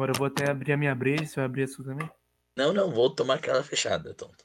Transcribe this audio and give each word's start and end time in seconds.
Agora 0.00 0.12
eu 0.12 0.18
vou 0.18 0.28
até 0.28 0.50
abrir 0.50 0.72
a 0.72 0.78
minha 0.78 0.94
breja, 0.94 1.26
você 1.26 1.36
vai 1.36 1.44
abrir 1.44 1.64
a 1.64 1.68
sua 1.68 1.84
também? 1.84 2.10
Não, 2.56 2.72
não, 2.72 2.90
vou 2.90 3.14
tomar 3.14 3.34
aquela 3.34 3.62
fechada, 3.62 4.14
tonto. 4.14 4.42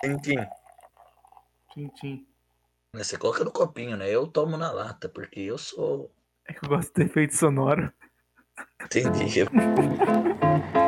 Tintim. 0.00 0.36
Tintim. 1.74 2.24
Você 2.94 3.18
coloca 3.18 3.42
no 3.42 3.50
copinho, 3.50 3.96
né? 3.96 4.08
Eu 4.08 4.28
tomo 4.28 4.56
na 4.56 4.70
lata, 4.70 5.08
porque 5.08 5.40
eu 5.40 5.58
sou. 5.58 6.08
É 6.46 6.52
que 6.52 6.64
eu 6.64 6.68
gosto 6.68 6.94
do 6.94 7.02
efeito 7.02 7.34
sonoro. 7.34 7.92
Entendi. 8.84 9.46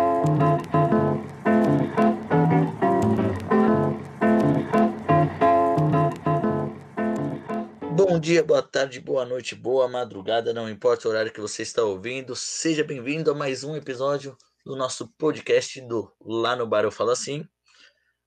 dia, 8.23 8.41
boa 8.41 8.62
tarde, 8.62 9.00
boa 9.00 9.25
noite, 9.25 9.56
boa 9.56 9.88
madrugada, 9.88 10.55
não 10.55 10.70
importa 10.70 11.09
o 11.09 11.10
horário 11.10 11.33
que 11.33 11.41
você 11.41 11.62
está 11.62 11.83
ouvindo, 11.83 12.37
seja 12.37 12.84
bem-vindo 12.84 13.33
a 13.33 13.34
mais 13.34 13.64
um 13.64 13.74
episódio 13.74 14.38
do 14.64 14.77
nosso 14.77 15.12
podcast 15.14 15.80
do 15.80 16.09
Lá 16.20 16.55
no 16.55 16.64
Bar 16.64 16.84
Eu 16.84 16.92
Falo 16.92 17.11
Assim. 17.11 17.45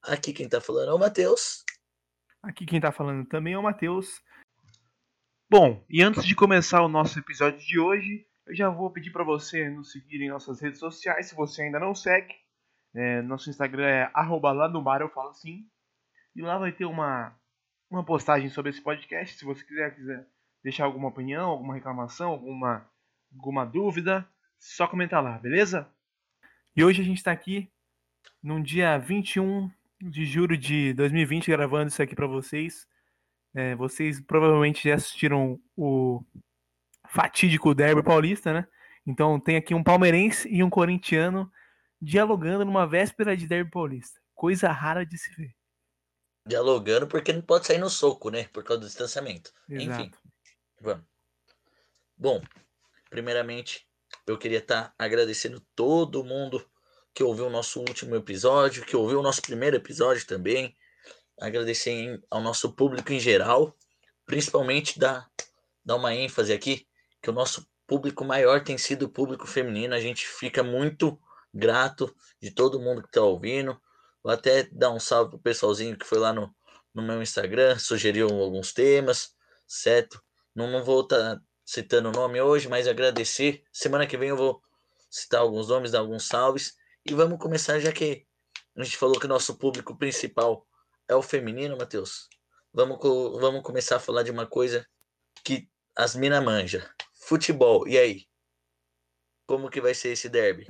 Aqui 0.03 0.33
quem 0.33 0.49
tá 0.49 0.59
falando 0.59 0.89
é 0.89 0.93
o 0.93 0.99
Matheus. 0.99 1.63
Aqui 2.43 2.65
quem 2.65 2.81
tá 2.81 2.91
falando 2.91 3.25
também 3.25 3.53
é 3.53 3.57
o 3.57 3.63
Matheus. 3.63 4.21
Bom, 5.49 5.81
e 5.89 6.03
antes 6.03 6.25
de 6.25 6.35
começar 6.35 6.81
o 6.81 6.89
nosso 6.89 7.17
episódio 7.17 7.65
de 7.65 7.79
hoje, 7.79 8.27
eu 8.47 8.53
já 8.53 8.69
vou 8.69 8.91
pedir 8.91 9.11
para 9.11 9.23
você 9.23 9.69
nos 9.69 9.93
seguir 9.93 10.21
em 10.21 10.29
nossas 10.29 10.59
redes 10.59 10.79
sociais, 10.79 11.29
se 11.29 11.35
você 11.35 11.61
ainda 11.61 11.79
não 11.79 11.95
segue. 11.95 12.35
É, 12.93 13.21
nosso 13.21 13.49
Instagram 13.49 13.87
é 13.87 14.11
arroba 14.13 14.51
lá 14.51 14.67
no 14.67 14.83
bar 14.83 14.99
eu 14.99 15.09
falo 15.09 15.29
assim. 15.29 15.65
E 16.35 16.41
lá 16.41 16.57
vai 16.57 16.73
ter 16.73 16.83
uma, 16.83 17.33
uma 17.95 18.03
postagem 18.03 18.49
sobre 18.49 18.71
esse 18.71 18.81
podcast. 18.81 19.37
Se 19.37 19.45
você 19.45 19.63
quiser, 19.63 19.95
quiser 19.95 20.27
deixar 20.63 20.85
alguma 20.85 21.07
opinião, 21.07 21.49
alguma 21.49 21.73
reclamação, 21.73 22.31
alguma, 22.31 22.85
alguma 23.33 23.65
dúvida, 23.65 24.27
só 24.59 24.87
comentar 24.87 25.23
lá, 25.23 25.37
beleza? 25.37 25.89
E 26.75 26.83
hoje 26.83 27.01
a 27.01 27.05
gente 27.05 27.17
está 27.17 27.31
aqui 27.31 27.71
num 28.43 28.61
dia 28.61 28.97
21 28.97 29.71
de 30.01 30.25
julho 30.25 30.57
de 30.57 30.93
2020 30.93 31.47
gravando 31.47 31.87
isso 31.87 32.01
aqui 32.01 32.15
para 32.15 32.27
vocês. 32.27 32.87
É, 33.53 33.75
vocês 33.75 34.19
provavelmente 34.19 34.89
já 34.89 34.95
assistiram 34.95 35.59
o 35.77 36.21
fatídico 37.07 37.73
Derby 37.73 38.03
Paulista, 38.03 38.51
né? 38.51 38.67
Então 39.07 39.39
tem 39.39 39.55
aqui 39.55 39.73
um 39.73 39.83
palmeirense 39.83 40.49
e 40.49 40.61
um 40.61 40.69
corintiano 40.69 41.49
dialogando 42.01 42.65
numa 42.65 42.85
véspera 42.85 43.37
de 43.37 43.47
Derby 43.47 43.71
Paulista. 43.71 44.19
Coisa 44.33 44.69
rara 44.69 45.05
de 45.05 45.17
se 45.17 45.33
ver. 45.35 45.55
Dialogando 46.45 47.07
porque 47.07 47.33
não 47.33 47.41
pode 47.41 47.65
sair 47.65 47.79
no 47.79 47.89
soco, 47.89 48.29
né? 48.29 48.47
Por 48.53 48.63
causa 48.63 48.81
do 48.81 48.87
distanciamento. 48.87 49.51
Exato. 49.69 50.01
Enfim, 50.01 50.11
vamos. 50.79 51.05
Bom, 52.17 52.41
primeiramente, 53.09 53.87
eu 54.27 54.37
queria 54.37 54.59
estar 54.59 54.93
agradecendo 54.97 55.59
todo 55.75 56.23
mundo 56.23 56.65
que 57.13 57.23
ouviu 57.23 57.47
o 57.47 57.49
nosso 57.49 57.79
último 57.79 58.15
episódio, 58.15 58.85
que 58.85 58.95
ouviu 58.95 59.19
o 59.19 59.23
nosso 59.23 59.41
primeiro 59.41 59.77
episódio 59.77 60.25
também. 60.27 60.75
Agradecer 61.39 62.21
ao 62.29 62.41
nosso 62.41 62.73
público 62.73 63.11
em 63.11 63.19
geral, 63.19 63.75
principalmente 64.25 64.99
dar, 64.99 65.29
dar 65.83 65.95
uma 65.95 66.13
ênfase 66.13 66.53
aqui, 66.53 66.87
que 67.21 67.29
o 67.29 67.33
nosso 67.33 67.67
público 67.87 68.23
maior 68.25 68.63
tem 68.63 68.77
sido 68.77 69.03
o 69.03 69.09
público 69.09 69.47
feminino. 69.47 69.93
A 69.93 69.99
gente 69.99 70.27
fica 70.27 70.63
muito 70.63 71.19
grato 71.53 72.13
de 72.41 72.51
todo 72.51 72.79
mundo 72.79 73.01
que 73.01 73.07
está 73.07 73.21
ouvindo. 73.21 73.79
Vou 74.25 74.33
até 74.33 74.63
dar 74.71 74.89
um 74.89 74.99
salve 74.99 75.29
pro 75.29 75.39
pessoalzinho 75.39 75.95
que 75.95 76.03
foi 76.03 76.17
lá 76.17 76.33
no, 76.33 76.51
no 76.95 77.03
meu 77.03 77.21
Instagram, 77.21 77.77
sugeriu 77.77 78.27
alguns 78.27 78.73
temas, 78.73 79.35
certo? 79.67 80.19
Não, 80.55 80.67
não 80.67 80.83
vou 80.83 81.01
estar 81.01 81.39
citando 81.63 82.09
o 82.09 82.11
nome 82.11 82.41
hoje, 82.41 82.67
mas 82.67 82.87
agradecer. 82.87 83.63
Semana 83.71 84.07
que 84.07 84.17
vem 84.17 84.29
eu 84.29 84.35
vou 84.35 84.59
citar 85.11 85.41
alguns 85.41 85.67
nomes, 85.67 85.91
dar 85.91 85.99
alguns 85.99 86.27
salves. 86.27 86.73
E 87.05 87.13
vamos 87.13 87.37
começar, 87.37 87.79
já 87.79 87.91
que 87.91 88.25
a 88.75 88.83
gente 88.83 88.97
falou 88.97 89.19
que 89.19 89.27
nosso 89.27 89.59
público 89.59 89.95
principal 89.95 90.65
é 91.07 91.13
o 91.13 91.21
feminino, 91.21 91.77
Matheus. 91.77 92.27
Vamos, 92.73 92.97
vamos 93.39 93.61
começar 93.61 93.97
a 93.97 93.99
falar 93.99 94.23
de 94.23 94.31
uma 94.31 94.47
coisa 94.47 94.87
que 95.43 95.69
as 95.95 96.15
mina 96.15 96.41
manja. 96.41 96.91
Futebol. 97.13 97.87
E 97.87 97.95
aí? 97.95 98.25
Como 99.45 99.69
que 99.69 99.79
vai 99.79 99.93
ser 99.93 100.13
esse 100.13 100.27
derby? 100.27 100.67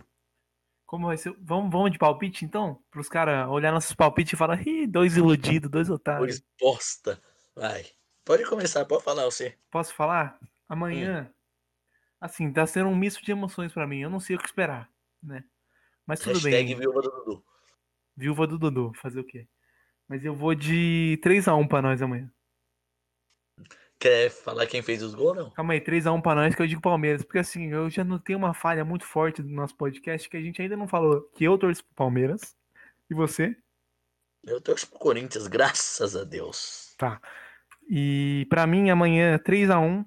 Como 0.86 1.08
vai 1.08 1.18
ser? 1.18 1.36
Vamos, 1.40 1.72
vamos 1.72 1.92
de 1.92 1.98
palpite 1.98 2.46
então? 2.46 2.82
Para 2.92 3.02
os 3.02 3.10
caras 3.10 3.50
olhar 3.50 3.72
nossos 3.72 3.94
palpites 3.94 4.34
e 4.34 4.36
falar, 4.36 4.66
ih, 4.66 4.86
dois 4.86 5.18
iludidos, 5.18 5.70
dois 5.70 5.90
otários. 5.90 6.40
Pois 6.40 6.46
bosta. 6.60 7.22
Vai. 7.56 7.86
Pode 8.24 8.46
começar, 8.46 8.86
pode 8.86 9.04
falar 9.04 9.26
você. 9.26 9.58
Posso 9.70 9.94
falar? 9.94 10.40
Amanhã, 10.68 11.32
assim, 12.20 12.52
tá 12.52 12.66
sendo 12.66 12.90
um 12.90 12.96
misto 12.96 13.24
de 13.24 13.32
emoções 13.32 13.72
pra 13.72 13.88
mim. 13.88 14.00
Eu 14.00 14.10
não 14.10 14.20
sei 14.20 14.36
o 14.36 14.40
que 14.40 14.46
esperar, 14.46 14.90
né? 15.22 15.44
Mas 16.06 16.20
tudo 16.20 16.34
Hashtag 16.34 16.66
bem. 16.68 16.76
viúva 16.76 17.02
do 17.02 17.10
Dudu. 17.12 17.46
Viúva 18.16 18.48
do 18.48 18.58
Dudu, 18.58 18.92
fazer 18.96 19.20
o 19.20 19.24
quê? 19.24 19.48
Mas 20.08 20.24
eu 20.24 20.36
vou 20.36 20.54
de 20.54 21.20
3x1 21.24 21.68
pra 21.68 21.82
nós 21.82 22.02
amanhã. 22.02 22.32
Quer 24.00 24.30
falar 24.30 24.68
quem 24.68 24.82
fez 24.82 25.02
os 25.02 25.16
gols, 25.16 25.38
não? 25.38 25.52
Calma 25.52 25.74
aí, 25.74 25.82
3x1 25.82 26.22
pra 26.22 26.36
nós 26.36 26.54
que 26.54 26.62
eu 26.62 26.68
digo 26.68 26.82
Palmeiras. 26.82 27.24
Porque 27.24 27.40
assim, 27.40 27.72
eu 27.72 27.90
já 27.90 28.04
notei 28.04 28.36
uma 28.36 28.54
falha 28.54 28.84
muito 28.86 29.06
forte 29.06 29.42
do 29.42 29.50
nosso 29.50 29.76
podcast 29.76 30.30
que 30.30 30.38
a 30.38 30.42
gente 30.42 30.62
ainda 30.62 30.76
não 30.76 30.88
falou 30.88 31.22
que 31.36 31.44
eu 31.44 31.58
torço 31.58 31.84
pro 31.86 31.96
Palmeiras. 31.96 32.56
E 33.10 33.14
você? 33.14 33.56
Eu 34.44 34.62
torço 34.62 34.88
pro 34.90 35.00
Corinthians, 35.00 35.48
graças 35.48 36.16
a 36.16 36.24
Deus. 36.24 36.94
Tá. 36.98 37.20
E 37.90 38.46
pra 38.50 38.68
mim 38.68 38.90
amanhã 38.90 39.38
3x1 39.40 40.06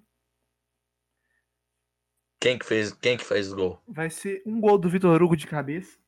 Quem 2.41 2.59
que 2.59 2.67
fez, 2.67 2.93
quem 2.93 3.17
que 3.17 3.25
faz 3.25 3.53
o 3.53 3.57
gol? 3.57 3.83
vai 3.89 4.11
ser 4.11 4.43
um 4.47 4.61
gol 4.61 4.79
do 4.79 4.89
Vitor 4.89 5.21
Hugo 5.23 5.37
de 5.37 5.47
cabeça 5.47 5.99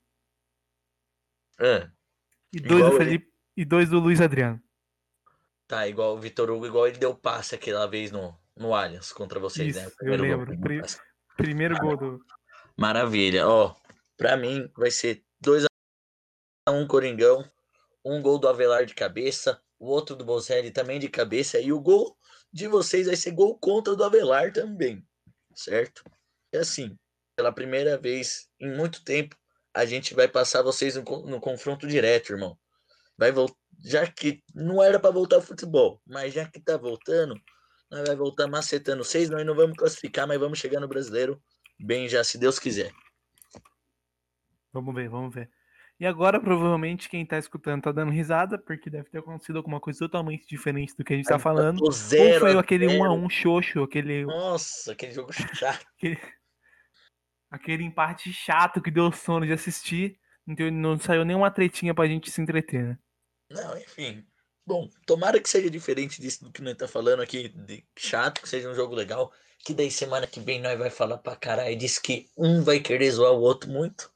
Ah, 1.59 1.91
e 2.53 2.61
dois 2.61 2.85
do. 2.85 2.97
Felipe 2.99 3.33
e 3.57 3.65
dois 3.65 3.89
do 3.89 3.99
Luiz 3.99 4.21
Adriano. 4.21 4.61
Tá, 5.71 5.87
igual 5.87 6.17
o 6.17 6.21
Vitor 6.21 6.51
Hugo, 6.51 6.67
igual 6.67 6.89
ele 6.89 6.99
deu 6.99 7.15
passe 7.15 7.55
aquela 7.55 7.87
vez 7.87 8.11
no, 8.11 8.37
no 8.57 8.75
Allianz 8.75 9.13
contra 9.13 9.39
vocês, 9.39 9.77
né? 9.77 9.83
Isso, 9.83 9.93
O 9.93 9.97
primeiro 9.97 10.25
eu 10.25 10.29
gol 10.29 10.39
lembro. 10.39 10.53
ele 10.53 10.61
Pri-. 10.61 10.83
Primeiro 11.37 11.79
gol 11.79 11.97
do 11.97 12.25
Maravilha, 12.77 13.47
ó. 13.47 13.77
Pra 14.17 14.37
mim 14.37 14.69
vai 14.77 14.91
ser 14.91 15.25
2 15.41 15.67
a 16.67 16.73
1 16.73 16.87
Coringão, 16.89 17.49
um 18.05 18.21
gol 18.21 18.39
do 18.39 18.49
Avelar 18.49 18.85
de 18.85 18.95
cabeça, 18.95 19.63
o 19.79 19.87
outro 19.87 20.17
do 20.17 20.25
Bozelli 20.25 20.73
também 20.73 20.99
de 20.99 21.09
cabeça 21.09 21.61
e 21.61 21.73
o 21.73 21.81
gol 21.81 22.19
de 22.53 22.67
vocês 22.67 23.07
vai 23.07 23.17
ser 23.17 23.31
gol 23.31 23.57
contra 23.57 23.95
do 23.95 24.03
Avelar 24.03 24.53
também, 24.53 25.07
certo? 25.55 26.03
É 26.53 26.59
assim, 26.59 26.97
pela 27.37 27.53
primeira 27.53 27.97
vez 27.97 28.49
em 28.59 28.75
muito 28.77 29.05
tempo 29.05 29.37
a 29.73 29.87
gente 29.87 30.15
vai 30.15 30.27
passar 30.27 30.63
vocês 30.63 30.97
no, 30.97 31.03
no 31.27 31.41
confronto 31.41 31.87
direto, 31.87 32.33
irmão. 32.33 32.59
Vai 33.21 33.31
voltar, 33.31 33.55
já 33.85 34.07
que 34.07 34.43
não 34.55 34.83
era 34.83 34.99
pra 34.99 35.11
voltar 35.11 35.37
o 35.37 35.43
futebol, 35.43 36.01
mas 36.07 36.33
já 36.33 36.47
que 36.49 36.59
tá 36.59 36.79
voltando, 36.79 37.39
nós 37.91 38.09
vai 38.09 38.17
voltar 38.17 38.47
macetando 38.47 39.05
vocês, 39.05 39.29
nós 39.29 39.45
não 39.45 39.55
vamos 39.55 39.77
classificar, 39.77 40.27
mas 40.27 40.41
vamos 40.41 40.59
chegar 40.59 40.81
no 40.81 40.89
brasileiro 40.89 41.39
bem 41.79 42.09
já, 42.09 42.25
se 42.25 42.39
Deus 42.39 42.59
quiser. 42.59 42.91
Vamos 44.73 44.95
ver, 44.95 45.11
vamos 45.11 45.35
ver. 45.35 45.51
E 45.99 46.07
agora, 46.07 46.41
provavelmente, 46.41 47.11
quem 47.11 47.27
tá 47.27 47.37
escutando 47.37 47.83
tá 47.83 47.93
dando 47.93 48.11
risada, 48.11 48.57
porque 48.57 48.89
deve 48.89 49.11
ter 49.11 49.19
acontecido 49.19 49.57
alguma 49.57 49.79
coisa 49.79 49.99
totalmente 49.99 50.47
diferente 50.47 50.97
do 50.97 51.05
que 51.05 51.13
a 51.13 51.17
gente 51.17 51.27
tá 51.27 51.39
falando. 51.39 51.83
Ou 51.83 51.93
foi 51.93 52.57
aquele 52.57 52.87
1 52.87 53.05
a 53.05 53.09
zero. 53.09 53.13
1 53.13 53.29
xoxo, 53.29 53.83
aquele, 53.83 54.25
Nossa, 54.25 54.93
aquele 54.93 55.13
jogo 55.13 55.31
chato. 55.31 55.85
aquele 57.51 57.85
empate 57.85 58.33
chato 58.33 58.81
que 58.81 58.91
deu 58.91 59.13
sono 59.13 59.45
de 59.45 59.53
assistir. 59.53 60.19
Então 60.49 60.71
não 60.71 60.99
saiu 60.99 61.23
nenhuma 61.23 61.51
tretinha 61.51 61.95
pra 61.95 62.07
gente 62.07 62.31
se 62.31 62.41
entreter, 62.41 62.83
né? 62.83 62.99
Não, 63.51 63.77
enfim. 63.77 64.25
Bom, 64.67 64.89
tomara 65.05 65.41
que 65.41 65.49
seja 65.49 65.69
diferente 65.69 66.21
disso 66.21 66.45
do 66.45 66.53
que 66.53 66.63
nós 66.63 66.77
tá 66.77 66.87
falando 66.87 67.21
aqui, 67.21 67.49
de 67.49 67.85
chato, 67.99 68.41
que 68.41 68.49
seja 68.49 68.71
um 68.71 68.75
jogo 68.75 68.95
legal. 68.95 69.33
Que 69.65 69.75
daí 69.75 69.91
semana 69.91 70.27
que 70.27 70.41
vem 70.41 70.61
nós 70.61 70.79
vai 70.79 70.91
falar 70.91 71.19
pra 71.19 71.37
caralho. 71.37 71.77
Diz 71.77 71.99
que 71.99 72.31
um 72.37 72.63
vai 72.63 72.81
querer 72.81 73.11
zoar 73.11 73.33
o 73.33 73.41
outro 73.41 73.69
muito. 73.69 74.11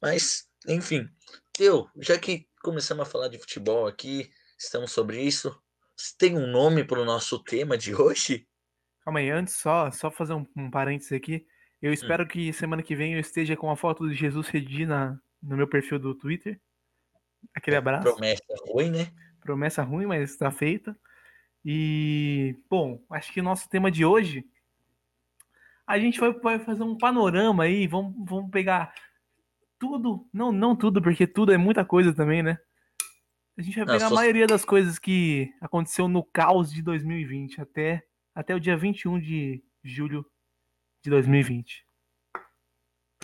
Mas, 0.00 0.46
enfim. 0.68 1.08
Eu, 1.58 1.88
já 1.96 2.18
que 2.18 2.46
começamos 2.62 3.06
a 3.06 3.10
falar 3.10 3.28
de 3.28 3.38
futebol 3.38 3.86
aqui, 3.86 4.30
estamos 4.58 4.92
sobre 4.92 5.20
isso. 5.20 5.58
Tem 6.18 6.36
um 6.36 6.46
nome 6.46 6.84
pro 6.84 7.04
nosso 7.04 7.42
tema 7.42 7.76
de 7.76 7.94
hoje? 7.94 8.46
Calma 9.04 9.20
aí, 9.20 9.30
antes 9.30 9.56
só, 9.56 9.90
só 9.90 10.10
fazer 10.10 10.34
um, 10.34 10.46
um 10.56 10.70
parênteses 10.70 11.12
aqui. 11.12 11.46
Eu 11.80 11.92
espero 11.92 12.26
que 12.28 12.52
semana 12.52 12.82
que 12.82 12.94
vem 12.94 13.14
eu 13.14 13.20
esteja 13.20 13.56
com 13.56 13.68
a 13.70 13.76
foto 13.76 14.04
do 14.04 14.14
Jesus 14.14 14.48
Redi 14.48 14.86
na, 14.86 15.18
no 15.42 15.56
meu 15.56 15.66
perfil 15.66 15.98
do 15.98 16.14
Twitter. 16.14 16.60
Aquele 17.54 17.76
abraço. 17.76 18.04
Promessa 18.04 18.44
ruim, 18.66 18.90
né? 18.90 19.12
Promessa 19.40 19.82
ruim, 19.82 20.06
mas 20.06 20.30
está 20.30 20.50
feita. 20.50 20.96
E, 21.64 22.56
bom, 22.68 23.00
acho 23.10 23.32
que 23.32 23.40
o 23.40 23.44
nosso 23.44 23.68
tema 23.68 23.90
de 23.90 24.04
hoje. 24.04 24.46
A 25.86 25.98
gente 25.98 26.18
vai, 26.18 26.32
vai 26.32 26.58
fazer 26.58 26.82
um 26.82 26.96
panorama 26.96 27.64
aí. 27.64 27.86
Vamos, 27.86 28.14
vamos 28.28 28.50
pegar 28.50 28.94
tudo. 29.78 30.26
Não, 30.32 30.52
não 30.52 30.76
tudo, 30.76 31.02
porque 31.02 31.26
tudo 31.26 31.52
é 31.52 31.56
muita 31.56 31.84
coisa 31.84 32.14
também, 32.14 32.42
né? 32.42 32.58
A 33.56 33.62
gente 33.62 33.76
vai 33.76 33.86
pegar 33.86 34.06
a 34.06 34.10
maioria 34.10 34.46
das 34.46 34.64
coisas 34.64 34.98
que 34.98 35.52
aconteceu 35.60 36.08
no 36.08 36.24
caos 36.24 36.72
de 36.72 36.82
2020 36.82 37.60
até, 37.60 38.02
até 38.34 38.54
o 38.54 38.60
dia 38.60 38.76
21 38.76 39.20
de 39.20 39.62
julho 39.84 40.24
de 41.02 41.10
2020. 41.10 41.86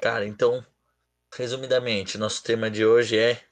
Cara, 0.03 0.27
então, 0.27 0.65
resumidamente, 1.35 2.19
nosso 2.19 2.43
tema 2.43 2.71
de 2.71 2.85
hoje 2.85 3.17
é 3.17 3.48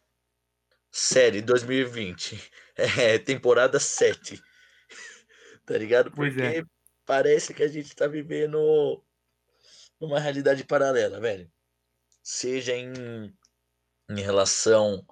série 0.96 1.43
2020. 1.43 2.40
É 2.78 3.16
temporada 3.16 3.81
7. 3.81 4.38
tá 5.64 5.78
ligado? 5.78 6.10
Porque 6.10 6.43
é. 6.43 6.62
parece 7.06 7.54
que 7.54 7.62
a 7.62 7.69
gente 7.69 7.96
tá 7.96 8.06
vivendo 8.06 9.02
numa 9.98 10.20
realidade 10.20 10.62
paralela, 10.62 11.19
velho. 11.19 11.50
Seja 12.22 12.76
em, 12.76 13.34
em 14.10 14.20
relação 14.20 15.06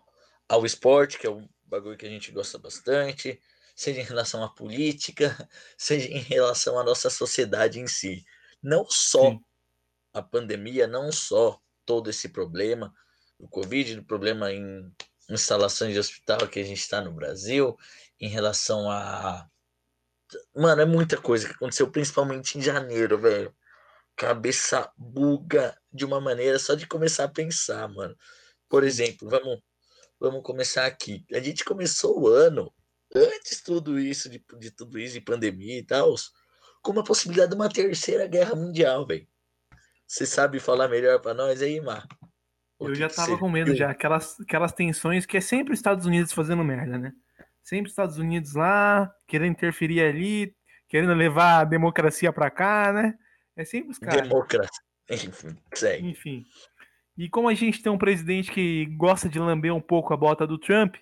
ao 0.46 0.66
esporte, 0.66 1.18
que 1.18 1.26
é 1.26 1.30
um 1.30 1.48
bagulho 1.64 1.96
que 1.96 2.04
a 2.04 2.10
gente 2.10 2.30
gosta 2.32 2.58
bastante, 2.58 3.40
seja 3.74 4.02
em 4.02 4.04
relação 4.04 4.44
à 4.44 4.50
política, 4.50 5.34
seja 5.78 6.08
em 6.08 6.20
relação 6.20 6.78
à 6.78 6.84
nossa 6.84 7.08
sociedade 7.08 7.80
em 7.80 7.86
si. 7.86 8.26
Não 8.62 8.84
só 8.90 9.30
Sim. 9.30 9.40
a 10.12 10.20
pandemia, 10.20 10.86
não 10.86 11.10
só 11.10 11.58
todo 11.86 12.10
esse 12.10 12.28
problema, 12.28 12.94
o 13.38 13.48
Covid, 13.48 14.00
o 14.00 14.04
problema 14.04 14.52
em 14.52 14.92
instalações 15.30 15.92
de 15.92 15.98
hospital 15.98 16.48
que 16.48 16.60
a 16.60 16.64
gente 16.64 16.80
está 16.80 17.00
no 17.00 17.12
Brasil, 17.12 17.76
em 18.20 18.28
relação 18.28 18.90
a. 18.90 19.48
Mano, 20.54 20.82
é 20.82 20.84
muita 20.84 21.20
coisa 21.20 21.46
que 21.46 21.54
aconteceu, 21.54 21.90
principalmente 21.90 22.58
em 22.58 22.62
janeiro, 22.62 23.18
velho. 23.18 23.54
Cabeça 24.16 24.90
buga 24.96 25.76
de 25.92 26.04
uma 26.04 26.20
maneira 26.20 26.58
só 26.58 26.74
de 26.74 26.86
começar 26.86 27.24
a 27.24 27.28
pensar, 27.28 27.88
mano. 27.88 28.16
Por 28.68 28.84
exemplo, 28.84 29.28
vamos, 29.28 29.60
vamos 30.18 30.42
começar 30.42 30.86
aqui. 30.86 31.24
A 31.32 31.40
gente 31.40 31.64
começou 31.64 32.20
o 32.20 32.28
ano, 32.28 32.72
antes 33.14 33.62
tudo 33.62 33.98
isso, 33.98 34.28
de, 34.28 34.44
de 34.58 34.70
tudo 34.70 34.98
isso, 34.98 35.14
de 35.14 35.20
pandemia 35.20 35.78
e 35.78 35.84
tal, 35.84 36.14
com 36.82 36.92
uma 36.92 37.04
possibilidade 37.04 37.50
de 37.50 37.56
uma 37.56 37.68
terceira 37.68 38.26
guerra 38.26 38.54
mundial, 38.54 39.06
velho. 39.06 39.26
Você 40.06 40.26
sabe 40.26 40.60
falar 40.60 40.88
melhor 40.88 41.20
para 41.20 41.34
nós 41.34 41.62
aí, 41.62 41.80
Mar? 41.80 42.06
Eu 42.80 42.94
já 42.94 43.08
tava 43.08 43.38
com 43.38 43.48
medo 43.48 43.74
já, 43.74 43.90
aquelas, 43.90 44.38
aquelas 44.40 44.72
tensões 44.72 45.24
que 45.24 45.36
é 45.36 45.40
sempre 45.40 45.72
os 45.72 45.78
Estados 45.78 46.06
Unidos 46.06 46.32
fazendo 46.32 46.64
merda, 46.64 46.98
né? 46.98 47.12
Sempre 47.62 47.90
Estados 47.90 48.18
Unidos 48.18 48.54
lá, 48.54 49.10
querendo 49.26 49.52
interferir 49.52 50.02
ali, 50.02 50.54
querendo 50.88 51.14
levar 51.14 51.60
a 51.60 51.64
democracia 51.64 52.32
pra 52.32 52.50
cá, 52.50 52.92
né? 52.92 53.14
É 53.56 53.64
sempre 53.64 53.90
os 53.90 53.98
caras. 53.98 54.28
Democracia. 54.28 54.82
Enfim, 55.10 55.56
segue. 55.74 56.08
Enfim. 56.08 56.44
E 57.16 57.28
como 57.28 57.48
a 57.48 57.54
gente 57.54 57.82
tem 57.82 57.92
um 57.92 57.98
presidente 57.98 58.50
que 58.50 58.86
gosta 58.96 59.28
de 59.28 59.38
lamber 59.38 59.74
um 59.74 59.80
pouco 59.80 60.12
a 60.12 60.16
bota 60.16 60.46
do 60.46 60.58
Trump, 60.58 60.96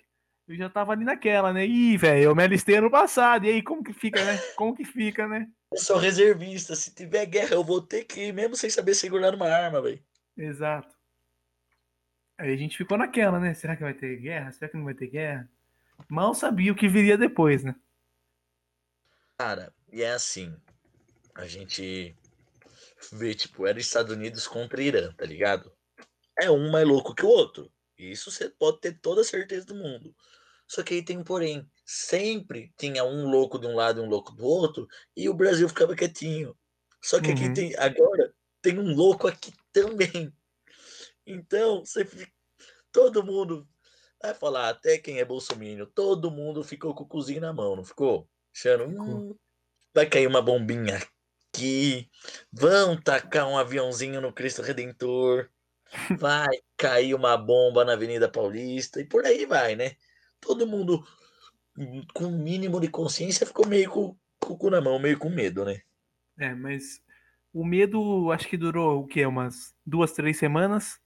eu 0.47 0.55
já 0.55 0.69
tava 0.69 0.91
ali 0.91 1.03
naquela, 1.03 1.51
né? 1.53 1.65
Ih, 1.65 1.97
velho, 1.97 2.23
eu 2.23 2.35
me 2.35 2.43
alistei 2.43 2.75
ano 2.75 2.91
passado. 2.91 3.45
E 3.45 3.49
aí, 3.49 3.61
como 3.63 3.83
que 3.83 3.93
fica, 3.93 4.23
né? 4.23 4.37
Como 4.55 4.75
que 4.75 4.83
fica, 4.83 5.27
né? 5.27 5.47
Eu 5.71 5.79
sou 5.79 5.97
reservista. 5.97 6.75
Se 6.75 6.93
tiver 6.93 7.25
guerra, 7.25 7.55
eu 7.55 7.63
vou 7.63 7.81
ter 7.81 8.03
que 8.03 8.27
ir, 8.27 8.33
mesmo 8.33 8.55
sem 8.55 8.69
saber 8.69 8.93
segurar 8.93 9.33
uma 9.33 9.47
arma, 9.47 9.81
velho. 9.81 9.99
Exato. 10.37 10.92
Aí 12.43 12.51
a 12.51 12.57
gente 12.57 12.75
ficou 12.75 12.97
naquela, 12.97 13.39
né? 13.39 13.53
Será 13.53 13.73
que 13.73 13.83
vai 13.83 13.93
ter 13.93 14.17
guerra? 14.17 14.51
Será 14.51 14.69
que 14.69 14.75
não 14.75 14.83
vai 14.83 14.93
ter 14.93 15.07
guerra? 15.07 15.49
Mal 16.09 16.35
sabia 16.35 16.73
o 16.73 16.75
que 16.75 16.89
viria 16.89 17.17
depois, 17.17 17.63
né? 17.63 17.73
Cara, 19.37 19.73
e 19.89 20.03
é 20.03 20.11
assim. 20.11 20.53
A 21.35 21.45
gente 21.45 22.13
vê, 23.13 23.33
tipo, 23.33 23.65
era 23.65 23.79
Estados 23.79 24.13
Unidos 24.13 24.45
contra 24.45 24.83
Irã, 24.83 25.13
tá 25.13 25.25
ligado? 25.25 25.71
É 26.37 26.51
um 26.51 26.69
mais 26.69 26.85
louco 26.85 27.15
que 27.15 27.25
o 27.25 27.29
outro. 27.29 27.71
Isso 27.97 28.29
você 28.29 28.49
pode 28.49 28.81
ter 28.81 28.99
toda 28.99 29.21
a 29.21 29.23
certeza 29.23 29.65
do 29.67 29.75
mundo. 29.75 30.13
Só 30.67 30.83
que 30.83 30.95
aí 30.95 31.01
tem 31.01 31.17
um 31.17 31.23
porém. 31.23 31.65
Sempre 31.85 32.73
tinha 32.77 33.05
um 33.05 33.29
louco 33.29 33.57
de 33.57 33.67
um 33.67 33.75
lado 33.75 34.01
e 34.01 34.03
um 34.03 34.09
louco 34.09 34.33
do 34.33 34.43
outro, 34.43 34.85
e 35.15 35.29
o 35.29 35.33
Brasil 35.33 35.69
ficava 35.69 35.95
quietinho. 35.95 36.53
Só 37.01 37.21
que 37.21 37.31
aqui 37.31 37.45
uhum. 37.45 37.53
tem. 37.53 37.73
Agora 37.77 38.33
tem 38.61 38.77
um 38.77 38.93
louco 38.93 39.29
aqui 39.29 39.53
também. 39.71 40.33
Então, 41.25 41.85
você 41.85 42.05
fica, 42.05 42.31
todo 42.91 43.23
mundo 43.23 43.67
vai 44.21 44.33
falar, 44.33 44.69
até 44.69 44.97
quem 44.97 45.19
é 45.19 45.25
bolsominion, 45.25 45.85
todo 45.93 46.31
mundo 46.31 46.63
ficou 46.63 46.93
com 46.93 47.03
o 47.03 47.07
cozinho 47.07 47.41
na 47.41 47.53
mão, 47.53 47.75
não 47.75 47.83
ficou? 47.83 48.29
Achando, 48.55 48.85
hum, 48.85 49.35
vai 49.93 50.05
cair 50.05 50.27
uma 50.27 50.41
bombinha 50.41 51.01
aqui, 51.49 52.09
vão 52.51 52.99
tacar 52.99 53.47
um 53.47 53.57
aviãozinho 53.57 54.21
no 54.21 54.31
Cristo 54.31 54.61
Redentor, 54.61 55.49
vai 56.17 56.57
cair 56.77 57.13
uma 57.13 57.37
bomba 57.37 57.83
na 57.83 57.93
Avenida 57.93 58.29
Paulista, 58.29 59.01
e 59.01 59.05
por 59.05 59.25
aí 59.25 59.45
vai, 59.45 59.75
né? 59.75 59.95
Todo 60.39 60.67
mundo 60.67 61.05
com 62.13 62.25
o 62.25 62.31
mínimo 62.31 62.79
de 62.79 62.87
consciência 62.87 63.45
ficou 63.45 63.67
meio 63.67 63.89
com, 63.89 64.17
com 64.39 64.53
o 64.53 64.57
cu 64.57 64.69
na 64.69 64.81
mão, 64.81 64.99
meio 64.99 65.17
com 65.17 65.29
medo, 65.29 65.65
né? 65.65 65.81
É, 66.37 66.53
mas 66.53 67.01
o 67.51 67.65
medo 67.65 68.31
acho 68.31 68.47
que 68.47 68.57
durou 68.57 69.01
o 69.01 69.07
quê? 69.07 69.25
Umas 69.25 69.75
duas, 69.85 70.11
três 70.11 70.37
semanas. 70.37 70.99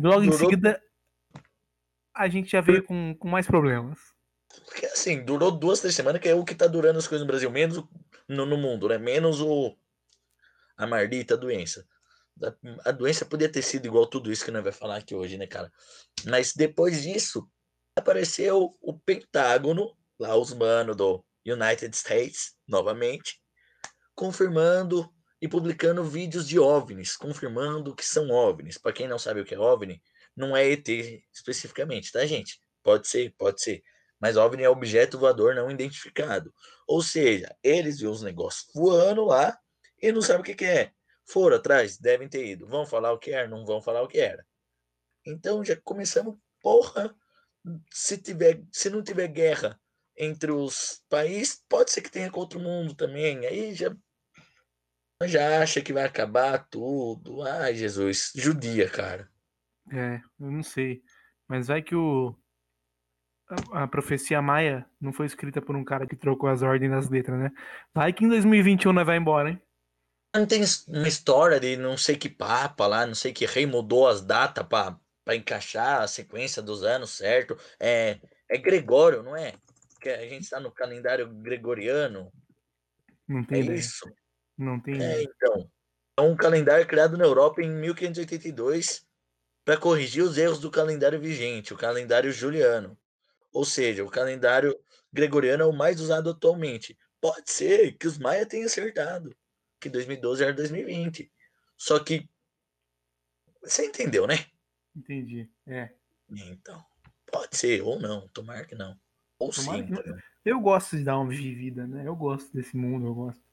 Logo 0.00 0.20
Durou... 0.20 0.24
em 0.24 0.32
seguida, 0.32 0.82
a 2.14 2.28
gente 2.28 2.50
já 2.50 2.60
veio 2.60 2.82
com, 2.82 3.14
com 3.14 3.28
mais 3.28 3.46
problemas. 3.46 3.98
Porque 4.64 4.86
assim, 4.86 5.24
durou 5.24 5.50
duas, 5.50 5.80
três 5.80 5.94
semanas, 5.94 6.20
que 6.20 6.28
é 6.28 6.34
o 6.34 6.44
que 6.44 6.54
tá 6.54 6.66
durando 6.66 6.98
as 6.98 7.06
coisas 7.06 7.24
no 7.24 7.30
Brasil, 7.30 7.50
menos 7.50 7.82
no, 8.28 8.46
no 8.46 8.56
mundo, 8.56 8.88
né? 8.88 8.98
Menos 8.98 9.40
o 9.40 9.76
a 10.76 10.86
maldita 10.86 11.36
doença. 11.36 11.86
A 12.86 12.90
doença 12.90 13.26
podia 13.26 13.50
ter 13.50 13.60
sido 13.60 13.86
igual 13.86 14.06
tudo 14.06 14.32
isso 14.32 14.44
que 14.44 14.50
nós 14.50 14.64
vai 14.64 14.72
falar 14.72 14.96
aqui 14.96 15.14
hoje, 15.14 15.36
né, 15.36 15.46
cara? 15.46 15.70
Mas 16.24 16.54
depois 16.54 17.02
disso, 17.02 17.46
apareceu 17.94 18.76
o 18.80 18.98
Pentágono, 18.98 19.94
lá 20.18 20.34
os 20.36 20.54
manos 20.54 20.96
do 20.96 21.22
United 21.46 21.94
States, 21.94 22.56
novamente, 22.66 23.40
confirmando 24.14 25.12
e 25.40 25.48
publicando 25.48 26.04
vídeos 26.04 26.46
de 26.46 26.58
OVNIs, 26.58 27.16
confirmando 27.16 27.94
que 27.94 28.04
são 28.04 28.30
OVNIs. 28.30 28.76
Para 28.76 28.92
quem 28.92 29.08
não 29.08 29.18
sabe 29.18 29.40
o 29.40 29.44
que 29.44 29.54
é 29.54 29.58
OVNI, 29.58 30.02
não 30.36 30.56
é 30.56 30.68
ET 30.68 30.86
especificamente, 31.32 32.12
tá, 32.12 32.24
gente? 32.26 32.60
Pode 32.82 33.08
ser, 33.08 33.34
pode 33.38 33.62
ser. 33.62 33.82
Mas 34.20 34.36
OVNI 34.36 34.64
é 34.64 34.68
objeto 34.68 35.18
voador 35.18 35.54
não 35.54 35.70
identificado. 35.70 36.52
Ou 36.86 37.02
seja, 37.02 37.56
eles 37.62 37.98
viram 37.98 38.12
os 38.12 38.22
negócios 38.22 38.70
voando 38.74 39.24
lá 39.24 39.58
e 40.00 40.12
não 40.12 40.20
sabem 40.20 40.42
o 40.42 40.44
que, 40.44 40.54
que 40.54 40.64
é. 40.64 40.92
Foram 41.24 41.56
atrás, 41.56 41.96
devem 41.98 42.28
ter 42.28 42.44
ido. 42.44 42.66
Vão 42.66 42.84
falar 42.84 43.12
o 43.12 43.18
que 43.18 43.30
era, 43.30 43.48
não 43.48 43.64
vão 43.64 43.80
falar 43.80 44.02
o 44.02 44.08
que 44.08 44.18
era. 44.18 44.44
Então 45.24 45.64
já 45.64 45.76
começamos, 45.76 46.36
porra, 46.60 47.14
se 47.90 48.18
tiver, 48.18 48.62
se 48.72 48.90
não 48.90 49.02
tiver 49.02 49.28
guerra 49.28 49.80
entre 50.16 50.50
os 50.50 51.02
países, 51.08 51.62
pode 51.68 51.90
ser 51.90 52.02
que 52.02 52.10
tenha 52.10 52.30
contra 52.30 52.58
o 52.58 52.62
mundo 52.62 52.94
também. 52.94 53.46
Aí 53.46 53.74
já 53.74 53.94
já 55.28 55.62
acha 55.62 55.82
que 55.82 55.92
vai 55.92 56.04
acabar 56.04 56.58
tudo. 56.70 57.42
Ai, 57.42 57.74
Jesus, 57.74 58.32
judia, 58.34 58.88
cara. 58.88 59.28
É, 59.92 60.20
eu 60.38 60.50
não 60.50 60.62
sei. 60.62 61.02
Mas 61.48 61.66
vai 61.66 61.82
que 61.82 61.94
o. 61.94 62.34
A, 63.72 63.82
a 63.82 63.88
profecia 63.88 64.40
maia 64.40 64.86
não 65.00 65.12
foi 65.12 65.26
escrita 65.26 65.60
por 65.60 65.74
um 65.74 65.84
cara 65.84 66.06
que 66.06 66.16
trocou 66.16 66.48
as 66.48 66.62
ordens 66.62 66.90
das 66.90 67.08
letras, 67.08 67.38
né? 67.38 67.50
Vai 67.92 68.12
que 68.12 68.24
em 68.24 68.28
2021 68.28 68.92
nós 68.92 69.06
vai 69.06 69.16
embora, 69.16 69.50
hein? 69.50 69.62
Não 70.34 70.46
tem 70.46 70.62
uma 70.86 71.08
história 71.08 71.58
de 71.58 71.76
não 71.76 71.96
sei 71.96 72.16
que 72.16 72.28
papa 72.28 72.86
lá, 72.86 73.04
não 73.04 73.16
sei 73.16 73.32
que 73.32 73.44
rei 73.46 73.66
mudou 73.66 74.06
as 74.06 74.24
datas 74.24 74.64
para 74.64 75.34
encaixar 75.34 76.02
a 76.02 76.08
sequência 76.08 76.62
dos 76.62 76.84
anos 76.84 77.10
certo. 77.10 77.58
É, 77.80 78.20
é 78.48 78.56
Gregório, 78.56 79.24
não 79.24 79.36
é? 79.36 79.54
Que 80.00 80.08
a 80.08 80.28
gente 80.28 80.42
está 80.42 80.60
no 80.60 80.70
calendário 80.70 81.28
gregoriano. 81.28 82.32
Não 83.26 83.42
tem 83.42 83.58
é 83.58 83.64
ideia. 83.64 83.78
isso. 83.78 84.08
Não 84.60 84.78
tem. 84.78 85.02
É, 85.02 85.22
então. 85.22 85.70
É 86.18 86.20
um 86.20 86.36
calendário 86.36 86.86
criado 86.86 87.16
na 87.16 87.24
Europa 87.24 87.62
em 87.62 87.70
1582 87.70 89.06
para 89.64 89.78
corrigir 89.78 90.22
os 90.22 90.36
erros 90.36 90.58
do 90.58 90.70
calendário 90.70 91.18
vigente, 91.18 91.72
o 91.72 91.78
calendário 91.78 92.30
juliano. 92.30 92.96
Ou 93.52 93.64
seja, 93.64 94.04
o 94.04 94.10
calendário 94.10 94.78
gregoriano 95.10 95.62
é 95.62 95.66
o 95.66 95.72
mais 95.72 95.98
usado 95.98 96.28
atualmente. 96.28 96.96
Pode 97.20 97.50
ser 97.50 97.96
que 97.96 98.06
os 98.06 98.18
Maia 98.18 98.44
tenham 98.44 98.66
acertado, 98.66 99.34
que 99.80 99.88
2012 99.88 100.42
era 100.42 100.52
2020. 100.52 101.32
Só 101.76 101.98
que. 101.98 102.28
Você 103.62 103.86
entendeu, 103.86 104.26
né? 104.26 104.44
Entendi. 104.94 105.50
É. 105.66 105.90
Então. 106.30 106.84
Pode 107.32 107.56
ser, 107.56 107.80
ou 107.82 107.98
não. 107.98 108.28
Tomara 108.28 108.66
que 108.66 108.74
não. 108.74 108.94
Ou 109.38 109.50
Tomara 109.50 109.86
sim. 109.86 109.94
Que... 109.94 110.22
Eu 110.44 110.60
gosto 110.60 110.96
de 110.98 111.04
dar 111.04 111.18
uma 111.18 111.30
vivida, 111.30 111.86
né? 111.86 112.06
Eu 112.06 112.14
gosto 112.14 112.52
desse 112.52 112.76
mundo, 112.76 113.06
eu 113.06 113.14
gosto. 113.14 113.49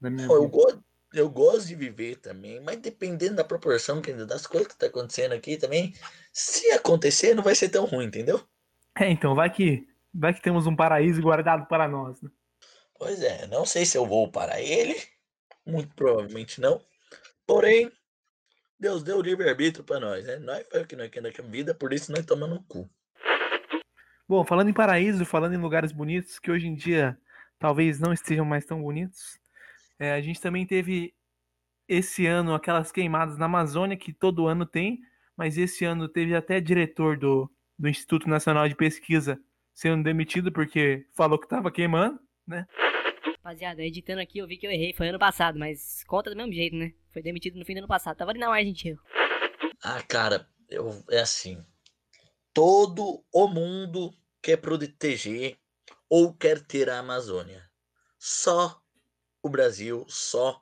Não, 0.00 0.34
eu, 0.34 0.48
gosto, 0.48 0.84
eu 1.12 1.30
gosto 1.30 1.66
de 1.68 1.74
viver 1.74 2.16
também, 2.16 2.60
mas 2.60 2.78
dependendo 2.78 3.36
da 3.36 3.44
proporção 3.44 4.00
das 4.26 4.46
coisas 4.46 4.68
que 4.68 4.78
tá 4.78 4.86
acontecendo 4.86 5.32
aqui 5.32 5.56
também, 5.56 5.94
se 6.32 6.70
acontecer, 6.72 7.34
não 7.34 7.42
vai 7.42 7.54
ser 7.54 7.68
tão 7.68 7.84
ruim, 7.84 8.06
entendeu? 8.06 8.40
É, 8.98 9.10
então, 9.10 9.34
vai 9.34 9.50
que, 9.50 9.88
vai 10.12 10.34
que 10.34 10.42
temos 10.42 10.66
um 10.66 10.76
paraíso 10.76 11.20
guardado 11.22 11.66
para 11.66 11.88
nós, 11.88 12.20
né? 12.20 12.30
Pois 12.96 13.22
é, 13.22 13.46
não 13.48 13.66
sei 13.66 13.84
se 13.84 13.98
eu 13.98 14.06
vou 14.06 14.30
para 14.30 14.60
ele, 14.60 14.96
muito 15.66 15.94
provavelmente 15.94 16.60
não. 16.60 16.80
Porém, 17.46 17.90
Deus 18.78 19.02
deu 19.02 19.20
livre-arbítrio 19.20 19.84
para 19.84 20.00
nós, 20.00 20.24
né? 20.24 20.36
Nós 20.36 20.64
foi 20.70 20.82
o 20.82 20.86
que 20.86 20.96
nós 20.96 21.10
queremos 21.10 21.38
na 21.38 21.44
vida, 21.50 21.74
por 21.74 21.92
isso 21.92 22.12
nós 22.12 22.24
tomamos 22.24 22.56
no 22.56 22.62
cu. 22.64 22.88
Bom, 24.28 24.44
falando 24.44 24.70
em 24.70 24.74
paraíso, 24.74 25.24
falando 25.24 25.54
em 25.54 25.60
lugares 25.60 25.92
bonitos, 25.92 26.38
que 26.38 26.50
hoje 26.50 26.66
em 26.66 26.74
dia 26.74 27.18
talvez 27.58 27.98
não 27.98 28.12
estejam 28.12 28.44
mais 28.44 28.64
tão 28.64 28.80
bonitos, 28.80 29.38
é, 29.98 30.12
a 30.12 30.20
gente 30.20 30.40
também 30.40 30.66
teve 30.66 31.14
esse 31.88 32.26
ano 32.26 32.54
aquelas 32.54 32.90
queimadas 32.90 33.38
na 33.38 33.46
Amazônia, 33.46 33.96
que 33.96 34.12
todo 34.12 34.46
ano 34.46 34.64
tem, 34.66 35.00
mas 35.36 35.58
esse 35.58 35.84
ano 35.84 36.08
teve 36.08 36.34
até 36.34 36.60
diretor 36.60 37.18
do, 37.18 37.50
do 37.78 37.88
Instituto 37.88 38.28
Nacional 38.28 38.68
de 38.68 38.74
Pesquisa 38.74 39.38
sendo 39.74 40.04
demitido 40.04 40.52
porque 40.52 41.06
falou 41.14 41.38
que 41.38 41.46
estava 41.46 41.70
queimando, 41.70 42.18
né? 42.46 42.66
Rapaziada, 43.38 43.82
editando 43.82 44.20
aqui 44.20 44.38
eu 44.38 44.46
vi 44.46 44.56
que 44.56 44.66
eu 44.66 44.70
errei, 44.70 44.94
foi 44.94 45.08
ano 45.08 45.18
passado, 45.18 45.58
mas 45.58 46.04
conta 46.04 46.30
do 46.30 46.36
mesmo 46.36 46.52
jeito, 46.52 46.76
né? 46.76 46.92
Foi 47.12 47.22
demitido 47.22 47.58
no 47.58 47.64
fim 47.64 47.74
do 47.74 47.78
ano 47.78 47.88
passado, 47.88 48.16
tava 48.16 48.30
ali 48.30 48.38
na 48.38 48.48
hora, 48.48 48.64
gente. 48.64 48.96
Ah, 49.82 50.02
cara, 50.02 50.48
eu, 50.70 51.04
é 51.10 51.20
assim. 51.20 51.62
Todo 52.52 53.24
o 53.32 53.48
mundo 53.48 54.14
quer 54.40 54.56
proteger 54.56 55.58
ou 56.08 56.32
quer 56.32 56.64
ter 56.64 56.88
a 56.88 57.00
Amazônia. 57.00 57.68
Só 58.18 58.80
o 59.44 59.48
Brasil, 59.50 60.06
só 60.08 60.58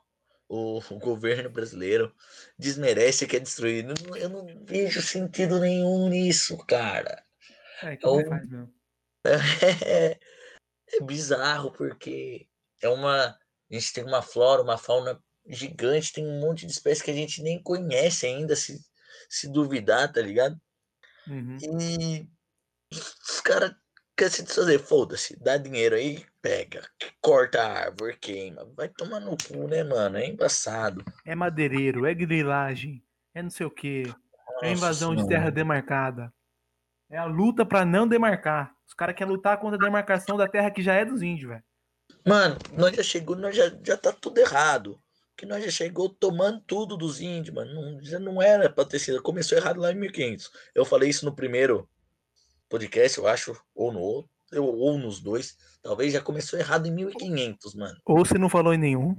o, 0.49 0.77
o 0.77 0.99
governo 0.99 1.49
brasileiro 1.49 2.13
desmerece 2.59 3.25
quer 3.25 3.39
destruir. 3.39 3.85
Eu, 3.87 4.15
eu 4.17 4.29
não 4.29 4.45
vejo 4.65 5.01
sentido 5.01 5.57
nenhum 5.57 6.09
nisso, 6.09 6.57
cara. 6.67 7.23
É, 7.81 7.95
que 7.95 8.05
é, 8.05 8.25
faz, 8.25 8.49
não. 8.49 8.69
É, 9.25 10.19
é 10.95 11.01
bizarro 11.01 11.71
porque 11.71 12.45
é 12.81 12.89
uma. 12.89 13.27
A 13.27 13.39
gente 13.73 13.93
tem 13.93 14.03
uma 14.03 14.21
flora, 14.21 14.61
uma 14.61 14.77
fauna 14.77 15.17
gigante, 15.47 16.11
tem 16.11 16.27
um 16.27 16.41
monte 16.41 16.65
de 16.65 16.73
espécies 16.73 17.01
que 17.01 17.11
a 17.11 17.15
gente 17.15 17.41
nem 17.41 17.63
conhece 17.63 18.25
ainda, 18.25 18.53
se, 18.53 18.79
se 19.29 19.49
duvidar, 19.49 20.11
tá 20.11 20.21
ligado? 20.21 20.59
Uhum. 21.25 21.57
E 21.61 22.29
os 22.91 23.39
caras 23.39 23.73
querem 24.15 24.31
se 24.31 24.43
desfazer, 24.43 24.79
foda-se, 24.79 25.37
dá 25.41 25.57
dinheiro 25.57 25.95
aí, 25.95 26.23
pega, 26.41 26.87
corta 27.21 27.61
a 27.61 27.79
árvore, 27.85 28.17
queima. 28.17 28.65
Vai 28.75 28.89
tomar 28.89 29.19
no 29.19 29.35
cu, 29.37 29.67
né, 29.67 29.83
mano? 29.83 30.17
É 30.17 30.27
embaçado. 30.27 31.03
É 31.25 31.35
madeireiro, 31.35 32.05
é 32.05 32.13
grilagem, 32.13 33.03
é 33.33 33.41
não 33.41 33.49
sei 33.49 33.65
o 33.65 33.71
que. 33.71 34.03
É 34.61 34.71
invasão 34.71 35.15
de 35.15 35.27
terra 35.27 35.49
demarcada. 35.49 36.31
É 37.09 37.17
a 37.17 37.25
luta 37.25 37.65
para 37.65 37.85
não 37.85 38.07
demarcar. 38.07 38.73
Os 38.87 38.93
caras 38.93 39.15
querem 39.15 39.33
lutar 39.33 39.59
contra 39.59 39.77
a 39.77 39.83
demarcação 39.83 40.37
da 40.37 40.47
terra 40.47 40.71
que 40.71 40.81
já 40.81 40.93
é 40.93 41.05
dos 41.05 41.21
índios, 41.21 41.49
velho. 41.49 41.63
Mano, 42.25 42.57
nós 42.77 42.95
já 42.95 43.03
chegou, 43.03 43.35
nós 43.35 43.55
já, 43.55 43.71
já 43.83 43.97
tá 43.97 44.11
tudo 44.11 44.37
errado. 44.37 44.99
Que 45.35 45.45
nós 45.45 45.63
já 45.63 45.71
chegou 45.71 46.09
tomando 46.09 46.61
tudo 46.61 46.95
dos 46.95 47.19
índios, 47.19 47.53
mano. 47.55 47.73
Não, 47.73 48.03
já 48.03 48.19
não 48.19 48.41
era 48.41 48.69
pra 48.69 48.85
ter 48.85 48.99
sido. 48.99 49.21
Começou 49.21 49.57
errado 49.57 49.79
lá 49.79 49.91
em 49.91 49.95
1500. 49.95 50.51
Eu 50.75 50.85
falei 50.85 51.09
isso 51.09 51.25
no 51.25 51.35
primeiro 51.35 51.89
podcast, 52.73 53.19
eu 53.19 53.27
acho, 53.27 53.55
ou 53.75 53.91
no 53.91 53.99
outro, 53.99 54.31
ou 54.57 54.97
nos 54.97 55.19
dois. 55.19 55.55
Talvez 55.83 56.11
já 56.11 56.19
começou 56.19 56.57
errado 56.57 56.87
em 56.87 56.91
1500, 56.91 57.75
mano. 57.75 58.01
Ou 58.03 58.25
você 58.25 58.39
não 58.39 58.49
falou 58.49 58.73
em 58.73 58.79
nenhum. 58.79 59.15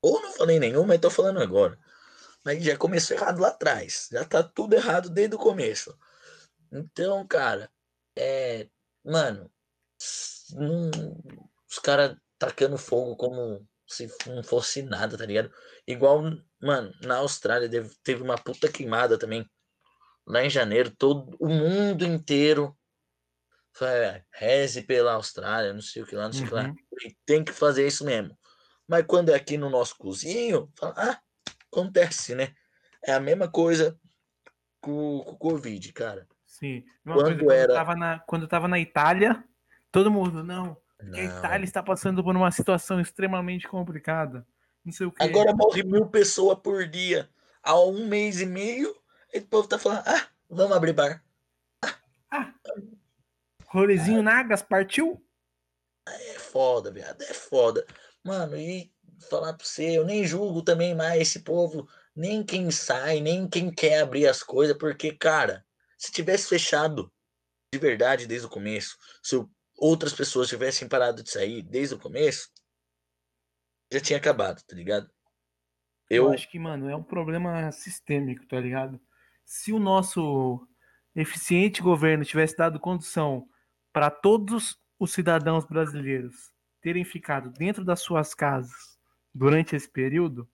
Ou 0.00 0.22
não 0.22 0.32
falei 0.32 0.56
em 0.56 0.60
nenhum, 0.60 0.86
mas 0.86 0.98
tô 0.98 1.10
falando 1.10 1.40
agora. 1.40 1.78
Mas 2.42 2.64
já 2.64 2.74
começou 2.74 3.14
errado 3.14 3.38
lá 3.40 3.48
atrás. 3.48 4.08
Já 4.10 4.24
tá 4.24 4.42
tudo 4.42 4.74
errado 4.74 5.10
desde 5.10 5.34
o 5.34 5.38
começo. 5.38 5.94
Então, 6.72 7.26
cara, 7.26 7.70
é. 8.16 8.66
Mano, 9.04 9.50
não, 10.52 10.90
os 11.68 11.78
caras 11.78 12.16
tacando 12.38 12.78
fogo 12.78 13.14
como 13.16 13.66
se 13.86 14.10
não 14.26 14.42
fosse 14.42 14.82
nada, 14.82 15.18
tá 15.18 15.26
ligado? 15.26 15.52
Igual, 15.86 16.22
mano, 16.62 16.92
na 17.02 17.16
Austrália 17.18 17.68
teve 18.02 18.22
uma 18.22 18.38
puta 18.38 18.72
queimada 18.72 19.18
também. 19.18 19.46
Lá 20.28 20.44
em 20.44 20.50
janeiro, 20.50 20.90
todo 20.90 21.34
o 21.40 21.48
mundo 21.48 22.04
inteiro 22.04 22.76
foi, 23.72 23.88
reze 24.30 24.82
pela 24.82 25.14
Austrália, 25.14 25.72
não 25.72 25.80
sei 25.80 26.02
o 26.02 26.06
que 26.06 26.14
lá, 26.14 26.24
não 26.24 26.32
sei 26.32 26.44
o 26.44 26.48
que 26.48 26.54
lá. 26.54 26.64
Uhum. 26.64 26.76
E 27.02 27.16
tem 27.24 27.42
que 27.42 27.52
fazer 27.52 27.86
isso 27.86 28.04
mesmo. 28.04 28.36
Mas 28.86 29.06
quando 29.06 29.30
é 29.30 29.34
aqui 29.34 29.56
no 29.56 29.70
nosso 29.70 29.96
cozinho, 29.96 30.70
fala, 30.78 30.94
ah, 30.96 31.20
acontece, 31.72 32.34
né? 32.34 32.54
É 33.02 33.12
a 33.12 33.20
mesma 33.20 33.48
coisa 33.48 33.98
com, 34.80 35.22
com 35.24 35.32
o 35.32 35.38
Covid, 35.38 35.92
cara. 35.92 36.26
Sim. 36.46 36.84
Uma 37.04 37.14
quando, 37.14 37.44
coisa, 37.44 37.54
era... 37.54 37.84
quando, 37.84 37.90
eu 37.90 37.96
na, 37.96 38.18
quando 38.20 38.42
eu 38.42 38.48
tava 38.48 38.68
na 38.68 38.78
Itália, 38.78 39.42
todo 39.90 40.10
mundo, 40.10 40.44
não, 40.44 40.76
porque 40.98 41.20
a 41.20 41.24
Itália 41.24 41.64
está 41.64 41.82
passando 41.82 42.22
por 42.22 42.36
uma 42.36 42.50
situação 42.50 43.00
extremamente 43.00 43.68
complicada. 43.68 44.46
Não 44.84 44.92
sei 44.92 45.06
o 45.06 45.12
que. 45.12 45.22
Agora 45.22 45.54
morre 45.54 45.82
mil 45.84 46.06
pessoas 46.06 46.58
por 46.58 46.86
dia. 46.86 47.30
Há 47.62 47.78
um 47.80 48.06
mês 48.06 48.40
e 48.40 48.46
meio, 48.46 48.94
e 49.32 49.38
o 49.38 49.46
povo 49.46 49.68
tá 49.68 49.78
falando: 49.78 50.02
ah, 50.06 50.28
vamos 50.48 50.76
abrir 50.76 50.92
bar. 50.92 51.24
Ah, 51.82 51.98
ah. 52.30 52.54
rolezinho 53.66 54.20
ah. 54.20 54.22
Nagas 54.22 54.62
partiu? 54.62 55.24
É 56.06 56.38
foda, 56.38 56.90
viado, 56.90 57.22
é 57.22 57.34
foda. 57.34 57.86
Mano, 58.24 58.56
e 58.56 58.92
falar 59.28 59.54
pra 59.54 59.66
você, 59.66 59.98
eu 59.98 60.04
nem 60.04 60.26
julgo 60.26 60.62
também 60.62 60.94
mais 60.94 61.20
esse 61.20 61.40
povo, 61.40 61.88
nem 62.14 62.44
quem 62.44 62.70
sai, 62.70 63.20
nem 63.20 63.48
quem 63.48 63.70
quer 63.70 64.00
abrir 64.00 64.26
as 64.26 64.42
coisas, 64.42 64.76
porque, 64.76 65.12
cara, 65.12 65.64
se 65.96 66.12
tivesse 66.12 66.48
fechado 66.48 67.12
de 67.72 67.78
verdade 67.78 68.26
desde 68.26 68.46
o 68.46 68.50
começo, 68.50 68.96
se 69.22 69.36
outras 69.76 70.12
pessoas 70.12 70.48
tivessem 70.48 70.88
parado 70.88 71.22
de 71.22 71.30
sair 71.30 71.62
desde 71.62 71.94
o 71.94 71.98
começo, 71.98 72.50
já 73.92 74.00
tinha 74.00 74.18
acabado, 74.18 74.62
tá 74.62 74.74
ligado? 74.74 75.10
Eu... 76.08 76.24
Eu 76.24 76.32
acho 76.32 76.50
que, 76.50 76.58
mano, 76.58 76.88
é 76.88 76.96
um 76.96 77.02
problema 77.02 77.70
sistêmico, 77.72 78.46
tá 78.46 78.58
ligado? 78.58 79.00
Se 79.48 79.72
o 79.72 79.78
nosso 79.78 80.68
eficiente 81.16 81.80
governo 81.80 82.22
tivesse 82.22 82.54
dado 82.54 82.78
condição 82.78 83.48
para 83.90 84.10
todos 84.10 84.78
os 84.98 85.10
cidadãos 85.10 85.64
brasileiros 85.64 86.52
terem 86.82 87.02
ficado 87.02 87.48
dentro 87.52 87.82
das 87.82 88.00
suas 88.00 88.34
casas 88.34 88.98
durante 89.34 89.74
esse 89.74 89.88
período, 89.88 90.46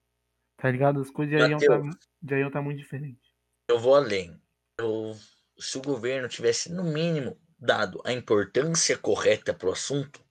tá 0.55 0.71
ligado? 0.71 1.01
As 1.01 1.11
coisas 1.11 1.37
já 1.37 1.45
iam 1.45 1.57
estar 1.57 1.81
tá, 1.81 2.51
tá 2.51 2.61
muito 2.61 2.77
diferentes. 2.77 3.21
Eu 3.67 3.79
vou 3.79 3.95
além. 3.95 4.41
Eu, 4.79 5.13
se 5.59 5.77
o 5.77 5.81
governo 5.81 6.29
tivesse, 6.29 6.71
no 6.71 6.85
mínimo, 6.85 7.37
dado 7.59 8.01
a 8.05 8.13
importância 8.13 8.97
correta 8.97 9.53
para 9.53 9.67
o 9.67 9.73
assunto, 9.73 10.23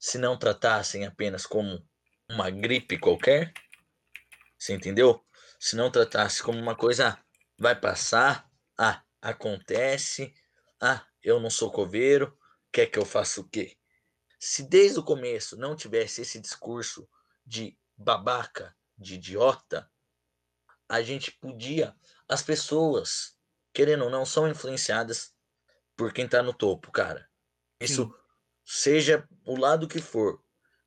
se 0.00 0.18
não 0.18 0.36
tratassem 0.36 1.06
apenas 1.06 1.46
como 1.46 1.86
uma 2.28 2.50
gripe 2.50 2.98
qualquer, 2.98 3.52
você 4.58 4.74
entendeu? 4.74 5.24
Se 5.60 5.76
não 5.76 5.88
tratasse 5.88 6.42
como 6.42 6.58
uma 6.58 6.74
coisa, 6.74 7.16
vai 7.58 7.78
passar, 7.78 8.50
ah, 8.78 9.02
acontece, 9.20 10.34
ah, 10.80 11.06
eu 11.22 11.40
não 11.40 11.50
sou 11.50 11.70
coveiro, 11.70 12.36
quer 12.72 12.86
que 12.86 12.98
eu 12.98 13.04
faça 13.04 13.40
o 13.40 13.48
quê? 13.48 13.76
Se 14.38 14.62
desde 14.62 14.98
o 14.98 15.04
começo 15.04 15.56
não 15.56 15.76
tivesse 15.76 16.20
esse 16.22 16.40
discurso 16.40 17.08
de 17.46 17.78
babaca, 17.96 18.76
de 18.98 19.14
idiota, 19.14 19.90
a 20.88 21.02
gente 21.02 21.32
podia, 21.32 21.94
as 22.28 22.42
pessoas, 22.42 23.38
querendo 23.72 24.04
ou 24.04 24.10
não, 24.10 24.26
são 24.26 24.48
influenciadas 24.48 25.34
por 25.96 26.12
quem 26.12 26.28
tá 26.28 26.42
no 26.42 26.52
topo, 26.52 26.90
cara. 26.90 27.28
Isso 27.80 28.04
Sim. 28.04 28.12
seja 28.64 29.28
o 29.46 29.56
lado 29.56 29.88
que 29.88 30.00
for. 30.00 30.42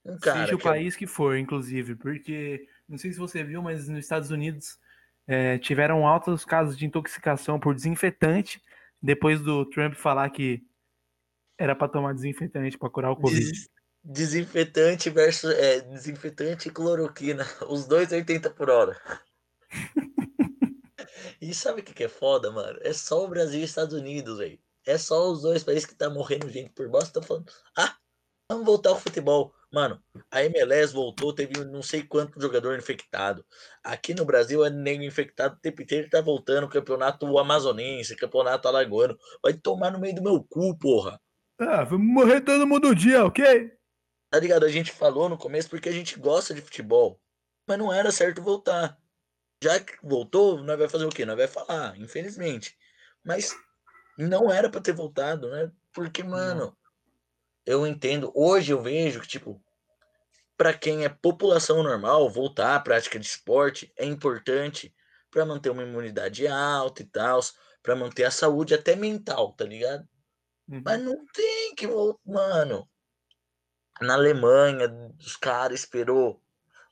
Um 0.06 0.18
cara 0.18 0.42
seja 0.42 0.56
o 0.56 0.60
que 0.60 0.68
é 0.68 0.72
país 0.72 0.96
que 0.96 1.08
for, 1.08 1.38
inclusive, 1.38 1.96
porque 1.96 2.68
não 2.88 2.98
sei 2.98 3.12
se 3.12 3.20
você 3.20 3.44
viu, 3.44 3.62
mas 3.62 3.88
nos 3.88 4.00
Estados 4.00 4.30
Unidos 4.30 4.80
é, 5.28 5.58
tiveram 5.58 6.08
altos 6.08 6.46
casos 6.46 6.78
de 6.78 6.86
intoxicação 6.86 7.60
por 7.60 7.76
desinfetante 7.76 8.62
depois 9.02 9.42
do 9.42 9.66
Trump 9.66 9.94
falar 9.94 10.30
que 10.30 10.64
era 11.58 11.76
para 11.76 11.90
tomar 11.90 12.14
desinfetante 12.14 12.78
para 12.78 12.90
curar 12.90 13.12
o 13.12 13.16
Covid. 13.16 13.46
Des 13.46 13.70
desinfetante 14.04 15.10
versus 15.10 15.52
é, 15.52 15.82
desinfetante 15.82 16.70
e 16.70 16.72
cloroquina, 16.72 17.46
os 17.68 17.86
dois 17.86 18.12
80 18.12 18.50
por 18.52 18.70
hora. 18.70 19.00
e 21.42 21.54
sabe 21.54 21.82
o 21.82 21.84
que, 21.84 21.94
que 21.94 22.06
é 22.06 22.10
foda, 22.10 22.50
mano? 22.52 22.80
É 22.84 22.94
só 22.94 23.26
o 23.26 23.28
Brasil 23.28 23.60
e 23.60 23.64
Estados 23.64 23.94
Unidos, 23.94 24.38
velho. 24.38 24.58
É 24.86 24.98
só 24.98 25.30
os 25.30 25.42
dois 25.42 25.64
países 25.64 25.86
que 25.86 25.94
tá 25.94 26.10
morrendo 26.10 26.50
gente 26.50 26.70
por 26.70 26.88
bosta. 26.88 27.10
Estão 27.10 27.24
falando, 27.24 27.52
ah, 27.78 27.98
vamos 28.50 28.66
voltar 28.66 28.92
ao 28.92 29.00
futebol. 29.00 29.54
Mano, 29.72 30.02
a 30.32 30.44
MLS 30.46 30.94
voltou, 30.94 31.34
teve 31.34 31.64
não 31.66 31.82
sei 31.82 32.02
quanto 32.02 32.40
jogador 32.42 32.78
infectado. 32.78 33.46
Aqui 33.84 34.14
no 34.14 34.24
Brasil 34.24 34.66
é 34.66 34.70
nego 34.70 35.04
infectado 35.04 35.56
o 35.56 35.60
tempo 35.60 35.82
inteiro 35.82 36.10
tá 36.10 36.22
voltando. 36.22 36.70
Campeonato 36.70 37.38
amazonense, 37.38 38.16
campeonato 38.16 38.68
alagoano. 38.68 39.18
Vai 39.44 39.54
tomar 39.54 39.92
no 39.92 40.00
meio 40.00 40.16
do 40.16 40.24
meu 40.24 40.44
cu, 40.44 40.78
porra. 40.78 41.20
Ah, 41.60 41.84
vamos 41.84 42.08
morrer 42.08 42.42
todo 42.42 42.68
mundo 42.68 42.90
um 42.90 42.96
dia, 42.96 43.26
ok? 43.26 43.72
Tá 44.30 44.40
ligado? 44.40 44.66
A 44.66 44.70
gente 44.70 44.92
falou 44.92 45.28
no 45.28 45.38
começo 45.38 45.70
porque 45.70 45.90
a 45.90 45.94
gente 45.94 46.18
gosta 46.20 46.54
de 46.54 46.62
futebol. 46.62 47.20
Mas 47.68 47.78
não 47.78 47.92
era 47.92 48.12
certo 48.12 48.42
voltar. 48.42 48.98
Já 49.62 49.80
que 49.80 49.98
voltou, 50.02 50.64
nós 50.64 50.78
vai 50.78 50.88
fazer 50.88 51.06
o 51.06 51.10
quê? 51.10 51.26
Nós 51.26 51.36
vai 51.36 51.48
falar, 51.48 51.98
infelizmente. 51.98 52.78
Mas 53.24 53.54
não 54.18 54.52
era 54.52 54.70
para 54.70 54.82
ter 54.82 54.94
voltado, 54.94 55.50
né? 55.50 55.72
Porque, 55.94 56.24
mano, 56.24 56.78
eu 57.68 57.86
entendo. 57.86 58.32
Hoje 58.34 58.72
eu 58.72 58.82
vejo 58.82 59.20
que, 59.20 59.28
tipo, 59.28 59.62
para 60.56 60.74
quem 60.74 61.04
é 61.04 61.10
população 61.10 61.84
normal, 61.84 62.30
voltar 62.30 62.76
à 62.76 62.80
prática 62.80 63.20
de 63.20 63.28
esporte 63.28 63.94
é 63.98 64.06
importante 64.06 64.96
para 65.30 65.46
manter 65.46 65.70
uma 65.70 65.84
imunidade 65.84 66.48
alta 66.48 67.02
e 67.02 67.06
tal, 67.06 67.42
para 67.84 67.96
manter 67.96 68.24
a 68.24 68.32
saúde 68.32 68.74
até 68.74 68.96
mental, 68.96 69.52
tá 69.54 69.66
ligado? 69.66 70.08
Uhum. 70.68 70.82
Mas 70.84 71.02
não 71.02 71.26
tem 71.28 71.76
que 71.76 71.86
voltar, 71.86 72.20
mano. 72.26 72.90
Na 74.00 74.14
Alemanha, 74.14 74.88
os 75.20 75.36
caras 75.36 75.82
esperou 75.82 76.42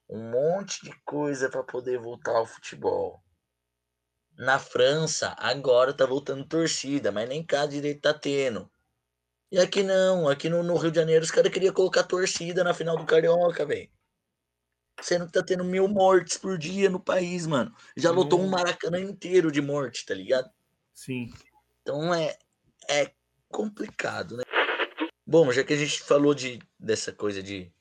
um 0.10 0.30
monte 0.30 0.84
de 0.84 0.94
coisa 1.06 1.50
para 1.50 1.64
poder 1.64 1.98
voltar 1.98 2.36
ao 2.36 2.46
futebol. 2.46 3.24
Na 4.38 4.60
França, 4.60 5.34
agora 5.40 5.94
tá 5.94 6.06
voltando 6.06 6.46
torcida, 6.46 7.12
mas 7.12 7.30
nem 7.30 7.46
cá 7.46 7.66
direito 7.66 8.02
tá 8.02 8.14
tendo. 8.14 8.70
E 9.52 9.60
aqui 9.60 9.84
não, 9.84 10.28
aqui 10.28 10.50
no, 10.50 10.64
no 10.64 10.76
Rio 10.78 10.92
de 10.92 10.98
Janeiro 10.98 11.24
os 11.24 11.32
caras 11.32 11.52
queriam 11.52 11.74
colocar 11.74 12.04
torcida 12.04 12.64
na 12.64 12.74
final 12.74 12.98
do 12.98 13.06
Carioca, 13.06 13.66
velho. 13.66 13.90
Sendo 15.02 15.26
que 15.28 15.34
tá 15.34 15.44
tendo 15.44 15.64
mil 15.64 15.88
mortes 15.88 16.38
por 16.38 16.58
dia 16.58 16.90
no 16.90 17.00
país, 17.00 17.46
mano. 17.46 17.74
Já 17.96 18.12
lotou 18.12 18.42
um. 18.42 18.48
Maracanã 18.48 19.00
inteiro 19.00 19.52
de 19.52 19.62
morte, 19.62 20.06
tá 20.06 20.14
ligado? 20.14 20.50
Sim. 20.94 21.32
Então 21.82 22.14
é, 22.14 22.38
é 22.90 23.12
complicado, 23.50 24.38
né? 24.38 24.44
Bom, 25.28 25.52
já 25.52 25.64
que 25.64 25.74
a 25.74 25.78
gente 25.78 26.02
falou 26.02 26.34
de, 26.34 26.60
dessa 26.80 27.12
coisa 27.12 27.42
de 27.44 27.72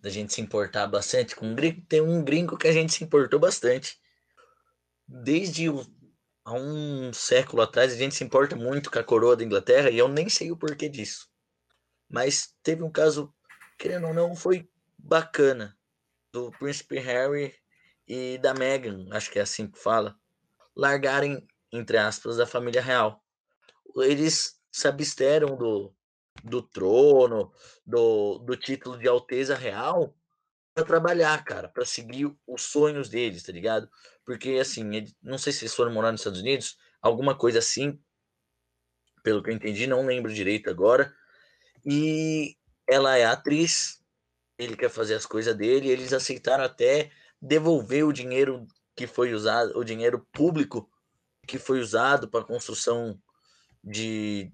da 0.00 0.08
gente 0.08 0.32
se 0.32 0.40
importar 0.40 0.86
bastante 0.86 1.36
com 1.36 1.54
gringo, 1.54 1.82
tem 1.86 2.00
um 2.00 2.24
gringo 2.24 2.56
que 2.56 2.66
a 2.66 2.72
gente 2.72 2.94
se 2.94 3.04
importou 3.04 3.38
bastante. 3.38 3.98
Desde 5.06 5.68
o- 5.68 5.84
há 6.50 6.54
um 6.54 7.12
século 7.12 7.62
atrás, 7.62 7.92
a 7.92 7.96
gente 7.96 8.14
se 8.14 8.24
importa 8.24 8.56
muito 8.56 8.90
com 8.90 8.98
a 8.98 9.04
coroa 9.04 9.36
da 9.36 9.44
Inglaterra 9.44 9.90
e 9.90 9.98
eu 9.98 10.08
nem 10.08 10.28
sei 10.28 10.50
o 10.50 10.56
porquê 10.56 10.88
disso. 10.88 11.28
Mas 12.08 12.54
teve 12.62 12.82
um 12.82 12.90
caso, 12.90 13.32
querendo 13.78 14.08
ou 14.08 14.14
não, 14.14 14.34
foi 14.34 14.68
bacana. 14.98 15.76
Do 16.32 16.50
príncipe 16.52 16.98
Harry 16.98 17.54
e 18.06 18.38
da 18.38 18.54
Meghan, 18.54 19.06
acho 19.12 19.30
que 19.30 19.38
é 19.38 19.42
assim 19.42 19.68
que 19.68 19.78
fala, 19.78 20.16
largarem, 20.76 21.46
entre 21.72 21.96
aspas, 21.96 22.38
a 22.38 22.46
família 22.46 22.82
real. 22.82 23.24
Eles 23.96 24.60
se 24.70 24.86
absteram 24.88 25.56
do, 25.56 25.92
do 26.44 26.62
trono, 26.62 27.52
do, 27.84 28.38
do 28.38 28.56
título 28.56 28.98
de 28.98 29.08
Alteza 29.08 29.54
Real, 29.54 30.14
para 30.74 30.84
trabalhar, 30.84 31.44
cara, 31.44 31.68
para 31.68 31.84
seguir 31.84 32.32
os 32.46 32.62
sonhos 32.62 33.08
deles, 33.08 33.42
tá 33.42 33.52
ligado? 33.52 33.88
Porque, 34.30 34.50
assim, 34.60 34.94
ele- 34.94 35.12
não 35.20 35.36
sei 35.36 35.52
se 35.52 35.64
eles 35.64 35.74
foram 35.74 35.92
morar 35.92 36.12
nos 36.12 36.20
Estados 36.20 36.38
Unidos, 36.38 36.78
alguma 37.02 37.36
coisa 37.36 37.58
assim, 37.58 38.00
pelo 39.24 39.42
que 39.42 39.50
eu 39.50 39.54
entendi, 39.54 39.88
não 39.88 40.06
lembro 40.06 40.32
direito 40.32 40.70
agora. 40.70 41.12
E 41.84 42.56
ela 42.88 43.16
é 43.18 43.24
atriz, 43.24 44.00
ele 44.56 44.76
quer 44.76 44.88
fazer 44.88 45.16
as 45.16 45.26
coisas 45.26 45.52
dele, 45.56 45.88
eles 45.88 46.12
aceitaram 46.12 46.62
até 46.62 47.10
devolver 47.42 48.06
o 48.06 48.12
dinheiro 48.12 48.68
que 48.94 49.04
foi 49.04 49.34
usado, 49.34 49.76
o 49.76 49.82
dinheiro 49.82 50.24
público 50.32 50.88
que 51.44 51.58
foi 51.58 51.80
usado 51.80 52.30
para 52.30 52.44
construção 52.44 53.20
de 53.82 54.52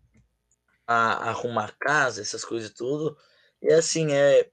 a- 0.87 1.29
arrumar 1.29 1.77
casa, 1.79 2.23
essas 2.23 2.47
coisas 2.47 2.73
tudo. 2.73 3.15
E 3.61 3.71
assim, 3.75 4.11
é 4.15 4.51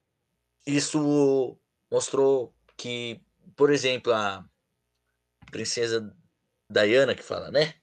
isso 0.68 1.58
mostrou 1.90 2.54
que, 2.76 3.22
por 3.56 3.72
exemplo, 3.72 4.12
a 4.12 4.46
princesa 5.54 6.14
Diana 6.70 7.16
que 7.16 7.24
fala, 7.24 7.52
né? 7.52 7.76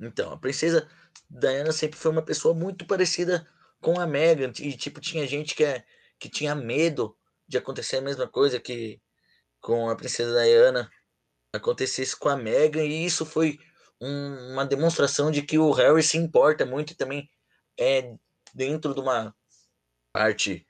Então, 0.00 0.32
a 0.32 0.38
princesa 0.38 0.88
Diana 1.30 1.72
sempre 1.72 1.98
foi 1.98 2.12
uma 2.12 2.24
pessoa 2.24 2.54
muito 2.54 2.86
parecida 2.86 3.48
com 3.80 4.00
a 4.00 4.06
Meghan 4.06 4.52
e 4.60 4.76
tipo 4.76 5.00
tinha 5.00 5.26
gente 5.26 5.54
que 5.54 5.64
é, 5.64 5.84
que 6.18 6.28
tinha 6.28 6.54
medo 6.54 7.16
de 7.48 7.58
acontecer 7.58 7.98
a 7.98 8.02
mesma 8.02 8.28
coisa 8.28 8.60
que 8.60 9.00
com 9.60 9.88
a 9.90 9.96
princesa 9.96 10.42
Diana 10.42 10.90
acontecesse 11.52 12.16
com 12.16 12.28
a 12.28 12.36
Meghan 12.36 12.84
e 12.84 13.06
isso 13.06 13.26
foi 13.26 13.58
um- 14.00 14.52
uma 14.52 14.66
demonstração 14.66 15.30
de 15.30 15.42
que 15.42 15.58
o 15.58 15.72
Harry 15.72 16.02
se 16.02 16.18
importa 16.18 16.66
muito 16.66 16.92
e 16.92 16.96
também 16.96 17.30
é 17.78 18.14
dentro 18.54 18.94
de 18.94 19.00
uma 19.00 19.34
parte 20.12 20.66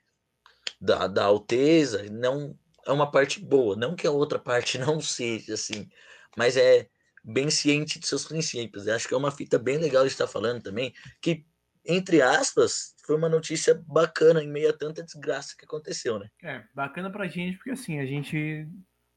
da, 0.79 1.07
da 1.07 1.25
alteza, 1.25 2.03
não 2.11 2.57
é 2.85 2.91
uma 2.91 3.11
parte 3.11 3.39
boa, 3.39 3.75
não 3.75 3.95
que 3.95 4.07
a 4.07 4.11
outra 4.11 4.39
parte 4.39 4.77
não 4.79 5.01
seja 5.01 5.53
assim, 5.55 5.89
mas 6.37 6.55
é 6.55 6.87
bem 7.23 7.49
ciente 7.49 7.99
de 7.99 8.07
seus 8.07 8.23
princípios. 8.25 8.87
Eu 8.87 8.95
acho 8.95 9.07
que 9.07 9.13
é 9.13 9.17
uma 9.17 9.31
fita 9.31 9.57
bem 9.59 9.77
legal 9.77 10.03
de 10.03 10.11
estar 10.11 10.27
falando 10.27 10.61
também, 10.61 10.93
que 11.21 11.45
entre 11.85 12.21
aspas 12.21 12.95
foi 13.05 13.15
uma 13.15 13.27
notícia 13.27 13.73
bacana 13.87 14.43
em 14.43 14.47
meio 14.47 14.69
a 14.69 14.73
tanta 14.73 15.01
desgraça 15.03 15.55
que 15.57 15.65
aconteceu, 15.65 16.19
né? 16.19 16.29
É, 16.43 16.63
bacana 16.73 17.09
pra 17.09 17.27
gente, 17.27 17.57
porque 17.57 17.71
assim, 17.71 17.99
a 17.99 18.05
gente, 18.05 18.67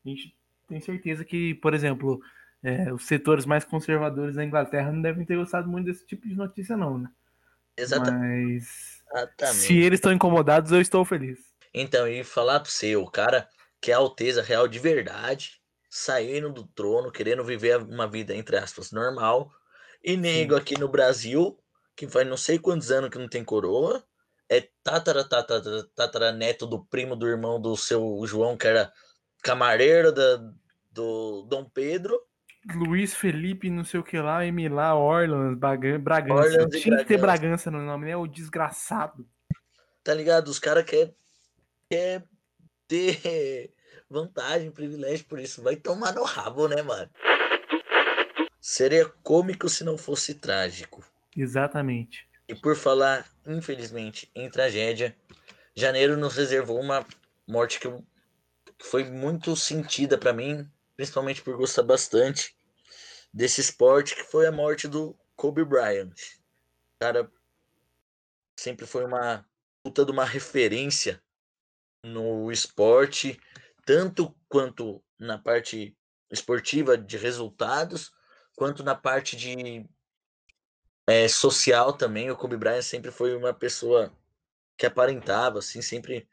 a 0.04 0.08
gente 0.08 0.36
tem 0.68 0.80
certeza 0.80 1.24
que, 1.24 1.54
por 1.56 1.74
exemplo, 1.74 2.20
é, 2.62 2.92
os 2.92 3.04
setores 3.06 3.44
mais 3.44 3.64
conservadores 3.64 4.36
da 4.36 4.44
Inglaterra 4.44 4.92
não 4.92 5.02
devem 5.02 5.26
ter 5.26 5.36
gostado 5.36 5.68
muito 5.68 5.86
desse 5.86 6.06
tipo 6.06 6.26
de 6.26 6.34
notícia, 6.34 6.76
não, 6.76 6.98
né? 6.98 7.10
Exata- 7.76 8.12
Mas 8.12 9.02
Exatamente. 9.12 9.56
se 9.56 9.76
eles 9.76 9.98
estão 9.98 10.12
incomodados, 10.12 10.70
eu 10.72 10.80
estou 10.80 11.04
feliz. 11.04 11.38
Então, 11.74 12.06
e 12.08 12.22
falar 12.24 12.60
pro 12.60 12.70
seu, 12.70 13.02
o 13.02 13.10
cara 13.10 13.48
que 13.80 13.90
é 13.90 13.94
a 13.94 13.98
Alteza 13.98 14.42
Real 14.42 14.68
de 14.68 14.78
verdade, 14.78 15.59
saindo 15.90 16.52
do 16.52 16.64
trono, 16.68 17.10
querendo 17.10 17.44
viver 17.44 17.78
uma 17.78 18.06
vida, 18.06 18.34
entre 18.34 18.56
aspas, 18.56 18.92
normal, 18.92 19.50
e 20.02 20.16
nego 20.16 20.54
aqui 20.54 20.78
no 20.78 20.88
Brasil, 20.88 21.58
que 21.96 22.06
faz 22.06 22.26
não 22.26 22.36
sei 22.36 22.58
quantos 22.58 22.90
anos 22.92 23.10
que 23.10 23.18
não 23.18 23.28
tem 23.28 23.44
coroa, 23.44 24.02
é 24.48 24.68
tatara, 24.82 25.28
tatara, 25.28 25.84
tatara 25.94 26.32
neto 26.32 26.66
do 26.66 26.84
primo 26.84 27.16
do 27.16 27.26
irmão 27.26 27.60
do 27.60 27.76
seu 27.76 28.22
João, 28.24 28.56
que 28.56 28.66
era 28.66 28.92
camareiro 29.42 30.12
da, 30.12 30.36
do 30.92 31.42
Dom 31.42 31.64
Pedro, 31.64 32.20
Luiz 32.74 33.14
Felipe, 33.14 33.70
não 33.70 33.84
sei 33.84 34.00
o 34.00 34.04
que 34.04 34.18
lá, 34.18 34.44
Emilá, 34.44 34.94
Orlando, 34.94 35.56
Bragança. 35.56 36.34
Orlando 36.34 36.78
Tinha 36.78 36.98
que 36.98 37.04
ter 37.06 37.16
Bragança. 37.16 37.40
Bragança 37.40 37.70
no 37.70 37.80
nome, 37.80 38.06
né? 38.06 38.16
O 38.16 38.26
desgraçado. 38.26 39.26
tá 40.04 40.12
ligado? 40.12 40.48
Os 40.48 40.58
caras 40.58 40.84
querem 40.84 41.14
quer 41.88 42.24
ter 42.86 43.72
vantagem, 44.08 44.70
privilégio 44.70 45.24
por 45.26 45.38
isso. 45.38 45.62
Vai 45.62 45.76
tomar 45.76 46.12
no 46.14 46.22
rabo, 46.24 46.68
né, 46.68 46.82
mano? 46.82 47.10
Seria 48.60 49.08
cômico 49.22 49.68
se 49.68 49.84
não 49.84 49.96
fosse 49.96 50.34
trágico. 50.34 51.04
Exatamente. 51.36 52.28
E 52.48 52.54
por 52.54 52.76
falar, 52.76 53.26
infelizmente, 53.46 54.30
em 54.34 54.50
tragédia, 54.50 55.16
janeiro 55.74 56.16
nos 56.16 56.36
reservou 56.36 56.80
uma 56.80 57.06
morte 57.46 57.78
que, 57.80 57.86
eu- 57.86 58.04
que 58.78 58.86
foi 58.86 59.04
muito 59.04 59.54
sentida 59.56 60.18
pra 60.18 60.32
mim, 60.32 60.68
principalmente 60.96 61.42
por 61.42 61.56
gostar 61.56 61.82
bastante 61.82 62.54
desse 63.32 63.60
esporte, 63.60 64.14
que 64.16 64.24
foi 64.24 64.46
a 64.46 64.52
morte 64.52 64.88
do 64.88 65.16
Kobe 65.36 65.64
Bryant. 65.64 66.12
Cara 67.00 67.30
sempre 68.58 68.86
foi 68.86 69.04
uma 69.04 69.46
puta 69.82 70.04
de 70.04 70.10
uma 70.10 70.24
referência 70.24 71.22
no 72.04 72.50
esporte, 72.50 73.40
tanto 73.84 74.34
quanto 74.48 75.02
na 75.18 75.38
parte 75.38 75.96
esportiva 76.30 76.96
de 76.96 77.16
resultados, 77.16 78.12
quanto 78.56 78.82
na 78.82 78.94
parte 78.94 79.36
de 79.36 79.88
é, 81.06 81.28
social 81.28 81.92
também. 81.92 82.30
O 82.30 82.36
Kobe 82.36 82.56
Bryant 82.56 82.82
sempre 82.82 83.10
foi 83.10 83.36
uma 83.36 83.52
pessoa 83.52 84.12
que 84.76 84.86
aparentava, 84.86 85.58
assim, 85.58 85.82
sempre 85.82 86.28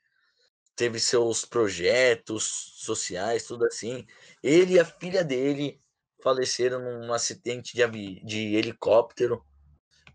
teve 0.75 0.99
seus 0.99 1.43
projetos 1.43 2.73
sociais, 2.77 3.45
tudo 3.45 3.65
assim. 3.65 4.05
Ele 4.43 4.75
e 4.75 4.79
a 4.79 4.86
filha 4.86 5.23
dele 5.23 5.81
faleceram 6.23 6.79
num 6.79 7.12
acidente 7.12 7.75
de, 7.75 8.23
de 8.23 8.55
helicóptero 8.55 9.43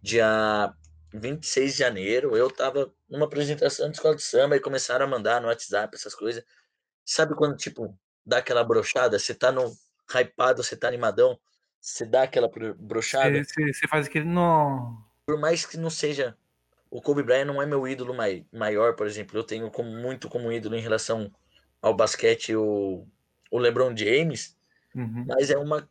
dia 0.01 0.73
26 1.13 1.73
de 1.73 1.79
janeiro. 1.79 2.37
Eu 2.37 2.51
tava 2.51 2.93
numa 3.09 3.27
apresentação 3.27 3.89
de 3.91 3.97
escola 3.97 4.17
de 4.17 4.23
samba 4.23 4.57
e 4.57 4.61
começaram 4.61 5.05
a 5.05 5.09
mandar 5.09 5.41
no 5.41 5.49
WhatsApp 5.49 5.95
essas 5.95 6.15
coisas. 6.15 6.45
Sabe 7.05 7.35
quando, 7.35 7.57
tipo, 7.57 7.97
dá 8.25 8.39
aquela 8.39 8.65
brochada? 8.65 9.19
Você 9.19 9.35
tá 9.35 9.51
no 9.53 9.77
hypado, 10.09 10.63
você 10.63 10.77
tá 10.77 10.89
animadão, 10.89 11.39
você 11.81 12.05
dá 12.07 12.23
aquela 12.23 12.49
bro- 12.49 12.75
brochada. 12.75 13.43
Você 13.45 13.89
faz 13.89 14.07
aquele. 14.07 14.25
Não. 14.25 15.03
Por 15.27 15.39
mais 15.39 15.65
que 15.67 15.77
não 15.77 15.91
seja. 15.91 16.37
O 16.91 17.01
Kobe 17.01 17.23
Bryant 17.23 17.47
não 17.47 17.63
é 17.63 17.65
meu 17.65 17.89
ídolo 17.89 18.13
mai- 18.13 18.47
maior, 18.53 18.95
por 18.95 19.07
exemplo. 19.07 19.39
Eu 19.39 19.45
tenho 19.45 19.71
como, 19.71 19.91
muito 19.91 20.29
como 20.29 20.53
ídolo 20.53 20.77
em 20.77 20.81
relação 20.81 21.33
ao 21.81 21.95
basquete 21.95 22.55
o, 22.55 23.07
o 23.51 23.59
LeBron 23.59 23.97
James, 23.97 24.57
Uhum. 24.95 25.25
mas 25.27 25.51
é 25.51 25.57
uma. 25.57 25.89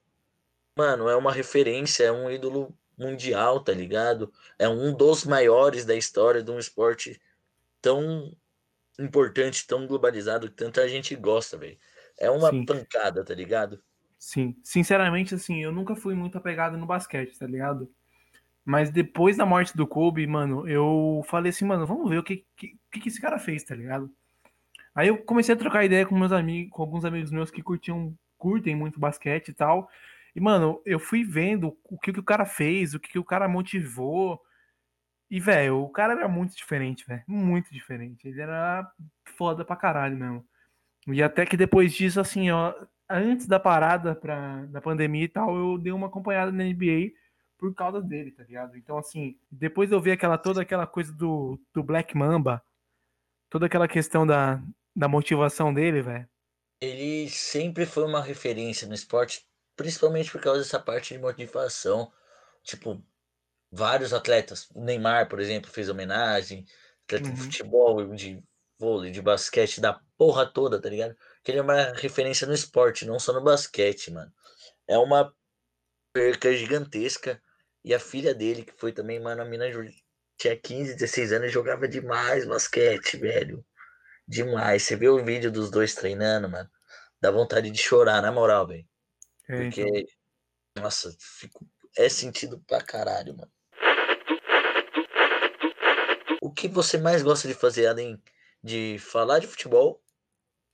Mano, 0.77 1.09
é 1.09 1.15
uma 1.15 1.31
referência, 1.33 2.03
é 2.03 2.11
um 2.11 2.29
ídolo 2.29 2.73
mundial, 2.97 3.59
tá 3.63 3.73
ligado? 3.73 4.31
É 4.59 4.69
um 4.69 4.93
dos 4.95 5.25
maiores 5.25 5.85
da 5.85 5.95
história 5.95 6.43
de 6.43 6.51
um 6.51 6.59
esporte 6.59 7.19
tão 7.81 8.31
importante, 8.99 9.65
tão 9.67 9.87
globalizado, 9.87 10.49
que 10.49 10.55
tanta 10.55 10.87
gente 10.87 11.15
gosta, 11.15 11.57
velho. 11.57 11.77
É 12.19 12.29
uma 12.29 12.49
Sim. 12.49 12.65
pancada, 12.65 13.23
tá 13.23 13.33
ligado? 13.33 13.81
Sim. 14.17 14.55
Sinceramente, 14.63 15.33
assim, 15.33 15.63
eu 15.63 15.71
nunca 15.71 15.95
fui 15.95 16.13
muito 16.13 16.37
apegado 16.37 16.77
no 16.77 16.85
basquete, 16.85 17.37
tá 17.37 17.47
ligado? 17.47 17.91
Mas 18.63 18.91
depois 18.91 19.37
da 19.37 19.45
morte 19.45 19.75
do 19.75 19.87
Kobe, 19.87 20.25
mano, 20.27 20.67
eu 20.67 21.23
falei 21.27 21.49
assim, 21.49 21.65
mano, 21.65 21.87
vamos 21.87 22.09
ver 22.09 22.19
o 22.19 22.23
que, 22.23 22.45
que, 22.55 22.77
que 22.91 23.09
esse 23.09 23.19
cara 23.19 23.39
fez, 23.39 23.63
tá 23.63 23.73
ligado? 23.73 24.11
Aí 24.93 25.07
eu 25.07 25.17
comecei 25.17 25.55
a 25.55 25.57
trocar 25.57 25.85
ideia 25.85 26.05
com 26.05 26.17
meus 26.17 26.31
amigos, 26.31 26.71
com 26.71 26.83
alguns 26.83 27.05
amigos 27.05 27.31
meus 27.31 27.49
que 27.49 27.63
curtiam, 27.63 28.15
curtem 28.37 28.75
muito 28.75 28.99
basquete 28.99 29.49
e 29.49 29.53
tal. 29.53 29.89
E, 30.35 30.39
mano, 30.39 30.81
eu 30.85 30.99
fui 30.99 31.23
vendo 31.23 31.77
o 31.85 31.97
que, 31.97 32.13
que 32.13 32.19
o 32.19 32.23
cara 32.23 32.45
fez, 32.45 32.93
o 32.93 32.99
que, 32.99 33.09
que 33.09 33.19
o 33.19 33.23
cara 33.23 33.47
motivou. 33.47 34.39
E, 35.31 35.39
velho, 35.39 35.77
o 35.83 35.89
cara 35.89 36.11
era 36.11 36.27
muito 36.27 36.53
diferente, 36.53 37.05
velho. 37.07 37.23
Muito 37.25 37.71
diferente. 37.71 38.27
Ele 38.27 38.41
era 38.41 38.85
foda 39.37 39.63
pra 39.63 39.77
caralho 39.77 40.17
mesmo. 40.17 40.45
E 41.07 41.23
até 41.23 41.45
que 41.45 41.55
depois 41.55 41.93
disso, 41.93 42.19
assim, 42.19 42.51
ó, 42.51 42.75
antes 43.09 43.47
da 43.47 43.57
parada 43.57 44.13
pra, 44.13 44.65
da 44.65 44.81
pandemia 44.81 45.23
e 45.23 45.29
tal, 45.29 45.55
eu 45.55 45.77
dei 45.77 45.93
uma 45.93 46.07
acompanhada 46.07 46.51
na 46.51 46.65
NBA 46.65 47.13
por 47.57 47.73
causa 47.73 48.01
dele, 48.01 48.31
tá 48.31 48.43
ligado? 48.43 48.75
Então, 48.75 48.97
assim, 48.97 49.39
depois 49.49 49.89
eu 49.89 50.01
ver 50.01 50.11
aquela, 50.11 50.37
toda 50.37 50.63
aquela 50.63 50.85
coisa 50.85 51.13
do, 51.13 51.57
do 51.73 51.81
Black 51.81 52.15
Mamba, 52.17 52.61
toda 53.49 53.67
aquela 53.67 53.87
questão 53.87 54.27
da, 54.27 54.61
da 54.93 55.07
motivação 55.07 55.73
dele, 55.73 56.01
velho. 56.01 56.27
Ele 56.81 57.29
sempre 57.29 57.85
foi 57.85 58.03
uma 58.03 58.21
referência 58.21 58.85
no 58.85 58.93
esporte, 58.93 59.47
principalmente 59.77 60.29
por 60.29 60.41
causa 60.41 60.59
dessa 60.59 60.79
parte 60.79 61.13
de 61.13 61.21
motivação. 61.21 62.11
Tipo, 62.63 63.01
vários 63.71 64.13
atletas. 64.13 64.67
O 64.73 64.83
Neymar, 64.83 65.27
por 65.29 65.39
exemplo, 65.39 65.71
fez 65.71 65.89
homenagem. 65.89 66.65
Atleta 67.05 67.29
Uhum. 67.29 67.35
de 67.35 67.41
futebol, 67.41 68.15
de 68.15 68.43
vôlei, 68.79 69.11
de 69.11 69.21
basquete, 69.21 69.81
da 69.81 69.99
porra 70.17 70.45
toda, 70.45 70.81
tá 70.81 70.89
ligado? 70.89 71.15
Que 71.43 71.51
ele 71.51 71.59
é 71.59 71.61
uma 71.61 71.93
referência 71.93 72.47
no 72.47 72.53
esporte, 72.53 73.05
não 73.05 73.19
só 73.19 73.33
no 73.33 73.43
basquete, 73.43 74.11
mano. 74.11 74.31
É 74.87 74.97
uma 74.97 75.33
perca 76.13 76.53
gigantesca. 76.53 77.41
E 77.83 77.93
a 77.93 77.99
filha 77.99 78.33
dele, 78.33 78.63
que 78.63 78.73
foi 78.73 78.93
também, 78.93 79.19
mano, 79.19 79.41
a 79.41 79.45
mina 79.45 79.65
tinha 80.37 80.57
15, 80.57 80.95
16 80.95 81.31
anos 81.33 81.47
e 81.49 81.51
jogava 81.51 81.87
demais 81.87 82.45
basquete, 82.45 83.17
velho. 83.17 83.65
Demais. 84.27 84.83
Você 84.83 84.95
vê 84.95 85.09
o 85.09 85.23
vídeo 85.23 85.51
dos 85.51 85.71
dois 85.71 85.95
treinando, 85.95 86.49
mano. 86.49 86.69
Dá 87.21 87.31
vontade 87.31 87.69
de 87.71 87.77
chorar, 87.79 88.21
na 88.21 88.31
moral, 88.31 88.67
velho. 88.67 88.87
É, 89.49 89.55
Porque, 89.55 89.81
então. 89.81 90.03
nossa, 90.77 91.15
fico... 91.19 91.67
é 91.97 92.09
sentido 92.09 92.61
pra 92.67 92.81
caralho, 92.83 93.35
mano. 93.35 93.51
O 96.41 96.51
que 96.51 96.67
você 96.67 96.97
mais 96.97 97.21
gosta 97.21 97.47
de 97.47 97.53
fazer, 97.53 97.85
além 97.85 98.19
de 98.63 98.97
falar 98.97 99.37
de 99.37 99.45
futebol? 99.45 100.03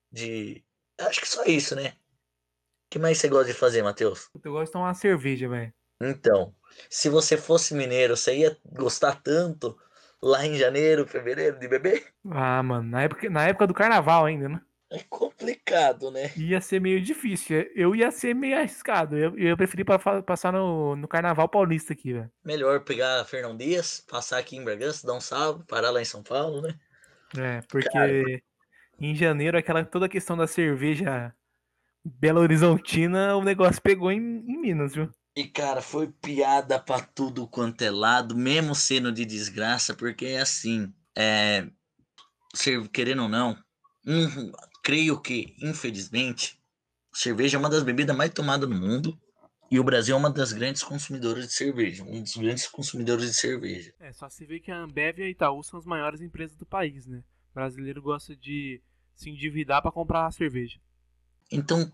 De. 0.10 0.64
Acho 0.98 1.20
que 1.20 1.28
só 1.28 1.44
isso, 1.44 1.76
né? 1.76 1.90
O 1.90 2.90
que 2.90 2.98
mais 2.98 3.18
você 3.18 3.28
gosta 3.28 3.52
de 3.52 3.54
fazer, 3.54 3.84
Matheus? 3.84 4.30
Eu 4.42 4.54
gosto 4.54 4.68
de 4.68 4.72
tomar 4.72 4.86
uma 4.86 4.94
cerveja, 4.94 5.50
velho. 5.50 5.74
Então, 6.02 6.56
se 6.90 7.10
você 7.10 7.36
fosse 7.36 7.74
mineiro, 7.74 8.16
você 8.16 8.38
ia 8.38 8.58
gostar 8.66 9.22
tanto 9.22 9.78
lá 10.22 10.46
em 10.46 10.56
janeiro, 10.56 11.06
fevereiro 11.06 11.60
de 11.60 11.68
beber? 11.68 12.14
Ah, 12.32 12.64
mano, 12.64 12.90
na 12.90 13.02
época, 13.02 13.30
na 13.30 13.48
época 13.48 13.68
do 13.68 13.74
carnaval 13.74 14.26
ainda, 14.26 14.48
né? 14.48 14.62
É 14.90 15.00
complicado, 15.10 16.10
né? 16.10 16.32
Ia 16.38 16.62
ser 16.62 16.80
meio 16.80 17.02
difícil. 17.02 17.70
Eu 17.76 17.94
ia 17.94 18.10
ser 18.10 18.34
meio 18.34 18.58
arriscado. 18.58 19.18
Eu, 19.18 19.38
eu 19.38 19.58
preferi 19.58 19.84
fa- 20.00 20.24
passar 20.24 20.54
no, 20.54 20.96
no 20.96 21.08
carnaval 21.08 21.50
paulista 21.50 21.92
aqui, 21.92 22.14
velho. 22.14 22.32
Melhor 22.44 22.80
pegar 22.82 23.26
Fernão 23.26 23.56
Dias, 23.56 24.00
passar 24.08 24.38
aqui 24.38 24.56
em 24.56 24.64
Bragança, 24.64 25.06
dar 25.06 25.14
um 25.14 25.22
salve, 25.22 25.66
parar 25.66 25.92
lá 25.92 26.02
em 26.02 26.06
São 26.06 26.24
Paulo, 26.24 26.62
né? 26.62 26.74
É, 27.38 27.62
porque 27.70 28.42
em 29.00 29.14
janeiro, 29.14 29.58
aquela 29.58 29.84
toda 29.84 30.06
a 30.06 30.10
questão 30.10 30.38
da 30.38 30.48
cerveja 30.48 31.34
Belo 32.04 32.40
Horizontina, 32.40 33.36
o 33.36 33.44
negócio 33.44 33.82
pegou 33.82 34.12
em, 34.12 34.20
em 34.20 34.58
Minas, 34.58 34.96
viu? 34.96 35.10
E, 35.36 35.46
cara, 35.46 35.82
foi 35.82 36.08
piada 36.08 36.80
pra 36.80 37.00
tudo 37.00 37.48
quanto 37.48 37.82
é 37.84 37.92
lado, 37.92 38.36
mesmo 38.36 38.74
sendo 38.74 39.12
de 39.12 39.26
desgraça, 39.26 39.94
porque 39.94 40.26
é 40.26 40.40
assim, 40.42 40.92
é, 41.16 41.68
querendo 42.92 43.24
ou 43.24 43.30
não, 43.30 43.56
hum, 44.06 44.52
creio 44.88 45.20
que, 45.20 45.54
infelizmente, 45.62 46.58
cerveja 47.12 47.58
é 47.58 47.60
uma 47.60 47.70
das 47.70 47.84
bebidas 47.84 48.16
mais 48.16 48.32
tomadas 48.32 48.70
no 48.70 48.76
mundo 48.80 49.20
e 49.70 49.78
o 49.82 49.84
Brasil 49.84 50.16
é 50.16 50.18
uma 50.18 50.30
das 50.30 50.54
grandes 50.54 50.82
consumidoras 50.82 51.46
de 51.46 51.52
cerveja, 51.52 52.06
um 52.06 52.24
dos 52.24 52.38
grandes 52.38 52.68
consumidores 52.68 53.26
de 53.26 53.34
cerveja. 53.34 53.94
É, 54.00 54.14
só 54.14 54.30
se 54.30 54.46
vê 54.46 54.62
que 54.62 54.72
a 54.72 54.78
Ambev 54.78 55.20
e 55.20 55.24
a 55.24 55.30
Itaú 55.30 55.62
são 55.62 55.78
as 55.78 55.86
maiores 55.86 56.22
empresas 56.22 56.56
do 56.56 56.66
país, 56.66 57.06
né? 57.06 57.22
O 57.52 57.56
brasileiro 57.56 58.02
gosta 58.02 58.34
de 58.34 58.82
se 59.14 59.30
endividar 59.30 59.82
pra 59.82 59.92
comprar 59.92 60.26
a 60.26 60.32
cerveja. 60.32 60.80
Então, 61.52 61.92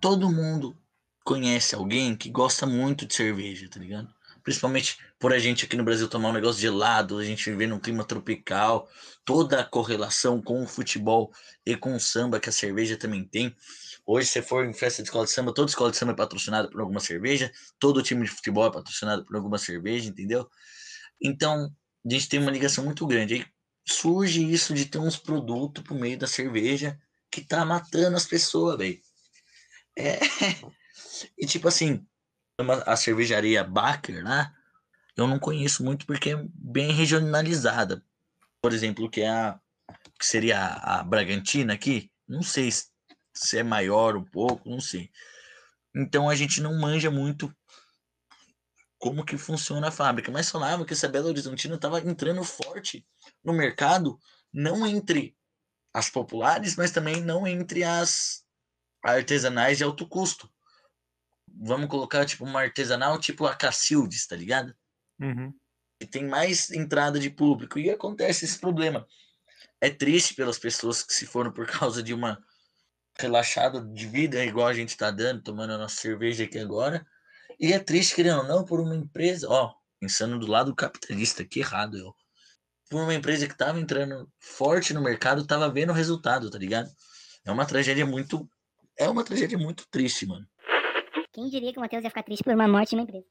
todo 0.00 0.28
mundo 0.28 0.76
conhece 1.24 1.76
alguém 1.76 2.16
que 2.16 2.30
gosta 2.30 2.66
muito 2.66 3.06
de 3.06 3.14
cerveja, 3.14 3.70
tá 3.70 3.78
ligado? 3.78 4.12
Principalmente 4.44 4.98
por 5.18 5.32
a 5.32 5.38
gente 5.38 5.64
aqui 5.64 5.76
no 5.76 5.84
Brasil 5.84 6.06
tomar 6.06 6.28
um 6.28 6.32
negócio 6.34 6.60
gelado, 6.60 7.18
a 7.18 7.24
gente 7.24 7.50
viver 7.50 7.66
num 7.66 7.80
clima 7.80 8.04
tropical, 8.04 8.88
toda 9.24 9.60
a 9.60 9.64
correlação 9.64 10.40
com 10.40 10.62
o 10.62 10.66
futebol 10.66 11.32
e 11.64 11.74
com 11.74 11.96
o 11.96 12.00
samba 12.00 12.38
que 12.38 12.50
a 12.50 12.52
cerveja 12.52 12.96
também 12.96 13.24
tem. 13.24 13.56
Hoje, 14.06 14.28
se 14.28 14.42
for 14.42 14.66
em 14.66 14.74
festa 14.74 15.02
de 15.02 15.08
escola 15.08 15.24
de 15.24 15.32
samba, 15.32 15.54
toda 15.54 15.70
escola 15.70 15.90
de 15.90 15.96
samba 15.96 16.12
é 16.12 16.16
patrocinada 16.16 16.70
por 16.70 16.80
alguma 16.82 17.00
cerveja, 17.00 17.50
todo 17.78 18.02
time 18.02 18.22
de 18.22 18.30
futebol 18.30 18.66
é 18.66 18.70
patrocinado 18.70 19.24
por 19.24 19.34
alguma 19.34 19.56
cerveja, 19.56 20.10
entendeu? 20.10 20.46
Então, 21.20 21.74
a 22.04 22.12
gente 22.12 22.28
tem 22.28 22.38
uma 22.38 22.50
ligação 22.50 22.84
muito 22.84 23.06
grande. 23.06 23.34
Aí 23.34 23.46
surge 23.86 24.44
isso 24.44 24.74
de 24.74 24.84
ter 24.84 24.98
uns 24.98 25.16
produtos 25.16 25.82
por 25.82 25.98
meio 25.98 26.18
da 26.18 26.26
cerveja 26.26 26.98
que 27.30 27.40
tá 27.40 27.64
matando 27.64 28.16
as 28.16 28.26
pessoas, 28.26 28.76
velho. 28.78 29.00
É. 29.96 30.18
E 31.38 31.46
tipo 31.46 31.68
assim, 31.68 32.04
a 32.86 32.96
cervejaria 32.96 33.64
Baker 33.64 34.22
lá, 34.22 34.54
eu 35.16 35.26
não 35.26 35.38
conheço 35.38 35.84
muito 35.84 36.06
porque 36.06 36.30
é 36.30 36.46
bem 36.54 36.92
regionalizada. 36.92 38.04
Por 38.60 38.72
exemplo, 38.72 39.10
que 39.10 39.20
é 39.20 39.28
a 39.28 39.60
que 40.18 40.26
seria 40.26 40.58
a, 40.58 41.00
a 41.00 41.04
Bragantina 41.04 41.74
aqui, 41.74 42.10
não 42.26 42.42
sei 42.42 42.70
se, 42.70 42.86
se 43.34 43.58
é 43.58 43.62
maior 43.62 44.16
um 44.16 44.24
pouco, 44.24 44.68
não 44.68 44.80
sei. 44.80 45.10
Então 45.94 46.28
a 46.28 46.34
gente 46.34 46.60
não 46.60 46.78
manja 46.78 47.10
muito 47.10 47.54
como 48.98 49.24
que 49.24 49.36
funciona 49.36 49.88
a 49.88 49.92
fábrica, 49.92 50.32
mas 50.32 50.50
falava 50.50 50.84
que 50.84 50.94
essa 50.94 51.08
Belo 51.08 51.28
Horizontina 51.28 51.74
estava 51.74 52.00
entrando 52.00 52.42
forte 52.42 53.06
no 53.44 53.52
mercado, 53.52 54.18
não 54.52 54.86
entre 54.86 55.36
as 55.92 56.08
populares, 56.08 56.74
mas 56.76 56.90
também 56.90 57.20
não 57.20 57.46
entre 57.46 57.84
as 57.84 58.44
artesanais 59.02 59.78
de 59.78 59.84
alto 59.84 60.08
custo. 60.08 60.50
Vamos 61.60 61.88
colocar 61.88 62.24
tipo 62.24 62.44
uma 62.44 62.60
artesanal 62.60 63.18
tipo 63.18 63.46
a 63.46 63.54
Cacildes, 63.54 64.26
tá 64.26 64.36
ligado? 64.36 64.74
Uhum. 65.20 65.52
Que 66.00 66.06
tem 66.06 66.26
mais 66.26 66.70
entrada 66.70 67.18
de 67.18 67.30
público. 67.30 67.78
E 67.78 67.90
acontece 67.90 68.44
esse 68.44 68.58
problema. 68.58 69.06
É 69.80 69.90
triste 69.90 70.34
pelas 70.34 70.58
pessoas 70.58 71.02
que 71.02 71.14
se 71.14 71.26
foram 71.26 71.52
por 71.52 71.66
causa 71.70 72.02
de 72.02 72.12
uma 72.12 72.42
relaxada 73.18 73.80
de 73.80 74.06
vida, 74.06 74.44
igual 74.44 74.66
a 74.66 74.74
gente 74.74 74.96
tá 74.96 75.10
dando, 75.10 75.42
tomando 75.42 75.72
a 75.72 75.78
nossa 75.78 75.96
cerveja 75.96 76.44
aqui 76.44 76.58
agora. 76.58 77.06
E 77.60 77.72
é 77.72 77.78
triste, 77.78 78.14
querendo 78.14 78.38
ou 78.38 78.48
não, 78.48 78.64
por 78.64 78.80
uma 78.80 78.96
empresa, 78.96 79.48
ó, 79.48 79.72
pensando 80.00 80.38
do 80.38 80.46
lado 80.46 80.74
capitalista, 80.74 81.44
que 81.44 81.60
errado 81.60 81.96
eu. 81.96 82.14
Por 82.90 83.02
uma 83.02 83.14
empresa 83.14 83.46
que 83.46 83.56
tava 83.56 83.80
entrando 83.80 84.28
forte 84.38 84.92
no 84.92 85.00
mercado, 85.00 85.46
tava 85.46 85.70
vendo 85.70 85.90
o 85.90 85.94
resultado, 85.94 86.50
tá 86.50 86.58
ligado? 86.58 86.90
É 87.44 87.52
uma 87.52 87.66
tragédia 87.66 88.04
muito. 88.04 88.48
É 88.96 89.08
uma 89.08 89.24
tragédia 89.24 89.58
muito 89.58 89.86
triste, 89.90 90.26
mano. 90.26 90.46
Quem 91.34 91.48
diria 91.48 91.72
que 91.72 91.78
o 91.78 91.80
Matheus 91.80 92.04
ia 92.04 92.10
ficar 92.10 92.22
triste 92.22 92.44
por 92.44 92.54
uma 92.54 92.68
morte 92.68 92.90
de 92.90 92.94
uma 92.94 93.02
empresa? 93.02 93.26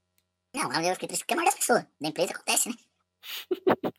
Não, 0.53 0.69
eu 0.83 0.93
fiquei 0.93 1.07
triste 1.07 1.23
porque 1.23 1.33
é 1.33 1.37
a 1.37 1.39
morte 1.39 1.55
das 1.55 1.59
pessoas. 1.59 1.87
Da 2.01 2.09
empresa 2.09 2.33
acontece, 2.33 2.67
né? 2.67 2.75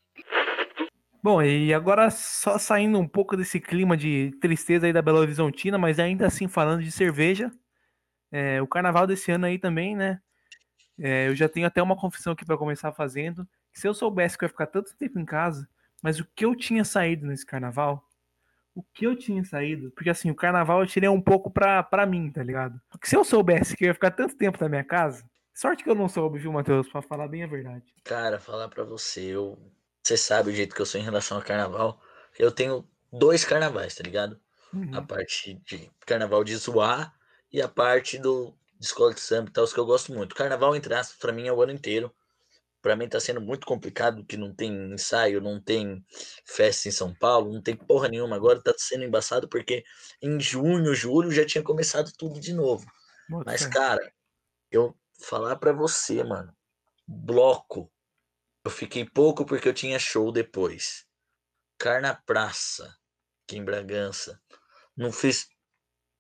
Bom, 1.23 1.43
e 1.43 1.73
agora 1.73 2.11
só 2.11 2.59
saindo 2.59 2.99
um 2.99 3.09
pouco 3.09 3.35
desse 3.35 3.59
clima 3.59 3.97
de 3.97 4.31
tristeza 4.43 4.85
aí 4.85 4.93
da 4.93 5.01
Belo 5.01 5.21
Horizontina, 5.21 5.79
mas 5.79 5.99
ainda 5.99 6.27
assim 6.27 6.47
falando 6.47 6.83
de 6.83 6.93
cerveja, 6.93 7.51
é, 8.31 8.61
o 8.61 8.67
carnaval 8.67 9.07
desse 9.07 9.33
ano 9.33 9.47
aí 9.47 9.59
também, 9.59 9.97
né? 9.97 10.21
É, 10.99 11.29
eu 11.29 11.35
já 11.35 11.49
tenho 11.49 11.67
até 11.67 11.83
uma 11.83 11.97
confissão 11.97 12.35
aqui 12.35 12.45
pra 12.45 12.59
começar 12.59 12.93
fazendo. 12.93 13.49
Se 13.73 13.89
eu 13.89 13.95
soubesse 13.95 14.37
que 14.37 14.45
eu 14.45 14.49
ia 14.49 14.51
ficar 14.51 14.67
tanto 14.67 14.95
tempo 14.99 15.19
em 15.19 15.25
casa, 15.25 15.67
mas 16.03 16.21
o 16.21 16.27
que 16.37 16.45
eu 16.45 16.55
tinha 16.55 16.85
saído 16.85 17.27
nesse 17.27 17.47
carnaval, 17.47 18.07
o 18.75 18.83
que 18.83 19.07
eu 19.07 19.17
tinha 19.17 19.45
saído, 19.45 19.91
porque 19.93 20.11
assim, 20.11 20.31
o 20.31 20.35
carnaval 20.35 20.81
eu 20.81 20.87
tirei 20.87 21.09
um 21.09 21.21
pouco 21.21 21.51
pra, 21.51 21.83
pra 21.83 22.05
mim, 22.05 22.31
tá 22.31 22.43
ligado? 22.43 22.81
Porque 22.91 23.07
se 23.07 23.17
eu 23.17 23.25
soubesse 23.25 23.77
que 23.77 23.85
eu 23.85 23.89
ia 23.89 23.95
ficar 23.95 24.11
tanto 24.11 24.37
tempo 24.37 24.59
na 24.61 24.69
minha 24.69 24.85
casa, 24.85 25.25
sorte 25.55 25.85
que 25.85 25.91
eu 25.91 25.95
não 25.95 26.09
soube, 26.09 26.39
viu, 26.39 26.53
Matheus, 26.53 26.89
pra 26.89 27.01
falar 27.01 27.29
bem 27.29 27.45
a 27.45 27.47
verdade. 27.47 27.85
Cara, 28.03 28.39
falar 28.39 28.69
pra 28.69 28.85
você, 28.85 29.23
eu. 29.23 29.59
Você 30.03 30.17
sabe 30.17 30.51
o 30.51 30.55
jeito 30.55 30.75
que 30.75 30.83
eu 30.83 30.87
sou 30.87 31.01
em 31.01 31.05
relação 31.05 31.39
ao 31.39 31.43
carnaval. 31.43 31.99
Eu 32.39 32.51
tenho 32.51 32.87
dois 33.11 33.45
carnavais, 33.45 33.95
tá 33.95 34.03
ligado? 34.03 34.39
Uhum. 34.73 34.91
A 34.95 35.01
parte 35.01 35.55
de 35.65 35.91
carnaval 36.05 36.45
de 36.45 36.55
zoar 36.57 37.15
e 37.51 37.63
a 37.63 37.69
parte 37.69 38.19
do 38.19 38.53
de 38.79 38.87
escola 38.87 39.15
de 39.15 39.21
samba 39.21 39.49
e 39.49 39.53
tal, 39.53 39.65
os 39.65 39.73
que 39.73 39.81
eu 39.81 39.87
gosto 39.87 40.13
muito. 40.13 40.35
Carnaval, 40.35 40.77
entre 40.77 40.93
aspas, 40.93 41.17
pra 41.17 41.33
mim 41.33 41.47
é 41.47 41.53
o 41.53 41.63
ano 41.63 41.73
inteiro. 41.73 42.13
Pra 42.85 42.95
mim 42.95 43.09
tá 43.09 43.19
sendo 43.19 43.41
muito 43.41 43.67
complicado, 43.67 44.27
que 44.27 44.37
não 44.37 44.55
tem 44.55 44.93
ensaio, 44.93 45.41
não 45.41 45.59
tem 45.59 46.05
festa 46.45 46.87
em 46.87 46.93
São 46.93 47.15
Paulo, 47.15 47.51
não 47.51 47.63
tem 47.63 47.75
porra 47.75 48.09
nenhuma. 48.09 48.37
Agora 48.37 48.63
tá 48.63 48.75
sendo 48.77 49.05
embaçado 49.05 49.49
porque 49.49 49.83
em 50.21 50.39
junho, 50.39 50.95
julho 50.95 51.31
já 51.31 51.47
tinha 51.47 51.65
começado 51.65 52.13
tudo 52.19 52.39
de 52.39 52.53
novo. 52.53 52.85
Bota 53.27 53.51
Mas, 53.51 53.63
fé. 53.63 53.71
cara, 53.71 54.13
eu 54.71 54.95
falar 55.19 55.57
pra 55.57 55.73
você, 55.73 56.23
mano, 56.23 56.55
bloco. 57.09 57.91
Eu 58.63 58.71
fiquei 58.71 59.07
pouco 59.09 59.47
porque 59.47 59.67
eu 59.67 59.73
tinha 59.73 59.99
show 59.99 60.31
depois. 60.31 61.07
Carna 61.79 62.15
Praça, 62.27 62.95
aqui 63.47 63.57
em 63.57 63.65
Bragança. 63.65 64.39
Não 64.95 65.11
fiz 65.11 65.49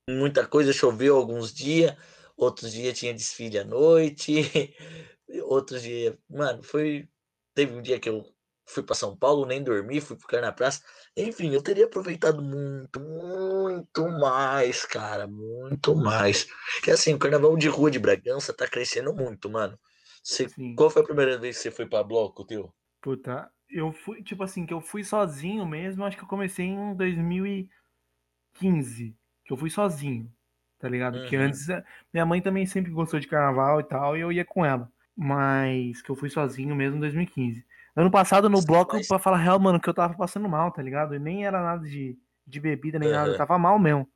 muita 0.09 0.47
coisa, 0.47 0.73
choveu 0.73 1.15
alguns 1.15 1.53
dias, 1.53 1.95
outros 2.39 2.73
dias 2.73 2.99
tinha 2.99 3.13
desfile 3.13 3.59
à 3.59 3.65
noite, 3.65 4.75
outros 5.43 5.83
dias. 5.83 6.17
Mano, 6.29 6.63
foi. 6.63 7.09
Teve 7.55 7.75
um 7.75 7.83
dia 7.83 8.01
que 8.01 8.09
eu 8.09 8.25
fui 8.67 8.83
para 8.83 8.95
São 8.95 9.17
Paulo, 9.17 9.47
nem 9.47 9.63
dormi, 9.63 10.01
fui 10.01 10.17
ficar 10.19 10.41
na 10.41 10.53
praça. 10.53 10.83
Enfim, 11.17 11.53
eu 11.55 11.63
teria 11.63 11.85
aproveitado 11.87 12.43
muito, 12.43 12.99
muito 13.01 14.09
mais, 14.09 14.85
cara, 14.87 15.27
muito 15.27 15.95
mais. 15.95 16.47
Que 16.83 16.91
assim, 16.91 17.15
o 17.15 17.19
carnaval 17.19 17.57
de 17.57 17.69
rua 17.69 17.91
de 17.91 17.99
Bragança 17.99 18.53
tá 18.55 18.67
crescendo 18.69 19.15
muito, 19.15 19.51
mano. 19.51 19.79
Você, 20.23 20.51
Sim. 20.55 20.75
qual 20.75 20.91
foi 20.91 21.03
a 21.03 21.07
primeira 21.07 21.39
vez 21.39 21.57
que 21.57 21.63
você 21.65 21.71
foi 21.71 21.87
pra 21.89 22.03
bloco, 22.03 22.45
teu? 22.47 22.73
Puta, 23.01 23.53
eu 23.69 23.93
fui, 23.93 24.23
tipo 24.23 24.43
assim, 24.43 24.65
que 24.67 24.73
eu 24.73 24.81
fui 24.81 25.05
sozinho 25.05 25.67
mesmo, 25.67 26.05
acho 26.05 26.17
que 26.17 26.25
eu 26.25 26.29
comecei 26.29 26.67
em 26.67 26.95
2015, 26.97 29.17
que 29.45 29.53
eu 29.53 29.57
fui 29.57 29.71
sozinho, 29.71 30.33
tá 30.79 30.89
ligado? 30.89 31.21
Porque 31.21 31.37
Uhum. 31.37 31.39
antes, 31.39 31.69
eh, 31.69 31.85
minha 32.13 32.27
mãe 32.27 32.43
também 32.43 32.67
sempre 32.67 32.91
gostou 32.93 33.21
de 33.21 33.29
carnaval 33.29 33.81
e 33.81 33.85
tal, 33.85 34.17
e 34.17 34.21
eu 34.21 34.33
ia 34.33 34.45
com 34.45 34.65
ela. 34.67 34.93
Mas 35.17 36.03
que 36.03 36.11
eu 36.11 36.17
fui 36.17 36.29
sozinho 36.29 36.75
mesmo 36.75 36.97
em 36.97 37.01
2015. 37.01 37.65
Ano 37.95 38.11
passado 38.11 38.51
no 38.51 38.61
bloco, 38.65 38.97
Mas- 38.97 39.07
pra 39.07 39.19
falar 39.19 39.39
real, 39.39 39.59
mano, 39.61 39.81
que 39.81 39.89
eu 39.89 39.95
tava 39.95 40.15
passando 40.15 40.49
mal, 40.49 40.73
tá 40.73 40.83
ligado? 40.83 41.15
E 41.15 41.19
nem 41.19 41.47
era 41.47 41.63
nada 41.63 41.87
de, 41.87 42.19
de 42.47 42.61
bebida, 42.61 42.99
nem 42.99 43.11
nada, 43.11 43.31
eu 43.31 43.37
tava 43.37 43.57
mal 43.59 43.79
mesmo. 43.79 44.09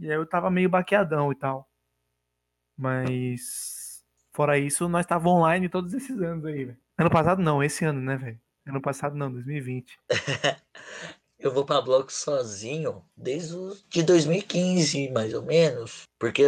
E 0.00 0.10
aí 0.10 0.16
eu 0.16 0.26
tava 0.26 0.50
meio 0.50 0.68
baqueadão 0.68 1.30
e 1.30 1.36
tal. 1.36 1.68
Mas, 2.76 4.02
fora 4.32 4.58
isso, 4.58 4.88
nós 4.88 5.06
tava 5.06 5.28
online 5.28 5.68
todos 5.68 5.94
esses 5.94 6.20
anos 6.20 6.44
aí, 6.44 6.64
velho. 6.64 6.78
Ano 6.98 7.10
passado 7.10 7.40
não, 7.40 7.62
esse 7.62 7.84
ano, 7.84 8.00
né, 8.00 8.16
velho? 8.16 8.40
Ano 8.66 8.80
passado 8.80 9.14
não, 9.14 9.30
2020. 9.30 9.98
Eu 11.38 11.52
vou 11.52 11.64
pra 11.64 11.82
bloco 11.82 12.10
sozinho 12.10 13.04
desde 13.16 13.54
o, 13.54 13.76
de 13.88 14.02
2015, 14.02 15.10
mais 15.10 15.34
ou 15.34 15.42
menos. 15.42 16.04
Porque 16.18 16.42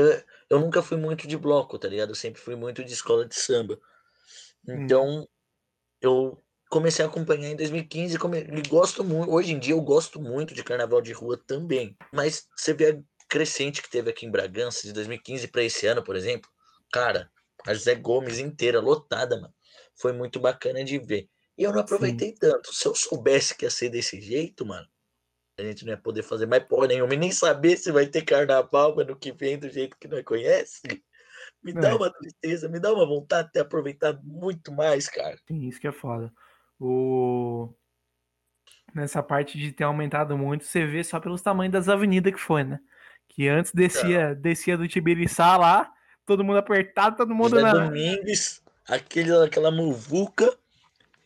eu 0.51 0.61
nunca 0.61 0.83
fui 0.83 0.97
muito 0.97 1.27
de 1.27 1.37
bloco, 1.37 1.79
tá 1.79 1.89
ligado? 1.89 2.11
Eu 2.11 2.15
sempre 2.15 2.41
fui 2.41 2.57
muito 2.57 2.85
de 2.85 2.93
escola 2.93 3.27
de 3.27 3.35
samba. 3.35 3.79
Então, 4.85 5.29
eu 6.01 6.43
comecei 6.71 7.05
a 7.05 7.09
acompanhar 7.09 7.51
em 7.51 7.57
2015 7.57 8.19
come- 8.19 8.41
e 8.41 8.69
gosto 8.69 9.05
muito. 9.05 9.31
Hoje 9.33 9.53
em 9.53 9.59
dia 9.59 9.75
eu 9.75 9.81
gosto 9.81 10.21
muito 10.21 10.55
de 10.55 10.65
carnaval 10.65 11.01
de 11.01 11.13
rua 11.13 11.37
também. 11.47 11.97
Mas 12.13 12.47
você 12.57 12.75
vê 12.75 12.91
a 12.93 13.03
crescente 13.29 13.83
que 13.83 13.91
teve 13.91 14.11
aqui 14.11 14.27
em 14.27 14.31
Bragança 14.31 14.83
de 14.87 14.93
2015 14.93 15.49
para 15.49 15.63
esse 15.63 15.87
ano, 15.87 16.03
por 16.03 16.17
exemplo. 16.17 16.51
Cara, 16.93 17.31
a 17.67 17.75
José 17.75 17.95
Gomes 17.95 18.39
inteira, 18.39 18.81
lotada, 18.81 19.37
mano. 19.41 19.55
Foi 19.95 20.13
muito 20.13 20.39
bacana 20.41 20.85
de 20.85 20.99
ver. 20.99 21.29
E 21.59 21.63
eu 21.65 21.73
não 21.73 21.81
aproveitei 21.81 22.33
tanto. 22.35 22.73
Se 22.75 22.87
eu 22.87 22.95
soubesse 22.95 23.57
que 23.57 23.65
ia 23.65 23.71
ser 23.71 23.89
desse 23.89 24.21
jeito, 24.21 24.65
mano, 24.67 24.87
a 25.59 25.63
gente 25.63 25.85
não 25.85 25.93
ia 25.93 25.97
poder 25.97 26.23
fazer 26.23 26.47
mais 26.47 26.63
porra 26.65 26.89
nenhuma 26.89 27.15
e 27.15 27.17
nem 27.17 27.33
saber 27.33 27.77
se 27.77 27.91
vai 27.91 28.07
ter 28.07 28.23
carnaval 28.23 28.99
ano 29.01 29.17
que 29.17 29.33
vem 29.33 29.59
do 29.59 29.69
jeito 29.69 29.97
que 29.99 30.07
nós 30.09 30.23
conhece. 30.25 30.83
Me 31.63 31.73
dá 31.73 31.91
É. 31.91 31.95
uma 31.95 32.13
tristeza, 32.13 32.69
me 32.69 32.79
dá 32.79 32.93
uma 32.93 33.07
vontade 33.07 33.49
de 33.49 33.55
ter 33.55 33.61
aproveitado 33.61 34.21
muito 34.23 34.71
mais, 34.73 35.09
cara. 35.09 35.37
Sim, 35.49 35.67
isso 35.67 35.81
que 35.81 35.89
é 35.89 35.93
foda. 35.93 36.33
O... 36.79 37.73
Nessa 38.95 39.23
parte 39.23 39.59
de 39.59 39.73
ter 39.73 39.85
aumentado 39.85 40.37
muito, 40.37 40.65
você 40.65 40.87
vê 40.87 41.03
só 41.03 41.19
pelos 41.19 41.43
tamanhos 41.43 41.73
das 41.73 41.89
avenidas 41.89 42.33
que 42.33 42.39
foi, 42.41 42.63
né? 42.63 42.79
Que 43.29 43.49
antes 43.49 43.73
descia, 43.73 44.35
descia 44.35 44.77
do 44.77 44.87
Tibiriçá 44.87 45.57
lá, 45.57 45.93
todo 46.25 46.45
mundo 46.45 46.59
apertado, 46.59 47.17
todo 47.17 47.35
mundo 47.35 47.51
José 47.51 47.63
na. 47.63 47.73
Domingues, 47.73 48.63
aquele, 48.89 49.33
aquela 49.37 49.71
muvuca. 49.71 50.57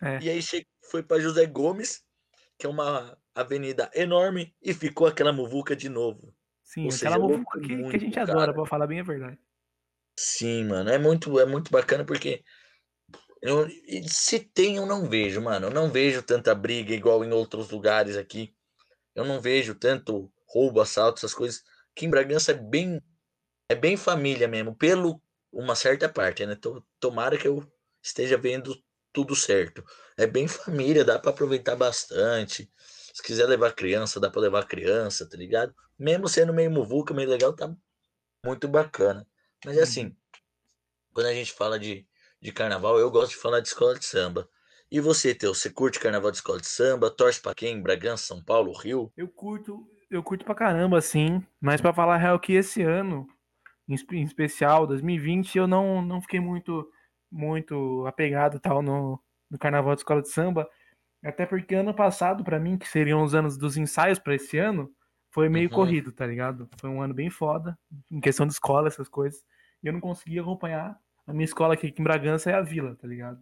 É. 0.01 0.19
E 0.23 0.31
aí 0.31 0.40
foi 0.90 1.03
para 1.03 1.21
José 1.21 1.45
Gomes, 1.47 2.03
que 2.59 2.66
é 2.66 2.69
uma 2.69 3.16
avenida 3.35 3.90
enorme, 3.95 4.55
e 4.62 4.75
ficou 4.75 5.07
aquela 5.07 5.33
muvuca 5.33 5.77
de 5.77 5.88
novo. 5.88 6.35
Sim, 6.62 6.88
Ou 6.88 6.93
aquela 6.93 7.16
seja, 7.16 7.19
muvuca 7.19 7.59
louco 7.59 7.61
que, 7.61 7.85
que 7.85 7.97
a 7.97 7.99
muito, 7.99 8.01
gente 8.01 8.19
cara. 8.21 8.21
adora, 8.21 8.55
pra 8.55 8.64
falar 8.66 8.87
bem 8.87 9.01
a 9.01 9.03
verdade. 9.03 9.38
Sim, 10.19 10.64
mano, 10.66 10.90
é 10.90 10.99
muito, 10.99 11.38
é 11.40 11.47
muito 11.47 11.71
bacana 11.71 12.05
porque 12.05 12.45
eu, 13.43 13.69
se 14.09 14.40
tem, 14.40 14.77
eu 14.77 14.87
não 14.87 15.09
vejo, 15.09 15.40
mano. 15.40 15.66
Eu 15.69 15.71
não 15.71 15.90
vejo 15.90 16.23
tanta 16.23 16.55
briga 16.55 16.95
igual 16.95 17.25
em 17.25 17.33
outros 17.33 17.71
lugares 17.71 18.16
aqui. 18.16 18.55
Eu 19.14 19.25
não 19.25 19.40
vejo 19.40 19.75
tanto 19.75 20.33
roubo, 20.49 20.81
assalto, 20.81 21.19
essas 21.19 21.35
coisas. 21.35 21.62
Aqui 21.97 22.07
em 22.07 22.11
Bragança 22.11 22.53
é 22.53 22.55
bem, 22.55 23.03
é 23.69 23.75
bem 23.77 23.97
família 23.97 24.49
mesmo, 24.49 24.75
pelo 24.77 25.23
uma 25.53 25.77
certa 25.77 26.09
parte, 26.09 26.47
né? 26.47 26.57
To- 26.57 26.85
Tomara 27.01 27.38
que 27.38 27.49
eu 27.49 27.66
esteja 28.03 28.38
vendo 28.38 28.77
tudo 29.12 29.37
certo. 29.37 29.85
É 30.19 30.27
bem 30.27 30.49
família, 30.49 31.05
dá 31.05 31.19
pra 31.19 31.31
aproveitar 31.33 31.77
bastante. 31.77 32.71
Se 33.12 33.23
quiser 33.23 33.46
levar 33.46 33.73
criança, 33.73 34.20
dá 34.20 34.31
pra 34.31 34.40
levar 34.40 34.66
criança, 34.66 35.29
tá 35.29 35.37
ligado? 35.37 35.75
Mesmo 35.99 36.29
sendo 36.29 36.53
meio 36.53 36.70
muvuca, 36.70 37.12
meio 37.12 37.29
legal, 37.29 37.53
tá 37.53 37.75
muito 38.44 38.68
bacana. 38.68 39.27
Mas 39.64 39.77
é 39.77 39.83
assim, 39.83 40.16
quando 41.12 41.27
a 41.27 41.35
gente 41.35 41.53
fala 41.53 41.79
de, 41.79 42.07
de 42.40 42.53
carnaval, 42.53 42.99
eu 42.99 43.11
gosto 43.11 43.31
de 43.31 43.37
falar 43.37 43.61
de 43.61 43.68
escola 43.68 43.99
de 43.99 44.05
samba. 44.05 44.49
E 44.90 45.01
você, 45.01 45.35
Teu, 45.35 45.55
você 45.55 45.70
curte 45.70 46.01
carnaval 46.01 46.31
de 46.31 46.38
escola 46.38 46.61
de 46.61 46.66
samba? 46.66 47.11
Torce 47.11 47.40
pra 47.40 47.55
quem? 47.55 47.81
Bragança, 47.81 48.25
São 48.25 48.42
Paulo, 48.42 48.73
Rio? 48.73 49.12
Eu 49.16 49.29
curto, 49.29 49.87
eu 50.11 50.23
curto 50.23 50.44
pra 50.44 50.55
caramba, 50.55 50.99
assim, 50.99 51.44
mas 51.61 51.81
pra 51.81 51.92
falar 51.92 52.16
real 52.16 52.40
que 52.40 52.55
esse 52.55 52.83
ano, 52.83 53.27
em 53.88 54.25
especial, 54.25 54.87
2020, 54.87 55.57
eu 55.57 55.66
não, 55.66 56.03
não 56.03 56.20
fiquei 56.20 56.40
muito, 56.40 56.90
muito 57.31 58.05
apegado 58.07 58.59
tal 58.59 58.83
no, 58.83 59.20
no 59.49 59.59
carnaval 59.59 59.94
de 59.94 60.01
escola 60.01 60.23
de 60.23 60.29
samba, 60.31 60.68
até 61.29 61.45
porque 61.47 61.75
ano 61.75 61.93
passado, 61.95 62.43
pra 62.45 62.59
mim, 62.59 62.79
que 62.79 62.89
seriam 62.89 63.23
os 63.23 63.35
anos 63.35 63.57
dos 63.59 63.77
ensaios 63.77 64.19
pra 64.19 64.35
esse 64.35 64.59
ano, 64.59 64.91
foi 65.31 65.49
meio 65.49 65.69
Uhum. 65.69 65.75
corrido, 65.75 66.13
tá 66.13 66.27
ligado? 66.27 66.69
Foi 66.81 66.89
um 66.91 67.01
ano 67.03 67.15
bem 67.15 67.31
foda, 67.31 67.79
em 68.11 68.21
questão 68.21 68.47
de 68.47 68.53
escola, 68.53 68.89
essas 68.89 69.09
coisas, 69.09 69.45
e 69.83 69.87
eu 69.87 69.93
não 69.93 70.01
consegui 70.01 70.39
acompanhar. 70.39 70.99
A 71.27 71.33
minha 71.33 71.45
escola 71.45 71.75
aqui 71.75 71.95
em 71.97 72.03
Bragança 72.03 72.51
é 72.51 72.55
a 72.55 72.61
Vila, 72.63 72.97
tá 72.97 73.07
ligado? 73.07 73.41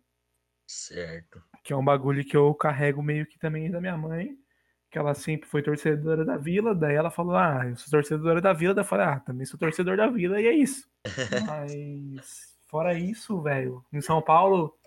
Certo. 0.67 1.43
que 1.65 1.73
é 1.73 1.77
um 1.77 1.85
bagulho 1.85 2.25
que 2.25 2.37
eu 2.37 2.55
carrego 2.55 3.03
meio 3.03 3.27
que 3.27 3.39
também 3.39 3.71
da 3.71 3.81
minha 3.81 3.97
mãe, 3.97 4.37
que 4.91 4.99
ela 4.99 5.15
sempre 5.15 5.49
foi 5.49 5.63
torcedora 5.63 6.25
da 6.25 6.37
Vila, 6.37 6.75
daí 6.75 6.95
ela 6.95 7.11
falou, 7.11 7.37
ah, 7.37 7.63
eu 7.69 7.77
sou 7.77 7.91
torcedora 7.91 8.41
da 8.41 8.53
Vila, 8.53 8.75
daí 8.75 8.85
eu 8.85 8.89
falei, 8.89 9.07
ah, 9.07 9.21
também 9.21 9.47
sou 9.47 9.59
torcedor 9.59 9.97
da 9.97 10.07
Vila, 10.09 10.41
e 10.41 10.47
é 10.47 10.53
isso. 10.53 10.87
Mas, 11.47 12.59
fora 12.69 12.95
isso, 12.95 13.41
velho, 13.43 13.85
em 13.93 14.01
São 14.01 14.21
Paulo, 14.23 14.78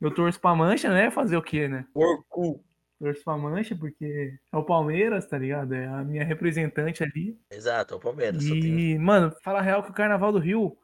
eu 0.00 0.12
torço 0.12 0.40
pra 0.40 0.54
Mancha, 0.54 0.88
né, 0.90 1.10
fazer 1.10 1.36
o 1.36 1.42
quê, 1.42 1.68
né? 1.68 1.86
Porco. 1.92 2.64
Torço 2.98 3.22
pra 3.24 3.36
Mancha, 3.36 3.76
porque 3.76 4.34
é 4.52 4.56
o 4.56 4.64
Palmeiras, 4.64 5.26
tá 5.26 5.38
ligado? 5.38 5.72
É 5.74 5.86
a 5.86 6.04
minha 6.04 6.24
representante 6.24 7.02
ali. 7.02 7.38
Exato, 7.50 7.94
é 7.94 7.96
o 7.96 8.00
Palmeiras. 8.00 8.44
E, 8.44 8.98
mano, 8.98 9.32
fala 9.42 9.60
real 9.60 9.82
que 9.82 9.90
o 9.90 9.94
Carnaval 9.94 10.32
do 10.32 10.38
Rio, 10.38 10.76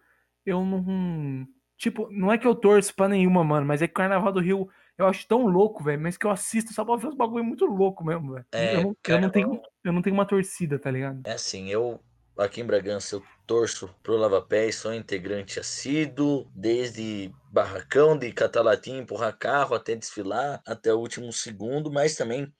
eu 0.46 0.64
não. 0.64 1.46
Tipo, 1.77 2.09
não 2.11 2.33
é 2.33 2.38
que 2.38 2.46
eu 2.46 2.55
torço 2.55 2.94
pra 2.94 3.09
nenhuma, 3.09 3.42
mano, 3.42 3.66
mas 3.66 3.83
é 3.83 3.88
que 3.88 3.92
o 3.92 3.96
Carnaval 3.96 4.33
do 4.33 4.40
Rio 4.40 4.68
eu 4.96 5.07
acho 5.07 5.27
tão 5.27 5.46
louco, 5.46 5.83
velho, 5.83 6.00
mas 6.00 6.16
que 6.16 6.24
eu 6.24 6.31
assisto 6.31 6.72
só 6.72 6.85
pra 6.85 6.96
ver 6.96 7.09
os 7.09 7.16
bagulho 7.16 7.44
muito 7.44 7.64
louco 7.66 8.05
mesmo, 8.05 8.35
velho. 8.35 8.46
É, 8.53 8.77
eu, 8.77 8.83
não, 8.83 8.96
eu, 9.09 9.20
não 9.20 9.31
tenho, 9.31 9.62
eu 9.83 9.92
não 9.92 10.03
tenho 10.03 10.14
uma 10.14 10.24
torcida, 10.24 10.79
tá 10.79 10.88
ligado? 10.90 11.20
É 11.27 11.33
assim, 11.33 11.68
eu 11.68 12.00
aqui 12.38 12.60
em 12.60 12.66
Bragança 12.66 13.16
eu 13.16 13.22
torço 13.46 13.88
pro 14.02 14.16
Lava 14.16 14.40
Pés, 14.42 14.76
sou 14.76 14.92
integrante 14.94 15.60
assíduo, 15.60 16.50
desde 16.54 17.32
barracão 17.52 18.18
de 18.18 18.32
catalatim, 18.32 18.98
empurrar 18.98 19.36
carro, 19.38 19.74
até 19.74 19.94
desfilar, 19.94 20.62
até 20.66 20.92
o 20.92 20.98
último 20.98 21.32
segundo, 21.32 21.90
mas 21.92 22.16
também 22.16 22.52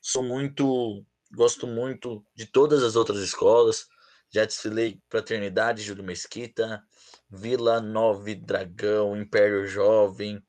sou 0.00 0.22
muito, 0.22 1.04
gosto 1.34 1.66
muito 1.66 2.24
de 2.34 2.46
todas 2.46 2.82
as 2.82 2.96
outras 2.96 3.20
escolas. 3.20 3.86
Já 4.32 4.44
desfilei 4.44 5.00
Fraternidade, 5.10 5.82
Júlio 5.82 6.04
Mesquita, 6.04 6.82
Vila 7.30 7.80
Nove 7.80 8.34
Dragão, 8.34 9.16
Império 9.16 9.66
Jovem. 9.66 10.42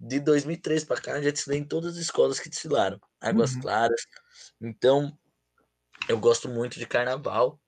De 0.00 0.20
2003 0.20 0.84
para 0.84 1.00
cá, 1.00 1.22
já 1.22 1.30
desfilei 1.30 1.60
em 1.60 1.64
todas 1.68 1.94
as 1.96 2.02
escolas 2.02 2.40
que 2.40 2.50
desfilaram. 2.50 3.00
Águas 3.20 3.54
Uhum. 3.54 3.62
Claras. 3.62 4.02
Então, 4.60 5.16
eu 6.08 6.18
gosto 6.18 6.48
muito 6.48 6.78
de 6.78 6.86
carnaval. 6.86 7.60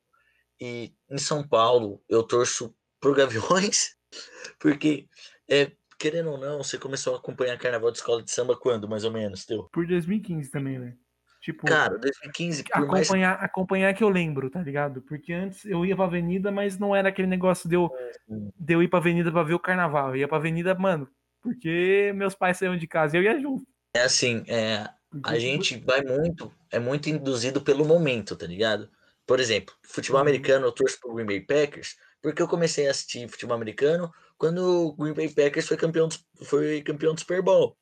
E 0.60 0.92
em 1.10 1.18
São 1.18 1.46
Paulo, 1.46 2.02
eu 2.08 2.22
torço 2.22 2.74
pro 3.00 3.14
Gaviões, 3.14 3.96
porque, 4.58 5.06
é, 5.48 5.72
querendo 5.98 6.30
ou 6.30 6.38
não, 6.38 6.62
você 6.62 6.78
começou 6.78 7.14
a 7.14 7.18
acompanhar 7.18 7.58
carnaval 7.58 7.90
de 7.90 7.98
escola 7.98 8.22
de 8.22 8.30
samba 8.30 8.56
quando, 8.56 8.88
mais 8.88 9.04
ou 9.04 9.10
menos, 9.10 9.44
teu? 9.44 9.64
Por 9.72 9.86
2015 9.86 10.50
também, 10.50 10.78
velho. 10.78 10.98
Tipo, 11.40 11.66
Cara, 11.66 11.96
2015, 11.98 12.64
por 12.64 12.86
mais 12.88 13.06
acompanhar, 13.06 13.32
acompanhar 13.34 13.94
que 13.94 14.02
eu 14.02 14.08
lembro, 14.08 14.50
tá 14.50 14.60
ligado? 14.60 15.00
Porque 15.02 15.32
antes 15.32 15.64
eu 15.64 15.86
ia 15.86 15.94
pra 15.94 16.06
avenida, 16.06 16.50
mas 16.50 16.76
não 16.76 16.96
era 16.96 17.08
aquele 17.08 17.28
negócio 17.28 17.68
de 17.68 17.76
eu, 17.76 17.88
de 18.28 18.74
eu 18.74 18.82
ir 18.82 18.88
pra 18.88 18.98
avenida 18.98 19.30
pra 19.30 19.44
ver 19.44 19.54
o 19.54 19.60
carnaval. 19.60 20.08
Eu 20.08 20.16
ia 20.16 20.26
pra 20.28 20.38
avenida, 20.38 20.74
mano, 20.74 21.08
porque 21.40 22.12
meus 22.16 22.34
pais 22.34 22.56
saíam 22.56 22.76
de 22.76 22.88
casa 22.88 23.16
e 23.16 23.20
eu 23.20 23.22
ia 23.22 23.38
junto. 23.40 23.64
é 23.94 24.00
assim, 24.00 24.42
é, 24.48 24.88
a 25.22 25.38
gente 25.38 25.78
vai 25.78 26.02
muito, 26.02 26.52
é 26.70 26.80
muito 26.80 27.08
induzido 27.08 27.60
pelo 27.60 27.84
momento, 27.84 28.34
tá 28.34 28.46
ligado? 28.46 28.90
Por 29.26 29.40
exemplo, 29.40 29.74
futebol 29.84 30.20
Uhum. 30.20 30.22
americano 30.22 30.66
eu 30.66 30.72
torço 30.72 30.98
pro 31.00 31.14
Green 31.14 31.26
Bay 31.26 31.40
Packers, 31.46 31.96
porque 32.22 32.42
eu 32.42 32.48
comecei 32.48 32.88
a 32.88 32.90
assistir 32.92 33.28
futebol 33.28 33.56
americano 33.56 34.12
quando 34.38 34.58
o 34.88 34.96
Green 34.96 35.14
Bay 35.14 35.28
Packers 35.32 35.66
foi 35.68 35.76
campeão 35.76 36.08
do, 36.08 36.16
foi 36.44 36.82
campeão 36.82 37.14
do 37.14 37.20
Super 37.20 37.42
Bowl, 37.42 37.78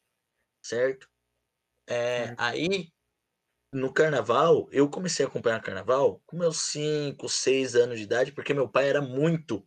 certo? 0.62 1.08
É, 1.88 2.34
Certo. 2.34 2.38
aí, 2.38 2.88
no 3.72 3.92
carnaval, 3.92 4.68
eu 4.72 4.88
comecei 4.88 5.24
a 5.24 5.28
acompanhar 5.28 5.60
carnaval 5.62 6.22
com 6.26 6.36
meus 6.38 6.58
5, 6.58 7.28
6 7.28 7.74
anos 7.74 7.98
de 7.98 8.04
idade, 8.04 8.32
porque 8.32 8.54
meu 8.54 8.68
pai 8.68 8.88
era 8.88 9.02
muito 9.02 9.66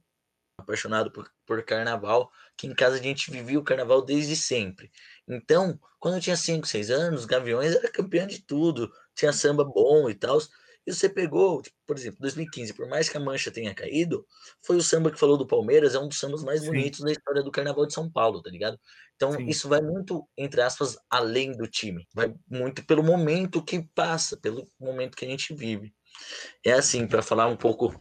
apaixonado 0.57 1.11
por, 1.11 1.31
por 1.45 1.63
carnaval, 1.65 2.31
que 2.57 2.67
em 2.67 2.75
casa 2.75 2.97
a 2.97 3.01
gente 3.03 3.31
vivia 3.31 3.59
o 3.59 3.63
carnaval 3.63 4.03
desde 4.03 4.35
sempre. 4.35 4.91
Então, 5.27 5.79
quando 5.99 6.15
eu 6.15 6.21
tinha 6.21 6.37
5, 6.37 6.67
6 6.67 6.91
anos, 6.91 7.25
Gaviões 7.25 7.75
era 7.75 7.91
campeão 7.91 8.27
de 8.27 8.41
tudo, 8.43 8.91
tinha 9.15 9.33
samba 9.33 9.63
bom 9.65 10.09
e 10.09 10.15
tal. 10.15 10.39
E 10.88 10.93
você 10.93 11.10
pegou, 11.10 11.62
tipo, 11.62 11.76
por 11.86 11.97
exemplo, 11.97 12.21
2015, 12.21 12.73
por 12.73 12.88
mais 12.88 13.10
que 13.10 13.17
a 13.17 13.19
mancha 13.19 13.52
tenha 13.52 13.76
caído, 13.76 14.26
foi 14.65 14.78
o 14.78 14.82
samba 14.82 15.12
que 15.12 15.19
falou 15.19 15.38
do 15.38 15.45
Palmeiras, 15.45 15.93
é 15.93 16.00
um 16.00 16.08
dos 16.08 16.17
sambas 16.17 16.41
mais 16.43 16.62
Sim. 16.62 16.67
bonitos 16.67 17.02
da 17.02 17.12
história 17.12 17.43
do 17.43 17.52
Carnaval 17.52 17.86
de 17.86 17.93
São 17.93 18.10
Paulo, 18.10 18.41
tá 18.41 18.50
ligado? 18.50 18.80
Então, 19.17 19.34
Sim. 19.34 19.45
isso 19.47 19.67
vai 19.67 19.82
muito, 19.82 20.26
entre 20.38 20.62
aspas, 20.62 20.97
além 21.10 21.52
do 21.52 21.67
time. 21.67 22.08
Vai 22.15 22.34
muito 22.50 22.86
pelo 22.86 23.04
momento 23.04 23.62
que 23.62 23.86
passa, 23.93 24.38
pelo 24.38 24.65
momento 24.80 25.17
que 25.17 25.26
a 25.26 25.30
gente 25.30 25.54
vive. 25.54 25.93
É 26.65 26.71
assim, 26.71 27.06
para 27.06 27.21
falar 27.21 27.47
um 27.47 27.58
pouco 27.58 27.93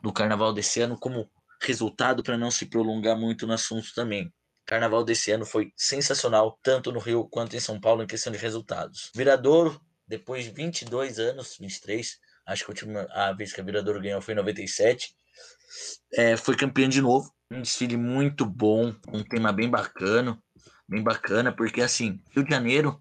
do 0.00 0.12
Carnaval 0.12 0.52
desse 0.52 0.80
ano, 0.80 0.96
como 0.96 1.28
resultado, 1.60 2.22
para 2.22 2.38
não 2.38 2.50
se 2.50 2.66
prolongar 2.66 3.18
muito 3.18 3.44
no 3.44 3.54
assunto 3.54 3.92
também. 3.92 4.32
Carnaval 4.64 5.02
desse 5.02 5.32
ano 5.32 5.44
foi 5.44 5.72
sensacional, 5.76 6.56
tanto 6.62 6.92
no 6.92 7.00
Rio 7.00 7.28
quanto 7.28 7.56
em 7.56 7.60
São 7.60 7.80
Paulo, 7.80 8.04
em 8.04 8.06
questão 8.06 8.32
de 8.32 8.38
resultados. 8.38 9.10
Viradouro, 9.16 9.80
depois 10.10 10.44
de 10.44 10.50
22 10.50 11.20
anos, 11.20 11.56
23, 11.58 12.18
acho 12.44 12.64
que 12.64 12.70
a 12.70 12.72
última 12.72 13.06
a 13.12 13.32
vez 13.32 13.52
que 13.52 13.60
a 13.60 13.64
Viradouro 13.64 14.00
ganhou 14.00 14.20
foi 14.20 14.34
em 14.34 14.36
97, 14.36 15.14
é, 16.14 16.36
foi 16.36 16.56
campeã 16.56 16.88
de 16.88 17.00
novo. 17.00 17.32
Um 17.48 17.62
desfile 17.62 17.96
muito 17.96 18.44
bom, 18.44 18.92
um 19.08 19.22
tema 19.22 19.52
bem 19.52 19.70
bacana, 19.70 20.36
bem 20.88 21.00
bacana, 21.02 21.54
porque 21.54 21.80
assim, 21.80 22.20
Rio 22.34 22.44
de 22.44 22.50
Janeiro 22.50 23.00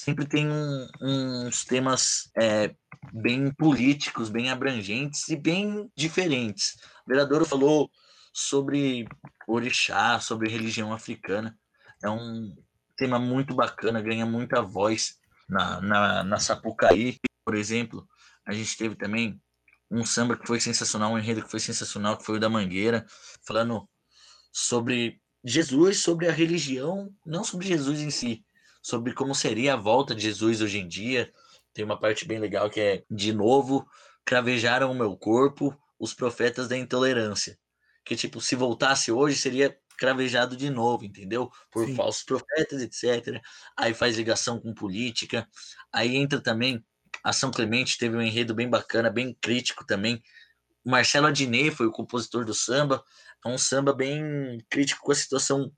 sempre 0.00 0.26
tem 0.26 0.48
um- 0.50 0.88
uns 1.00 1.64
temas 1.64 2.28
é, 2.36 2.74
bem 3.12 3.52
políticos, 3.52 4.28
bem 4.28 4.50
abrangentes 4.50 5.28
e 5.28 5.36
bem 5.36 5.88
diferentes. 5.96 6.74
O 7.06 7.10
Viradouro 7.10 7.44
falou 7.44 7.88
sobre 8.32 9.06
orixá, 9.46 10.18
sobre 10.18 10.50
religião 10.50 10.92
africana. 10.92 11.56
É 12.02 12.10
um 12.10 12.52
tema 12.96 13.16
muito 13.16 13.54
bacana, 13.54 14.02
ganha 14.02 14.26
muita 14.26 14.60
voz 14.60 15.18
na, 15.48 15.80
na, 15.80 16.24
na 16.24 16.38
Sapucaí, 16.38 17.18
por 17.44 17.54
exemplo. 17.54 18.06
A 18.44 18.52
gente 18.52 18.76
teve 18.76 18.96
também 18.96 19.40
um 19.90 20.04
samba 20.04 20.36
que 20.36 20.46
foi 20.46 20.60
sensacional, 20.60 21.12
um 21.12 21.18
enredo 21.18 21.42
que 21.42 21.50
foi 21.50 21.60
sensacional, 21.60 22.16
que 22.16 22.24
foi 22.24 22.36
o 22.36 22.40
da 22.40 22.48
Mangueira, 22.48 23.06
falando 23.46 23.88
sobre 24.52 25.20
Jesus, 25.44 26.00
sobre 26.00 26.28
a 26.28 26.32
religião, 26.32 27.12
não 27.24 27.44
sobre 27.44 27.68
Jesus 27.68 28.00
em 28.00 28.10
si, 28.10 28.44
sobre 28.82 29.12
como 29.12 29.34
seria 29.34 29.74
a 29.74 29.76
volta 29.76 30.14
de 30.14 30.22
Jesus 30.22 30.60
hoje 30.60 30.78
em 30.78 30.88
dia. 30.88 31.32
Tem 31.72 31.84
uma 31.84 31.98
parte 31.98 32.26
bem 32.26 32.38
legal 32.38 32.68
que 32.70 32.80
é, 32.80 33.04
de 33.10 33.32
novo, 33.32 33.86
cravejaram 34.24 34.90
o 34.90 34.94
meu 34.94 35.16
corpo 35.16 35.76
os 35.98 36.12
profetas 36.12 36.68
da 36.68 36.76
intolerância. 36.76 37.58
Que, 38.04 38.16
tipo, 38.16 38.40
se 38.40 38.54
voltasse 38.54 39.10
hoje, 39.10 39.36
seria 39.36 39.76
cravejado 39.96 40.56
de 40.56 40.70
novo, 40.70 41.04
entendeu? 41.04 41.50
Por 41.70 41.86
Sim. 41.86 41.94
falsos 41.94 42.22
profetas, 42.22 42.80
etc. 42.82 43.40
Aí 43.76 43.94
faz 43.94 44.16
ligação 44.16 44.60
com 44.60 44.74
política. 44.74 45.48
Aí 45.92 46.16
entra 46.16 46.40
também 46.40 46.84
a 47.22 47.32
São 47.32 47.50
Clemente, 47.50 47.98
teve 47.98 48.16
um 48.16 48.22
enredo 48.22 48.54
bem 48.54 48.68
bacana, 48.68 49.10
bem 49.10 49.36
crítico 49.40 49.84
também. 49.84 50.22
O 50.84 50.90
Marcelo 50.90 51.26
Adnet 51.26 51.74
foi 51.74 51.86
o 51.86 51.92
compositor 51.92 52.44
do 52.44 52.54
samba. 52.54 53.02
É 53.44 53.48
um 53.48 53.58
samba 53.58 53.92
bem 53.92 54.64
crítico 54.70 55.02
com 55.02 55.12
a 55.12 55.14
situação 55.14 55.72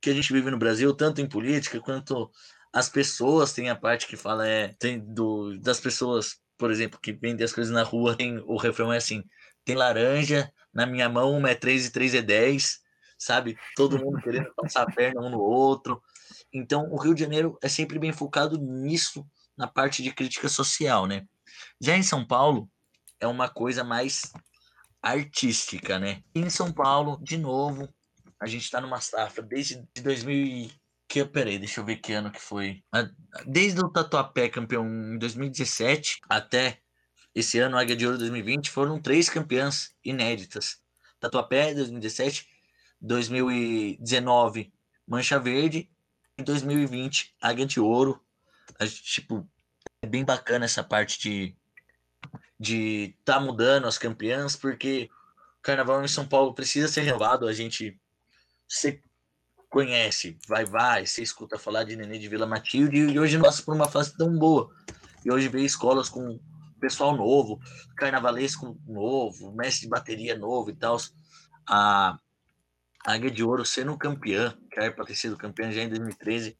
que 0.00 0.10
a 0.10 0.14
gente 0.14 0.32
vive 0.32 0.50
no 0.50 0.58
Brasil, 0.58 0.92
tanto 0.94 1.20
em 1.20 1.28
política 1.28 1.80
quanto 1.80 2.30
as 2.72 2.88
pessoas. 2.88 3.52
Tem 3.52 3.70
a 3.70 3.76
parte 3.76 4.06
que 4.06 4.16
fala 4.16 4.46
é 4.46 4.74
tem 4.78 4.98
do, 5.00 5.58
das 5.60 5.80
pessoas, 5.80 6.36
por 6.58 6.70
exemplo, 6.70 7.00
que 7.00 7.12
vendem 7.12 7.44
as 7.44 7.52
coisas 7.52 7.72
na 7.72 7.82
rua. 7.82 8.16
Tem, 8.16 8.38
o 8.44 8.56
refrão 8.56 8.92
é 8.92 8.98
assim: 8.98 9.24
tem 9.64 9.76
laranja 9.76 10.52
na 10.74 10.86
minha 10.86 11.08
mão, 11.08 11.36
uma 11.36 11.50
é 11.50 11.54
3 11.54 11.86
e 11.86 11.90
3 11.90 12.14
é 12.16 12.22
10, 12.22 12.80
sabe? 13.22 13.56
Todo 13.76 13.98
mundo 13.98 14.20
querendo 14.20 14.52
passar 14.54 14.82
a 14.82 14.92
perna 14.92 15.20
um 15.20 15.30
no 15.30 15.40
outro. 15.40 16.02
Então, 16.52 16.88
o 16.90 16.96
Rio 16.96 17.14
de 17.14 17.20
Janeiro 17.22 17.56
é 17.62 17.68
sempre 17.68 17.98
bem 17.98 18.12
focado 18.12 18.58
nisso, 18.58 19.26
na 19.56 19.66
parte 19.66 20.02
de 20.02 20.12
crítica 20.12 20.48
social, 20.48 21.06
né? 21.06 21.26
Já 21.80 21.96
em 21.96 22.02
São 22.02 22.26
Paulo, 22.26 22.68
é 23.20 23.26
uma 23.26 23.48
coisa 23.48 23.84
mais 23.84 24.32
artística, 25.00 25.98
né? 25.98 26.22
E 26.34 26.40
em 26.40 26.50
São 26.50 26.72
Paulo, 26.72 27.18
de 27.22 27.38
novo, 27.38 27.88
a 28.40 28.46
gente 28.46 28.70
tá 28.70 28.80
numa 28.80 29.00
safra 29.00 29.42
desde 29.42 29.82
2000 30.02 30.34
e... 30.34 30.82
Que, 31.08 31.24
peraí, 31.26 31.58
deixa 31.58 31.80
eu 31.80 31.84
ver 31.84 31.96
que 31.96 32.14
ano 32.14 32.32
que 32.32 32.40
foi. 32.40 32.82
Ah, 32.90 33.06
Desde 33.46 33.78
o 33.84 33.90
Tatuapé 33.90 34.48
campeão 34.48 34.86
em 34.88 35.18
2017 35.18 36.20
até 36.26 36.78
esse 37.34 37.58
ano, 37.58 37.76
Águia 37.76 37.94
de 37.94 38.06
Ouro 38.06 38.16
2020, 38.18 38.70
foram 38.70 39.00
três 39.00 39.28
campeãs 39.28 39.94
inéditas. 40.02 40.78
Tatuapé 41.20 41.74
2017, 41.74 42.48
2019, 43.02 44.72
Mancha 45.06 45.38
Verde 45.38 45.90
e 46.38 46.42
2020, 46.42 47.34
Águia 47.40 47.66
de 47.66 47.80
Ouro. 47.80 48.22
A 48.78 48.86
gente, 48.86 49.02
tipo, 49.02 49.46
é 50.00 50.06
bem 50.06 50.24
bacana 50.24 50.64
essa 50.64 50.82
parte 50.82 51.20
de 51.20 51.56
de 52.58 53.16
tá 53.24 53.40
mudando 53.40 53.88
as 53.88 53.98
campeãs, 53.98 54.54
porque 54.54 55.10
o 55.58 55.62
carnaval 55.62 56.04
em 56.04 56.06
São 56.06 56.24
Paulo 56.24 56.54
precisa 56.54 56.86
ser 56.86 57.00
renovado. 57.00 57.48
A 57.48 57.52
gente 57.52 58.00
você 58.68 59.02
conhece, 59.68 60.38
vai, 60.46 60.64
vai, 60.64 61.04
você 61.04 61.22
escuta 61.22 61.58
falar 61.58 61.82
de 61.82 61.96
Nenê 61.96 62.18
de 62.18 62.28
Vila 62.28 62.46
Matilde 62.46 62.98
e 62.98 63.18
hoje 63.18 63.36
passa 63.40 63.62
por 63.64 63.74
uma 63.74 63.88
fase 63.88 64.16
tão 64.16 64.38
boa. 64.38 64.70
E 65.24 65.32
hoje 65.32 65.48
vê 65.48 65.62
escolas 65.62 66.08
com 66.08 66.38
pessoal 66.80 67.16
novo, 67.16 67.58
carnavalesco 67.96 68.78
novo, 68.86 69.52
mestre 69.52 69.82
de 69.82 69.88
bateria 69.88 70.38
novo 70.38 70.70
e 70.70 70.76
tal. 70.76 70.98
A 71.68 72.16
Águia 73.04 73.30
de 73.30 73.42
Ouro 73.42 73.64
sendo 73.64 73.96
campeã, 73.96 74.56
que 74.70 74.78
era 74.78 74.92
para 74.92 75.04
ter 75.04 75.16
sido 75.16 75.36
campeã 75.36 75.70
já 75.72 75.82
em 75.82 75.88
2013, 75.88 76.56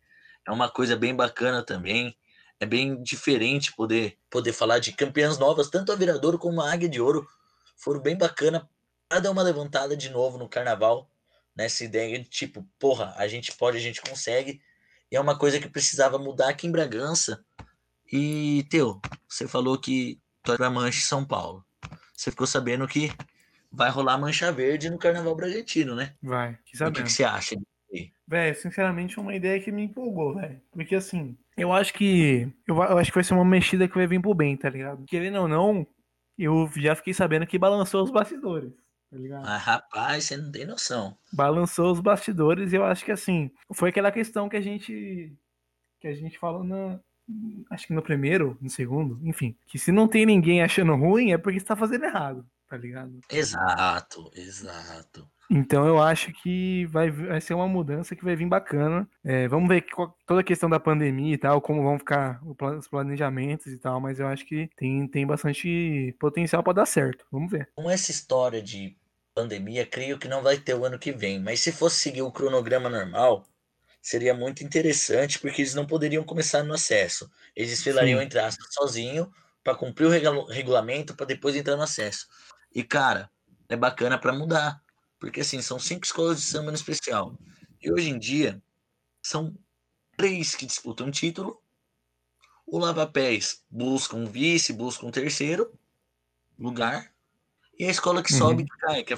é 0.47 0.51
uma 0.51 0.69
coisa 0.69 0.97
bem 0.97 1.15
bacana 1.15 1.63
também. 1.63 2.17
É 2.59 2.67
bem 2.67 3.03
diferente 3.03 3.75
poder, 3.75 4.17
poder 4.31 4.53
falar 4.53 4.79
de 4.79 4.93
campeãs 4.93 5.37
novas, 5.37 5.69
tanto 5.69 5.91
a 5.91 5.97
Viradouro 5.97 6.39
como 6.39 6.61
a 6.61 6.73
Águia 6.73 6.89
de 6.89 7.01
Ouro 7.01 7.27
foram 7.77 8.01
bem 8.01 8.17
bacana 8.17 8.69
para 9.09 9.19
dar 9.19 9.31
uma 9.33 9.43
levantada 9.43 9.97
de 9.97 10.09
novo 10.09 10.39
no 10.39 10.49
carnaval, 10.49 11.11
nessa 11.57 11.85
ideia 11.85 12.19
de 12.19 12.25
tipo, 12.29 12.67
porra, 12.79 13.15
a 13.17 13.27
gente 13.27 13.53
pode, 13.53 13.77
a 13.77 13.81
gente 13.81 14.01
consegue. 14.01 14.63
E 15.11 15.17
é 15.17 15.21
uma 15.21 15.37
coisa 15.37 15.59
que 15.59 15.69
precisava 15.69 16.19
mudar 16.19 16.49
aqui 16.49 16.67
em 16.67 16.73
Bragança. 16.73 17.45
E, 18.11 18.65
Teu, 18.71 19.01
você 19.29 19.49
falou 19.49 19.77
que 19.79 20.21
pra 20.43 20.71
Mancha 20.71 20.99
em 20.99 21.03
São 21.03 21.25
Paulo. 21.25 21.65
Você 22.15 22.31
ficou 22.31 22.47
sabendo 22.47 22.87
que 22.87 23.13
vai 23.73 23.91
rolar 23.91 24.19
Mancha 24.19 24.53
Verde 24.53 24.91
no 24.91 24.99
Carnaval 24.99 25.35
Bragantino, 25.35 25.95
né? 25.95 26.15
Vai, 26.23 26.53
O 26.53 26.93
que, 26.93 27.03
que 27.03 27.13
você 27.13 27.25
acha? 27.25 27.57
Velho, 28.27 28.55
sinceramente, 28.57 29.19
é 29.19 29.23
uma 29.23 29.35
ideia 29.35 29.61
que 29.61 29.71
me 29.71 29.83
empolgou, 29.83 30.35
velho. 30.35 30.59
Porque 30.71 30.95
assim, 30.95 31.37
eu 31.57 31.73
acho 31.73 31.93
que. 31.93 32.51
Eu, 32.67 32.77
eu 32.77 32.99
acho 32.99 33.11
que 33.11 33.15
vai 33.17 33.25
ser 33.25 33.35
uma 33.35 33.45
mexida 33.45 33.87
que 33.87 33.95
vai 33.95 34.07
vir 34.07 34.23
pro 34.23 34.35
bem, 34.35 34.57
tá 34.57 34.71
ligado? 34.71 35.05
Querendo 35.05 35.41
ou 35.41 35.49
não, 35.49 35.87
eu 36.39 36.71
já 36.77 36.95
fiquei 36.95 37.13
sabendo 37.13 37.47
que 37.47 37.59
balançou 37.59 38.03
os 38.03 38.11
bastidores, 38.11 38.73
tá 39.11 39.19
ligado? 39.19 39.47
Ah, 39.47 39.59
rapaz, 39.59 40.25
você 40.25 40.37
não 40.39 40.51
tem 40.51 40.65
noção. 40.65 41.17
Balançou 41.33 41.93
os 41.93 42.01
bastidores 42.01 42.73
e 42.73 42.77
eu 42.77 42.85
acho 42.85 43.05
que 43.05 43.13
assim, 43.13 43.51
foi 43.75 43.91
aquela 43.91 44.11
questão 44.11 44.49
que 44.49 44.57
a 44.57 44.63
gente. 44.63 45.37
Que 46.01 46.09
a 46.09 46.15
gente 46.15 46.39
falou 46.39 46.65
na. 46.65 46.99
Acho 47.71 47.87
que 47.87 47.93
no 47.93 48.03
primeiro, 48.03 48.57
no 48.61 48.71
segundo, 48.71 49.21
enfim. 49.23 49.55
Que 49.67 49.79
se 49.79 49.93
não 49.93 50.09
tem 50.09 50.25
ninguém 50.25 50.63
achando 50.63 50.95
ruim, 50.97 51.33
é 51.33 51.39
porque 51.39 51.61
você 51.61 51.67
tá 51.67 51.77
fazendo 51.77 52.05
errado, 52.05 52.47
tá 52.73 52.79
ligado? 52.79 53.21
Exato, 53.31 54.31
exato. 54.35 55.29
Então 55.51 55.87
eu 55.87 56.01
acho 56.01 56.33
que 56.33 56.87
vai, 56.87 57.11
vai 57.11 57.39
ser 57.39 57.53
uma 57.53 57.69
mudança 57.69 58.17
que 58.17 58.25
vai 58.25 58.35
vir 58.35 58.49
bacana. 58.49 59.07
É, 59.23 59.47
vamos 59.47 59.69
ver 59.69 59.83
qual- 59.83 60.17
toda 60.27 60.41
a 60.41 60.45
questão 60.45 60.71
da 60.71 60.81
pandemia 60.81 61.35
e 61.35 61.37
tal, 61.39 61.61
como 61.61 61.83
vão 61.83 61.99
ficar 61.99 62.41
os 62.79 62.89
planejamentos 62.89 63.67
e 63.67 63.77
tal, 63.77 64.01
mas 64.01 64.19
eu 64.19 64.27
acho 64.27 64.47
que 64.47 64.71
tem, 64.75 65.07
tem 65.07 65.27
bastante 65.27 66.17
potencial 66.19 66.63
para 66.63 66.73
dar 66.73 66.87
certo. 66.87 67.27
Vamos 67.31 67.51
ver. 67.51 67.69
Com 67.75 67.91
essa 67.91 68.11
história 68.11 68.63
de 68.63 68.97
pandemia, 69.35 69.85
creio 69.85 70.19
que 70.19 70.29
não 70.29 70.43
vai 70.43 70.57
ter 70.57 70.75
o 70.75 70.87
ano 70.87 70.99
que 70.99 71.13
vem. 71.13 71.39
Mas 71.39 71.61
se 71.61 71.71
fosse 71.73 71.97
seguir 71.97 72.23
o 72.23 72.33
cronograma 72.33 72.89
normal, 72.89 73.45
seria 74.01 74.33
muito 74.33 74.65
interessante, 74.65 75.39
porque 75.39 75.61
eles 75.61 75.75
não 75.75 75.87
poderiam 75.87 76.25
começar 76.25 76.63
no 76.63 76.73
acesso. 76.73 77.31
Eles 77.55 77.71
desfilariam, 77.71 78.19
Sim. 78.21 78.25
entre 78.25 78.39
aspas, 78.39 78.67
sozinho, 78.73 79.31
para 79.63 79.75
cumprir 79.75 80.07
o 80.07 80.11
regula- 80.11 80.51
regulamento, 80.53 81.15
para 81.15 81.27
depois 81.27 81.55
entrar 81.55 81.77
no 81.77 81.83
acesso. 81.83 82.27
E, 82.75 82.83
cara, 82.85 83.31
é 83.69 83.77
bacana 83.77 84.19
para 84.19 84.33
mudar. 84.33 84.83
Porque, 85.19 85.41
assim, 85.41 85.63
são 85.63 85.79
cinco 85.79 86.05
escolas 86.05 86.39
de 86.41 86.47
samba 86.47 86.71
no 86.71 86.77
especial. 86.77 87.39
E 87.81 87.93
hoje 87.93 88.11
em 88.11 88.19
dia, 88.19 88.63
são 89.25 89.57
três 90.17 90.55
que 90.57 90.67
disputam 90.67 91.11
título. 91.11 91.63
O 92.67 92.79
Lava 92.79 93.07
Pés 93.07 93.65
busca 93.71 94.17
um 94.17 94.27
vice, 94.27 94.73
busca 94.73 95.05
um 95.07 95.11
terceiro 95.11 95.73
lugar. 96.59 97.13
E 97.79 97.87
a 97.87 97.91
escola 97.91 98.23
que 98.23 98.33
Uhum. 98.33 98.39
sobe 98.39 98.65
e 98.65 98.67
que 98.67 98.77
cai, 98.79 99.05
que 99.05 99.15
é 99.15 99.17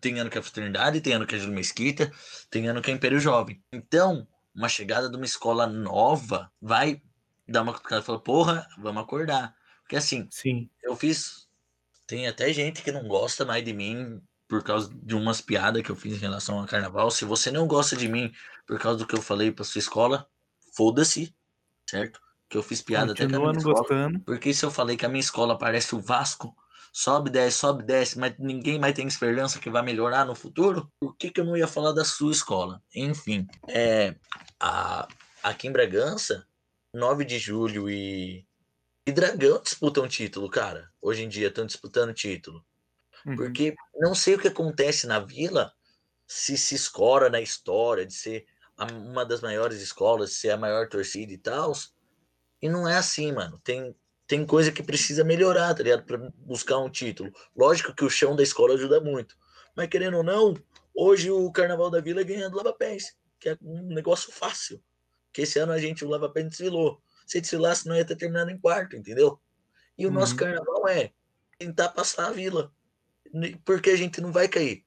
tem 0.00 0.20
ano 0.20 0.30
que 0.30 0.38
é 0.38 0.40
a 0.40 0.44
Fraternidade, 0.44 1.00
tem 1.00 1.14
ano 1.14 1.26
que 1.26 1.34
é 1.34 1.38
a 1.38 1.40
Júlio 1.40 1.54
Mesquita, 1.56 2.12
tem 2.50 2.68
ano 2.68 2.82
que 2.82 2.90
é 2.90 2.94
o 2.94 2.96
Império 2.96 3.20
Jovem. 3.20 3.62
Então, 3.72 4.28
uma 4.54 4.68
chegada 4.68 5.10
de 5.10 5.16
uma 5.16 5.26
escola 5.26 5.66
nova 5.66 6.52
vai 6.60 7.02
dar 7.48 7.62
uma 7.62 7.72
cutucada 7.74 8.02
e 8.02 8.04
falar, 8.04 8.20
porra, 8.20 8.68
vamos 8.78 9.02
acordar. 9.02 9.56
Porque 9.82 9.96
assim, 9.96 10.30
Sim. 10.30 10.70
eu 10.82 10.96
fiz. 10.96 11.45
Tem 12.06 12.26
até 12.26 12.52
gente 12.52 12.82
que 12.82 12.92
não 12.92 13.06
gosta 13.08 13.44
mais 13.44 13.64
de 13.64 13.72
mim 13.72 14.20
por 14.48 14.62
causa 14.62 14.90
de 14.94 15.14
umas 15.14 15.40
piadas 15.40 15.82
que 15.82 15.90
eu 15.90 15.96
fiz 15.96 16.14
em 16.14 16.20
relação 16.20 16.58
ao 16.58 16.66
carnaval. 16.66 17.10
Se 17.10 17.24
você 17.24 17.50
não 17.50 17.66
gosta 17.66 17.96
de 17.96 18.08
mim 18.08 18.32
por 18.66 18.78
causa 18.78 18.98
do 18.98 19.06
que 19.06 19.14
eu 19.14 19.22
falei 19.22 19.50
pra 19.50 19.64
sua 19.64 19.80
escola, 19.80 20.28
foda-se, 20.76 21.34
certo? 21.88 22.20
Que 22.48 22.56
eu 22.56 22.62
fiz 22.62 22.80
piada 22.80 23.12
até 23.12 23.26
com 23.26 23.34
a 23.34 23.38
Continua 23.38 23.52
minha 23.52 23.52
não 23.52 23.58
escola. 23.58 23.78
gostando. 23.80 24.20
Porque 24.20 24.54
se 24.54 24.64
eu 24.64 24.70
falei 24.70 24.96
que 24.96 25.04
a 25.04 25.08
minha 25.08 25.20
escola 25.20 25.58
parece 25.58 25.96
o 25.96 26.00
Vasco, 26.00 26.54
sobe, 26.92 27.28
desce, 27.28 27.58
sobe, 27.58 27.82
desce, 27.82 28.18
mas 28.18 28.34
ninguém 28.38 28.78
mais 28.78 28.94
tem 28.94 29.06
esperança 29.06 29.58
que 29.58 29.68
vai 29.68 29.82
melhorar 29.82 30.24
no 30.24 30.34
futuro, 30.34 30.90
por 31.00 31.16
que, 31.16 31.30
que 31.30 31.40
eu 31.40 31.44
não 31.44 31.56
ia 31.56 31.66
falar 31.66 31.92
da 31.92 32.04
sua 32.04 32.30
escola? 32.30 32.80
Enfim, 32.94 33.46
é, 33.68 34.14
a, 34.60 35.08
aqui 35.42 35.66
em 35.66 35.72
Bragança, 35.72 36.46
9 36.94 37.24
de 37.24 37.38
julho 37.38 37.90
e, 37.90 38.46
e 39.06 39.12
Dragão 39.12 39.62
disputam 39.62 40.08
título, 40.08 40.50
cara. 40.50 40.90
Hoje 41.00 41.22
em 41.22 41.28
dia 41.28 41.46
estão 41.46 41.64
disputando 41.64 42.12
título. 42.12 42.64
Uhum. 43.24 43.36
Porque 43.36 43.74
não 43.94 44.14
sei 44.14 44.34
o 44.34 44.38
que 44.38 44.48
acontece 44.48 45.06
na 45.06 45.20
vila 45.20 45.72
se 46.26 46.58
se 46.58 46.74
escora 46.74 47.30
na 47.30 47.40
história 47.40 48.04
de 48.04 48.12
ser 48.12 48.46
uma 48.92 49.24
das 49.24 49.40
maiores 49.40 49.80
escolas, 49.80 50.32
ser 50.32 50.50
a 50.50 50.56
maior 50.56 50.88
torcida 50.88 51.32
e 51.32 51.38
tal. 51.38 51.72
E 52.60 52.68
não 52.68 52.88
é 52.88 52.96
assim, 52.96 53.30
mano. 53.30 53.60
Tem, 53.62 53.94
tem 54.26 54.44
coisa 54.44 54.72
que 54.72 54.82
precisa 54.82 55.22
melhorar, 55.22 55.72
tá 55.72 55.84
ligado? 55.84 56.04
Pra 56.04 56.18
buscar 56.34 56.78
um 56.78 56.90
título. 56.90 57.32
Lógico 57.56 57.94
que 57.94 58.04
o 58.04 58.10
chão 58.10 58.34
da 58.34 58.42
escola 58.42 58.74
ajuda 58.74 59.00
muito. 59.00 59.36
Mas 59.76 59.88
querendo 59.88 60.16
ou 60.16 60.24
não, 60.24 60.54
hoje 60.92 61.30
o 61.30 61.50
Carnaval 61.52 61.90
da 61.90 62.00
Vila 62.00 62.22
é 62.22 62.24
ganhando 62.24 62.56
Lava 62.56 62.72
Pés, 62.72 63.16
que 63.38 63.50
é 63.50 63.58
um 63.62 63.94
negócio 63.94 64.32
fácil. 64.32 64.82
Que 65.32 65.42
esse 65.42 65.60
ano 65.60 65.72
a 65.72 65.78
gente, 65.78 66.04
o 66.04 66.08
Lava 66.08 66.28
Pés 66.28 66.48
desfilou. 66.48 67.00
Se 67.26 67.40
desfilasse, 67.40 67.88
não 67.88 67.96
ia 67.96 68.04
ter 68.04 68.16
terminado 68.16 68.50
em 68.50 68.58
quarto, 68.58 68.96
entendeu? 68.96 69.40
E 69.98 70.06
o 70.06 70.10
nosso 70.10 70.32
Uhum. 70.32 70.38
carnaval 70.38 70.88
é 70.88 71.12
tentar 71.58 71.88
passar 71.90 72.28
a 72.28 72.32
vila. 72.32 72.72
Porque 73.64 73.90
a 73.90 73.96
gente 73.96 74.20
não 74.20 74.30
vai 74.32 74.48
cair. 74.48 74.84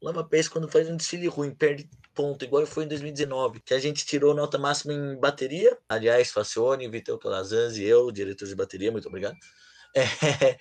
O 0.00 0.06
Lava 0.06 0.24
Pés, 0.24 0.48
quando 0.48 0.68
faz 0.68 0.88
um 0.90 0.96
desfile 0.96 1.28
ruim, 1.28 1.54
perde 1.54 1.88
ponto, 2.14 2.44
igual 2.44 2.66
foi 2.66 2.84
em 2.84 2.88
2019, 2.88 3.60
que 3.60 3.74
a 3.74 3.78
gente 3.78 4.04
tirou 4.04 4.34
nota 4.34 4.58
máxima 4.58 4.92
em 4.92 5.18
bateria. 5.18 5.78
Aliás, 5.88 6.30
Facione, 6.30 6.88
Vitor 6.88 7.18
Calazans 7.18 7.76
e 7.76 7.84
eu, 7.84 8.10
diretor 8.10 8.46
de 8.48 8.54
bateria, 8.54 8.90
muito 8.90 9.08
obrigado. 9.08 9.36
É, 9.94 10.58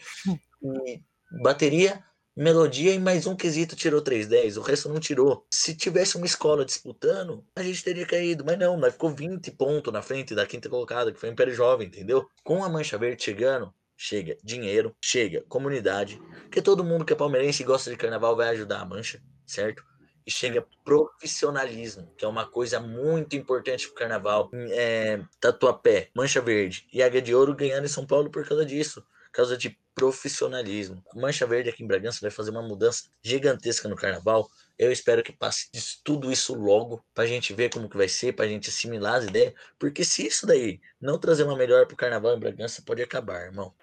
bateria, 1.42 2.04
melodia 2.36 2.94
e 2.94 3.00
mais 3.00 3.26
um 3.26 3.36
quesito 3.36 3.76
tirou 3.76 4.02
310, 4.02 4.58
o 4.58 4.62
resto 4.62 4.90
não 4.90 5.00
tirou. 5.00 5.46
Se 5.50 5.74
tivesse 5.74 6.18
uma 6.18 6.26
escola 6.26 6.66
disputando, 6.66 7.46
a 7.56 7.64
gente 7.64 7.84
teria 7.84 8.06
caído, 8.06 8.44
mas 8.46 8.60
não, 8.60 8.76
nós 8.78 8.94
ficou 8.94 9.10
20 9.10 9.52
pontos 9.52 9.94
na 9.94 10.02
frente 10.02 10.36
da 10.36 10.46
quinta 10.46 10.70
colocada, 10.70 11.14
que 11.14 11.20
foi 11.20 11.30
o 11.30 11.32
Império 11.32 11.54
Jovem, 11.54 11.88
entendeu? 11.88 12.28
Com 12.44 12.64
a 12.64 12.70
Mancha 12.70 12.98
Verde 12.98 13.24
chegando, 13.24 13.74
chega 13.96 14.38
dinheiro, 14.44 14.94
chega 15.02 15.46
comunidade, 15.48 16.22
porque 16.42 16.62
todo 16.62 16.84
mundo 16.84 17.06
que 17.06 17.14
é 17.14 17.16
palmeirense 17.16 17.64
e 17.64 17.66
gosta 17.66 17.90
de 17.90 17.96
carnaval 17.96 18.36
vai 18.36 18.50
ajudar 18.50 18.82
a 18.82 18.86
Mancha, 18.86 19.22
certo? 19.46 19.82
E 20.26 20.32
chega 20.32 20.66
profissionalismo, 20.84 22.12
que 22.18 22.26
é 22.26 22.28
uma 22.28 22.46
coisa 22.46 22.80
muito 22.80 23.36
importante 23.36 23.88
pro 23.88 23.96
carnaval. 23.96 24.50
É, 24.72 25.22
Tatuapé, 25.40 26.10
Mancha 26.16 26.42
Verde 26.42 26.86
e 26.92 27.02
Águia 27.02 27.22
de 27.22 27.34
Ouro 27.34 27.56
ganhando 27.56 27.86
em 27.86 27.90
São 27.90 28.06
Paulo 28.06 28.30
por 28.30 28.46
causa 28.46 28.66
disso, 28.66 29.02
por 29.02 29.32
causa 29.32 29.56
de 29.56 29.78
profissionalismo. 29.96 31.02
A 31.10 31.18
Mancha 31.18 31.48
Verde 31.48 31.70
aqui 31.70 31.82
em 31.82 31.88
Bragança 31.88 32.20
vai 32.22 32.30
fazer 32.30 32.52
uma 32.52 32.62
mudança 32.62 33.06
gigantesca 33.24 33.88
no 33.88 33.96
carnaval. 33.96 34.52
Eu 34.78 34.92
espero 34.92 35.24
que 35.24 35.32
passe 35.32 35.70
tudo 36.04 36.32
isso 36.32 36.54
logo, 36.54 37.04
pra 37.14 37.26
gente 37.26 37.54
ver 37.54 37.70
como 37.70 37.90
que 37.90 37.96
vai 37.96 38.10
ser, 38.10 38.34
pra 38.34 38.46
gente 38.46 38.70
assimilar 38.70 39.16
as 39.16 39.26
ideias, 39.26 39.54
porque 39.80 40.04
se 40.04 40.28
isso 40.28 40.46
daí 40.46 40.82
não 41.00 41.18
trazer 41.18 41.44
uma 41.44 41.56
melhor 41.56 41.88
pro 41.88 41.96
carnaval 41.96 42.36
em 42.36 42.40
Bragança, 42.40 42.84
pode 42.86 43.02
acabar, 43.02 43.46
irmão. 43.46 43.74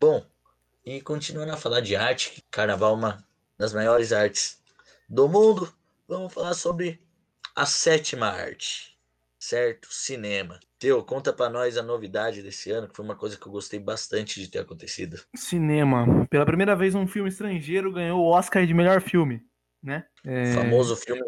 Bom, 0.00 0.26
e 0.84 1.00
continuando 1.00 1.52
a 1.52 1.56
falar 1.56 1.80
de 1.80 1.94
arte, 1.94 2.44
carnaval 2.50 2.94
é 2.94 2.96
uma 2.96 3.28
das 3.56 3.72
maiores 3.72 4.12
artes 4.12 4.60
do 5.08 5.28
mundo, 5.28 5.72
vamos 6.08 6.34
falar 6.34 6.54
sobre 6.54 7.00
a 7.54 7.64
sétima 7.64 8.26
arte, 8.26 8.98
certo? 9.38 9.88
Cinema. 9.92 10.58
Teu, 10.78 11.02
conta 11.02 11.32
pra 11.32 11.48
nós 11.48 11.78
a 11.78 11.82
novidade 11.82 12.42
desse 12.42 12.70
ano, 12.70 12.86
que 12.86 12.94
foi 12.94 13.04
uma 13.04 13.16
coisa 13.16 13.38
que 13.38 13.46
eu 13.46 13.52
gostei 13.52 13.80
bastante 13.80 14.40
de 14.40 14.50
ter 14.50 14.58
acontecido. 14.58 15.18
Cinema. 15.34 16.26
Pela 16.28 16.44
primeira 16.44 16.76
vez, 16.76 16.94
um 16.94 17.06
filme 17.06 17.30
estrangeiro 17.30 17.92
ganhou 17.92 18.20
o 18.20 18.28
Oscar 18.28 18.66
de 18.66 18.74
melhor 18.74 19.00
filme, 19.00 19.42
né? 19.82 20.04
É, 20.24 20.52
O 20.52 20.54
famoso 20.54 20.94
filme 20.96 21.22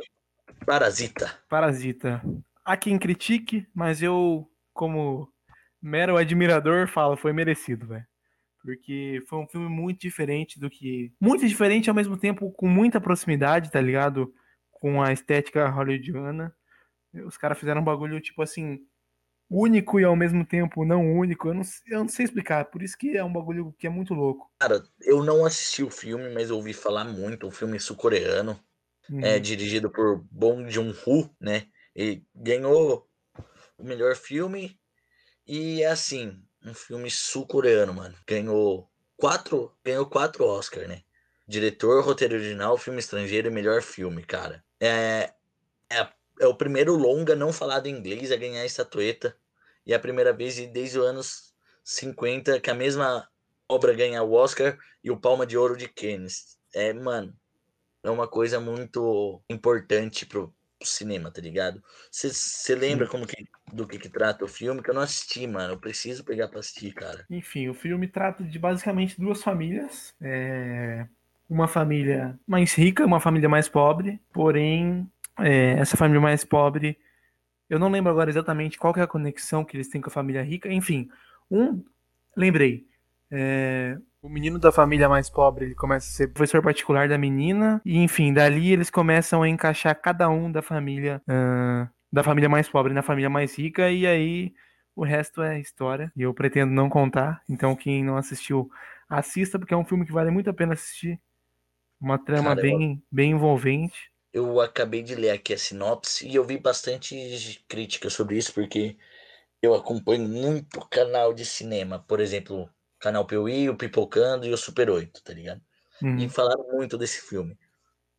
Parasita. 0.66 1.34
Parasita. 1.48 2.22
Há 2.64 2.76
quem 2.76 2.98
critique, 2.98 3.66
mas 3.74 4.02
eu, 4.02 4.46
como 4.74 5.32
mero 5.80 6.16
admirador, 6.16 6.86
falo, 6.86 7.16
foi 7.16 7.32
merecido, 7.32 7.86
velho. 7.86 8.06
Porque 8.62 9.22
foi 9.26 9.38
um 9.38 9.46
filme 9.46 9.68
muito 9.68 10.00
diferente 10.00 10.60
do 10.60 10.68
que. 10.68 11.12
Muito 11.18 11.46
diferente 11.46 11.88
ao 11.88 11.96
mesmo 11.96 12.18
tempo, 12.18 12.50
com 12.52 12.68
muita 12.68 13.00
proximidade, 13.00 13.70
tá 13.70 13.80
ligado? 13.80 14.34
Com 14.70 15.02
a 15.02 15.12
estética 15.12 15.68
hollywoodiana. 15.68 16.54
Os 17.24 17.38
caras 17.38 17.58
fizeram 17.58 17.80
um 17.80 17.84
bagulho, 17.84 18.20
tipo 18.20 18.42
assim, 18.42 18.80
único 19.50 20.00
e 20.00 20.04
ao 20.04 20.16
mesmo 20.16 20.44
tempo 20.46 20.84
não 20.84 21.12
único. 21.18 21.48
Eu 21.48 21.54
não, 21.54 21.64
sei- 21.64 21.94
eu 21.94 22.00
não 22.00 22.08
sei 22.08 22.24
explicar, 22.26 22.66
por 22.66 22.82
isso 22.82 22.96
que 22.98 23.16
é 23.16 23.24
um 23.24 23.32
bagulho 23.32 23.74
que 23.78 23.86
é 23.86 23.90
muito 23.90 24.14
louco. 24.14 24.50
Cara, 24.60 24.82
eu 25.00 25.22
não 25.24 25.44
assisti 25.44 25.82
o 25.82 25.90
filme, 25.90 26.30
mas 26.30 26.50
ouvi 26.50 26.72
falar 26.74 27.04
muito. 27.04 27.46
Um 27.46 27.50
filme 27.50 27.78
sul-coreano, 27.78 28.58
é 29.20 29.38
Uhum. 29.38 29.40
dirigido 29.40 29.90
por 29.90 30.18
Bong 30.30 30.70
Joon-ho, 30.70 31.30
né? 31.40 31.68
E 31.96 32.24
ganhou 32.34 33.08
o 33.78 33.84
melhor 33.84 34.16
filme. 34.16 34.80
E 35.46 35.82
é 35.82 35.88
assim, 35.88 36.42
um 36.64 36.74
filme 36.74 37.10
sul-coreano, 37.10 37.94
mano. 37.94 38.16
Ganhou 38.28 38.90
quatro, 39.16 39.76
ganhou 39.84 40.06
quatro 40.08 40.44
Oscar, 40.46 40.88
né? 40.88 41.02
Diretor, 41.48 42.04
roteiro 42.04 42.36
original, 42.36 42.78
filme 42.78 43.00
estrangeiro 43.00 43.48
e 43.48 43.52
melhor 43.52 43.82
filme, 43.82 44.24
cara. 44.24 44.64
É, 44.80 45.34
é, 45.90 46.08
é 46.40 46.46
o 46.46 46.54
primeiro 46.54 46.94
longa 46.94 47.34
não 47.34 47.52
falado 47.52 47.86
em 47.86 47.94
inglês 47.94 48.30
a 48.32 48.36
ganhar 48.36 48.62
a 48.62 48.66
estatueta. 48.66 49.36
E 49.86 49.92
é 49.92 49.96
a 49.96 50.00
primeira 50.00 50.32
vez 50.32 50.56
desde 50.68 50.98
os 50.98 51.04
anos 51.04 51.54
50 51.84 52.60
que 52.60 52.70
a 52.70 52.74
mesma 52.74 53.28
obra 53.68 53.94
ganha 53.94 54.22
o 54.22 54.32
Oscar 54.32 54.78
e 55.02 55.10
o 55.10 55.16
Palma 55.16 55.46
de 55.46 55.56
Ouro 55.56 55.76
de 55.76 55.88
Cannes. 55.88 56.58
É, 56.74 56.92
mano, 56.92 57.34
é 58.02 58.10
uma 58.10 58.28
coisa 58.28 58.60
muito 58.60 59.42
importante 59.48 60.26
pro, 60.26 60.52
cinema, 60.86 61.30
tá 61.30 61.40
ligado? 61.40 61.82
Você 62.10 62.74
lembra 62.74 63.06
como 63.06 63.26
que, 63.26 63.48
do 63.72 63.86
que, 63.86 63.98
que 63.98 64.08
trata 64.08 64.44
o 64.44 64.48
filme? 64.48 64.82
Que 64.82 64.90
eu 64.90 64.94
não 64.94 65.02
assisti, 65.02 65.46
mano. 65.46 65.74
Eu 65.74 65.78
preciso 65.78 66.24
pegar 66.24 66.48
pra 66.48 66.60
assistir, 66.60 66.92
cara. 66.92 67.24
Enfim, 67.30 67.68
o 67.68 67.74
filme 67.74 68.06
trata 68.06 68.44
de 68.44 68.58
basicamente 68.58 69.20
duas 69.20 69.42
famílias. 69.42 70.14
É, 70.20 71.06
Uma 71.48 71.66
família 71.66 72.38
mais 72.46 72.74
rica, 72.74 73.04
uma 73.04 73.20
família 73.20 73.48
mais 73.48 73.68
pobre. 73.68 74.20
Porém, 74.32 75.10
é, 75.40 75.72
essa 75.78 75.96
família 75.96 76.20
mais 76.20 76.44
pobre, 76.44 76.98
eu 77.68 77.78
não 77.78 77.90
lembro 77.90 78.10
agora 78.10 78.30
exatamente 78.30 78.78
qual 78.78 78.94
é 78.96 79.02
a 79.02 79.06
conexão 79.06 79.64
que 79.64 79.76
eles 79.76 79.88
têm 79.88 80.00
com 80.00 80.08
a 80.08 80.12
família 80.12 80.42
rica. 80.42 80.72
Enfim, 80.72 81.08
um, 81.50 81.84
lembrei. 82.36 82.86
é, 83.30 83.98
o 84.22 84.28
menino 84.28 84.58
da 84.58 84.72
família 84.72 85.08
mais 85.08 85.30
pobre, 85.30 85.66
ele 85.66 85.74
começa 85.74 86.08
a 86.08 86.12
ser 86.12 86.28
professor 86.28 86.62
particular 86.62 87.08
da 87.08 87.18
menina. 87.18 87.80
E 87.84 87.98
enfim, 87.98 88.32
dali 88.32 88.72
eles 88.72 88.90
começam 88.90 89.42
a 89.42 89.48
encaixar 89.48 89.94
cada 90.00 90.28
um 90.28 90.50
da 90.50 90.62
família 90.62 91.22
ah, 91.28 91.88
da 92.12 92.22
família 92.24 92.48
mais 92.48 92.68
pobre 92.68 92.92
na 92.94 93.02
família 93.02 93.30
mais 93.30 93.56
rica. 93.58 93.90
E 93.90 94.06
aí 94.06 94.52
o 94.96 95.04
resto 95.04 95.42
é 95.42 95.60
história 95.60 96.12
e 96.16 96.22
eu 96.22 96.34
pretendo 96.34 96.72
não 96.72 96.88
contar. 96.88 97.42
Então, 97.48 97.76
quem 97.76 98.02
não 98.04 98.16
assistiu, 98.16 98.70
assista, 99.08 99.58
porque 99.58 99.74
é 99.74 99.76
um 99.76 99.84
filme 99.84 100.04
que 100.06 100.12
vale 100.12 100.30
muito 100.30 100.50
a 100.50 100.54
pena 100.54 100.72
assistir. 100.74 101.20
Uma 102.00 102.18
trama 102.18 102.54
Cara, 102.56 102.60
eu- 102.66 102.78
bem, 102.78 103.02
bem 103.10 103.30
envolvente. 103.32 104.10
Eu 104.32 104.60
acabei 104.60 105.02
de 105.02 105.14
ler 105.14 105.30
aqui 105.30 105.54
a 105.54 105.58
sinopse 105.58 106.26
e 106.28 106.34
eu 106.34 106.44
vi 106.44 106.58
bastante 106.58 107.64
crítica 107.68 108.10
sobre 108.10 108.36
isso, 108.36 108.52
porque 108.52 108.96
eu 109.62 109.74
acompanho 109.74 110.28
muito 110.28 110.80
canal 110.90 111.34
de 111.34 111.46
cinema. 111.46 112.00
Por 112.08 112.20
exemplo, 112.20 112.64
o 112.64 112.70
canal 113.00 113.26
Piuí, 113.26 113.70
o 113.70 113.76
Pipocando 113.78 114.46
e 114.46 114.52
o 114.52 114.58
Super 114.58 114.90
8, 114.90 115.22
tá 115.24 115.34
ligado? 115.34 115.62
Uhum, 116.02 116.16
E 116.16 116.28
falaram 116.30 116.64
muito 116.72 116.98
desse 116.98 117.20
filme. 117.22 117.58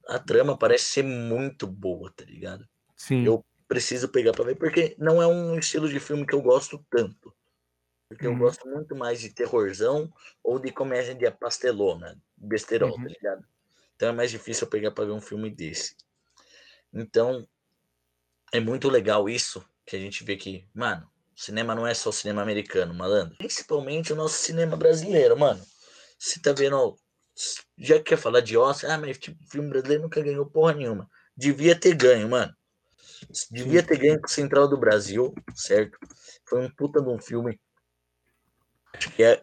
A 0.07 0.19
trama 0.19 0.57
parece 0.57 0.85
ser 0.85 1.03
muito 1.03 1.67
boa, 1.67 2.11
tá 2.15 2.25
ligado? 2.25 2.67
sim. 2.95 3.33
Eu 3.33 3.45
preciso 3.67 4.09
pegar 4.11 4.33
pra 4.33 4.45
ver, 4.45 4.55
porque 4.57 4.95
não 4.99 5.21
é 5.21 5.27
um 5.27 5.59
estilo 5.59 5.89
de 5.89 5.99
filme 5.99 6.25
que 6.27 6.35
eu 6.35 6.41
gosto 6.41 6.85
tanto. 6.91 7.35
Porque 8.09 8.27
eu 8.27 8.35
Uhum. 8.35 8.37
gosto 8.37 8.67
muito 8.69 8.95
mais 8.95 9.19
de 9.21 9.33
terrorzão 9.33 10.11
ou 10.43 10.59
de 10.59 10.71
comédia 10.71 11.15
de 11.15 11.29
pastelona, 11.31 12.21
besterol, 12.37 12.97
Uhum. 12.97 12.99
tá 12.99 13.09
ligado? 13.09 13.47
Então 13.99 14.07
é 14.07 14.11
mais 14.13 14.31
difícil 14.31 14.63
eu 14.63 14.69
pegar 14.69 14.91
pra 14.91 15.03
ver 15.03 15.11
um 15.11 15.19
filme 15.19 15.49
desse. 15.49 15.93
Então, 16.93 17.45
é 18.53 18.57
muito 18.57 18.87
legal 18.87 19.27
isso, 19.27 19.61
que 19.85 19.93
a 19.93 19.99
gente 19.99 20.23
vê 20.23 20.37
que, 20.37 20.65
mano, 20.73 21.05
cinema 21.35 21.75
não 21.75 21.85
é 21.85 21.93
só 21.93 22.09
cinema 22.09 22.41
americano, 22.41 22.93
malandro. 22.93 23.35
Principalmente 23.35 24.13
o 24.13 24.15
nosso 24.15 24.37
cinema 24.37 24.77
brasileiro, 24.77 25.37
mano. 25.37 25.61
Você 26.17 26.39
tá 26.39 26.53
vendo, 26.53 26.97
já 27.77 27.97
que 27.97 28.03
quer 28.03 28.17
falar 28.17 28.39
de 28.39 28.55
Oscar, 28.55 28.91
ah, 28.91 28.97
mas 28.97 29.17
tipo, 29.17 29.37
filme 29.51 29.67
brasileiro 29.67 30.03
nunca 30.03 30.21
ganhou 30.21 30.45
porra 30.45 30.73
nenhuma. 30.73 31.05
Devia 31.35 31.77
ter 31.77 31.93
ganho, 31.93 32.29
mano. 32.29 32.55
Devia 33.51 33.83
ter 33.83 33.97
ganho 33.97 34.21
com 34.21 34.29
Central 34.29 34.69
do 34.69 34.79
Brasil, 34.79 35.35
certo? 35.53 35.99
Foi 36.45 36.61
um 36.61 36.69
puta 36.73 37.01
de 37.01 37.09
um 37.09 37.19
filme. 37.19 37.59
Acho 38.93 39.11
que 39.11 39.23
é, 39.23 39.41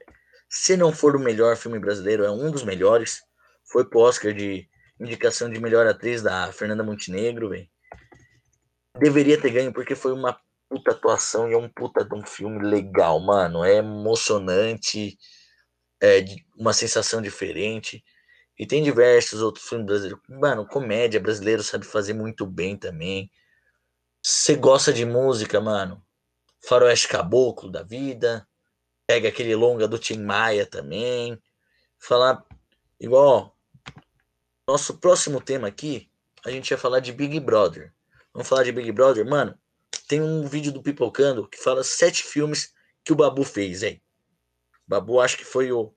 se 0.49 0.79
não 0.79 0.95
for 0.95 1.15
o 1.15 1.21
melhor 1.21 1.59
filme 1.59 1.79
brasileiro, 1.79 2.25
é 2.25 2.31
um 2.31 2.51
dos 2.51 2.65
melhores. 2.65 3.26
Foi 3.67 3.85
pro 3.85 4.01
Oscar 4.01 4.33
de 4.33 4.69
indicação 5.01 5.51
de 5.51 5.61
melhor 5.61 5.87
atriz 5.87 6.23
da 6.23 6.53
Fernanda 6.53 6.83
Montenegro, 6.83 7.51
velho. 7.51 7.69
Deveria 8.99 9.41
ter 9.41 9.51
ganho 9.51 9.73
porque 9.73 9.95
foi 9.95 10.13
uma 10.13 10.39
puta 10.69 10.93
atuação 10.93 11.49
e 11.49 11.55
é 11.55 11.57
um 11.57 11.69
puta 11.69 12.05
de 12.05 12.15
um 12.15 12.25
filme 12.25 12.65
legal, 12.65 13.21
mano. 13.21 13.65
É 13.65 13.77
emocionante, 13.77 15.19
é 16.03 16.25
uma 16.57 16.73
sensação 16.73 17.21
diferente. 17.21 18.03
E 18.59 18.67
tem 18.67 18.83
diversos 18.83 19.43
outros 19.43 19.69
filmes 19.69 19.87
brasileiros. 19.87 20.23
Mano, 20.29 20.67
comédia 20.67 21.21
brasileiro 21.21 21.63
sabe 21.63 21.85
fazer 21.85 22.15
muito 22.15 22.47
bem 22.47 22.77
também. 22.77 23.31
Você 24.23 24.55
gosta 24.57 24.93
de 24.93 25.05
música, 25.05 25.61
mano? 25.61 26.03
Faroeste 26.67 27.07
Caboclo 27.07 27.71
da 27.71 27.83
vida. 27.83 28.49
Pega 29.07 29.29
aquele 29.29 29.55
longa 29.55 29.87
do 29.87 29.99
Tim 29.99 30.23
Maia 30.25 30.67
também. 30.67 31.39
Falar 31.99 32.43
igual. 32.99 33.56
Nosso 34.67 34.99
próximo 34.99 35.41
tema 35.41 35.69
aqui, 35.69 36.11
a 36.45 36.51
gente 36.51 36.73
ia 36.73 36.79
falar 36.79 36.99
de 36.99 37.13
Big 37.13 37.39
Brother. 37.39 37.95
Vamos 38.33 38.49
falar 38.49 38.65
de 38.65 38.73
Big 38.73 38.91
Brother? 38.91 39.25
Mano, 39.25 39.57
tem 40.09 40.21
um 40.21 40.45
vídeo 40.45 40.73
do 40.73 40.83
Pipocando 40.83 41.47
que 41.47 41.57
fala 41.57 41.85
sete 41.85 42.25
filmes 42.25 42.75
que 43.05 43.13
o 43.13 43.17
Babu 43.17 43.45
fez, 43.45 43.85
hein? 43.85 44.03
Babu 44.85 45.21
acho 45.21 45.37
que 45.37 45.45
foi 45.45 45.71
o 45.71 45.95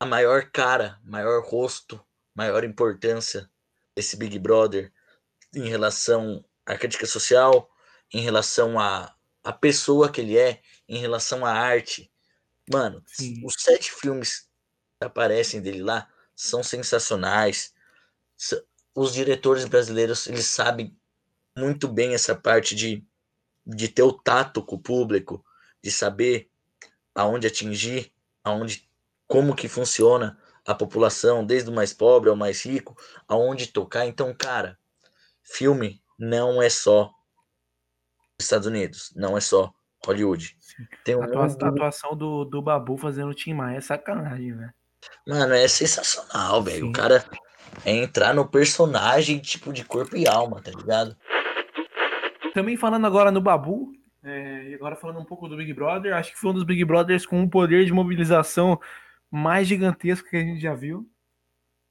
a 0.00 0.04
maior 0.04 0.50
cara, 0.50 0.98
maior 1.04 1.44
rosto, 1.44 2.04
maior 2.34 2.64
importância 2.64 3.48
desse 3.94 4.16
Big 4.16 4.36
Brother 4.40 4.92
em 5.54 5.68
relação 5.68 6.44
à 6.66 6.76
crítica 6.76 7.06
social, 7.06 7.70
em 8.12 8.22
relação 8.22 8.76
à, 8.76 9.14
à 9.44 9.52
pessoa 9.52 10.10
que 10.10 10.20
ele 10.20 10.36
é, 10.36 10.60
em 10.88 10.98
relação 10.98 11.46
à 11.46 11.52
arte. 11.52 12.10
Mano, 12.72 13.04
Sim. 13.06 13.40
os 13.44 13.54
sete 13.56 13.92
filmes 13.92 14.48
que 14.98 15.06
aparecem 15.06 15.62
dele 15.62 15.80
lá 15.80 16.11
são 16.42 16.62
sensacionais. 16.62 17.72
Os 18.94 19.12
diretores 19.12 19.64
brasileiros, 19.64 20.26
eles 20.26 20.46
sabem 20.46 20.96
muito 21.56 21.86
bem 21.86 22.14
essa 22.14 22.34
parte 22.34 22.74
de, 22.74 23.06
de 23.64 23.88
ter 23.88 24.02
o 24.02 24.12
tato 24.12 24.62
com 24.62 24.76
o 24.76 24.80
público, 24.80 25.44
de 25.82 25.90
saber 25.90 26.50
aonde 27.14 27.46
atingir, 27.46 28.12
aonde 28.42 28.88
como 29.28 29.54
que 29.54 29.68
funciona 29.68 30.38
a 30.66 30.74
população, 30.74 31.44
desde 31.44 31.70
o 31.70 31.72
mais 31.72 31.92
pobre 31.92 32.28
ao 32.28 32.36
mais 32.36 32.64
rico, 32.64 32.96
aonde 33.28 33.68
tocar. 33.68 34.06
Então, 34.06 34.34
cara, 34.34 34.78
filme 35.42 36.02
não 36.18 36.60
é 36.60 36.68
só 36.68 37.12
Estados 38.38 38.66
Unidos, 38.66 39.12
não 39.14 39.36
é 39.36 39.40
só 39.40 39.72
Hollywood. 40.04 40.56
Tem 41.04 41.14
um 41.14 41.22
a, 41.22 41.26
atuação, 41.26 41.68
a 41.68 41.70
atuação 41.70 42.16
do, 42.16 42.44
do 42.44 42.60
Babu 42.60 42.96
fazendo 42.96 43.30
o 43.30 43.34
Tim 43.34 43.54
Maia 43.54 43.78
é 43.78 43.80
sacanagem, 43.80 44.56
velho. 44.56 44.74
Mano, 45.26 45.54
é 45.54 45.68
sensacional, 45.68 46.62
velho. 46.62 46.88
O 46.88 46.92
cara 46.92 47.24
é 47.84 47.92
entrar 47.96 48.34
no 48.34 48.46
personagem, 48.46 49.38
tipo, 49.38 49.72
de 49.72 49.84
corpo 49.84 50.16
e 50.16 50.26
alma, 50.28 50.60
tá 50.60 50.70
ligado? 50.70 51.16
Também 52.54 52.76
falando 52.76 53.06
agora 53.06 53.30
no 53.30 53.40
Babu, 53.40 53.92
é, 54.22 54.68
e 54.68 54.74
agora 54.74 54.94
falando 54.94 55.18
um 55.18 55.24
pouco 55.24 55.48
do 55.48 55.56
Big 55.56 55.72
Brother, 55.72 56.14
acho 56.14 56.32
que 56.32 56.38
foi 56.38 56.50
um 56.50 56.54
dos 56.54 56.64
Big 56.64 56.84
Brothers 56.84 57.26
com 57.26 57.40
um 57.40 57.48
poder 57.48 57.84
de 57.84 57.92
mobilização 57.92 58.78
mais 59.30 59.66
gigantesco 59.66 60.28
que 60.28 60.36
a 60.36 60.40
gente 60.40 60.60
já 60.60 60.74
viu. 60.74 61.08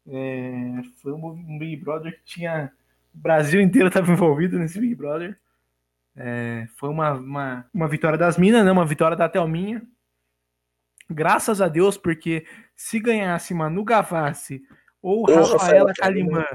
É, 0.07 0.81
foi 1.01 1.11
um, 1.11 1.57
Big 1.59 1.77
Brother 1.77 2.13
que 2.13 2.23
tinha. 2.23 2.71
O 3.13 3.17
Brasil 3.17 3.59
inteiro 3.59 3.89
estava 3.89 4.11
envolvido 4.11 4.57
nesse 4.57 4.79
Big 4.79 4.95
Brother. 4.95 5.37
É, 6.15 6.67
foi 6.77 6.89
uma, 6.89 7.13
uma, 7.13 7.65
uma 7.73 7.87
vitória 7.87 8.17
das 8.17 8.37
Minas, 8.37 8.63
né? 8.63 8.71
uma 8.71 8.85
vitória 8.85 9.17
da 9.17 9.27
Thelminha. 9.27 9.81
Graças 11.13 11.61
a 11.61 11.67
Deus, 11.67 11.97
porque 11.97 12.45
se 12.75 12.99
ganhasse 12.99 13.53
Manu 13.53 13.83
Gavassi 13.83 14.61
ou 15.01 15.23
Rafaela 15.25 15.93
Kalimã 15.93 16.45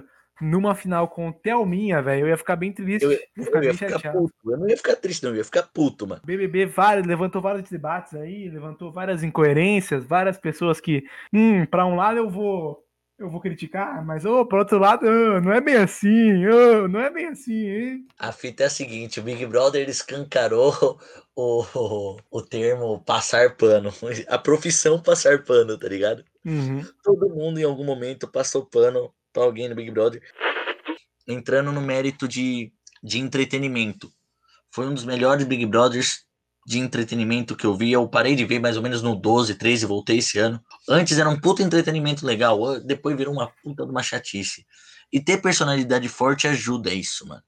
numa 0.41 0.75
final 0.75 1.09
com 1.09 1.29
o 1.29 1.33
Thelminha, 1.33 2.03
velho, 2.03 2.27
eu 2.27 2.29
ia 2.29 2.37
ficar 2.37 2.57
bem 2.57 2.73
triste. 2.73 3.05
Eu, 3.05 3.13
ia, 3.13 3.19
ficar 3.45 3.59
eu 3.59 3.65
ia 3.65 3.75
ficar 3.75 4.13
puto. 4.13 4.35
Eu 4.45 4.59
não 4.59 4.69
ia 4.69 4.77
ficar 4.77 4.97
triste, 4.97 5.23
não, 5.23 5.31
eu 5.31 5.37
ia 5.37 5.45
ficar 5.45 5.63
puto, 5.63 6.07
mano. 6.07 6.21
BBB 6.25 6.67
vários, 6.67 7.07
levantou 7.07 7.41
vários 7.41 7.69
debates 7.69 8.15
aí, 8.15 8.49
levantou 8.49 8.93
várias 8.93 9.23
incoerências, 9.23 10.05
várias 10.05 10.37
pessoas 10.37 10.81
que, 10.81 11.05
hum, 11.33 11.65
pra 11.67 11.87
um 11.87 11.97
lado 11.97 12.19
eu 12.19 12.29
vou. 12.29 12.86
Eu 13.19 13.31
vou 13.31 13.41
criticar, 13.41 14.05
mas 14.05 14.27
oh, 14.27 14.45
por 14.45 14.59
outro 14.59 14.79
lado, 14.79 15.07
oh, 15.07 15.41
não 15.41 15.51
é 15.51 15.61
bem 15.61 15.77
assim, 15.77 16.47
oh, 16.47 16.87
não 16.87 17.01
é 17.01 17.11
bem 17.11 17.29
assim, 17.29 17.67
hein? 17.67 18.07
A 18.19 18.31
fita 18.31 18.65
é 18.65 18.67
a 18.67 18.71
seguinte: 18.71 19.21
o 19.21 19.23
Big 19.23 19.47
Brother 19.47 19.89
escancarou 19.89 21.01
o, 21.35 21.65
o, 21.75 22.17
o 22.31 22.43
termo 22.43 23.03
passar 23.03 23.57
pano, 23.57 23.91
a 24.29 24.37
profissão 24.37 25.01
passar 25.01 25.45
pano, 25.45 25.79
tá 25.79 25.89
ligado? 25.89 26.23
Uhum. 26.45 26.85
Todo 27.03 27.31
mundo 27.31 27.59
em 27.59 27.65
algum 27.65 27.85
momento 27.85 28.29
passou 28.29 28.67
pano 28.67 29.11
para 29.33 29.45
alguém 29.45 29.69
no 29.69 29.75
Big 29.75 29.91
Brother. 29.91 30.23
Entrando 31.27 31.73
no 31.73 31.81
mérito 31.81 32.29
de, 32.29 32.71
de 33.03 33.19
entretenimento. 33.19 34.13
Foi 34.71 34.87
um 34.87 34.93
dos 34.93 35.07
melhores 35.07 35.47
Big 35.47 35.65
Brothers 35.65 36.26
de 36.67 36.81
entretenimento 36.81 37.55
que 37.55 37.65
eu 37.65 37.77
vi. 37.77 37.93
Eu 37.93 38.09
parei 38.09 38.35
de 38.35 38.45
ver 38.45 38.59
mais 38.59 38.77
ou 38.77 38.83
menos 38.83 39.01
no 39.01 39.15
12, 39.15 39.55
13 39.55 39.85
e 39.85 39.87
voltei 39.87 40.19
esse 40.19 40.37
ano. 40.37 40.61
Antes 40.89 41.17
era 41.17 41.31
um 41.31 41.41
puta 41.41 41.63
entretenimento 41.63 42.27
legal, 42.27 42.81
depois 42.81 43.17
virou 43.17 43.33
uma 43.33 43.47
puta 43.63 43.85
de 43.85 43.91
uma 43.93 44.03
chatice. 44.03 44.67
E 45.13 45.21
ter 45.21 45.41
personalidade 45.41 46.09
forte 46.09 46.49
ajuda 46.49 46.93
isso, 46.93 47.25
mano. 47.25 47.43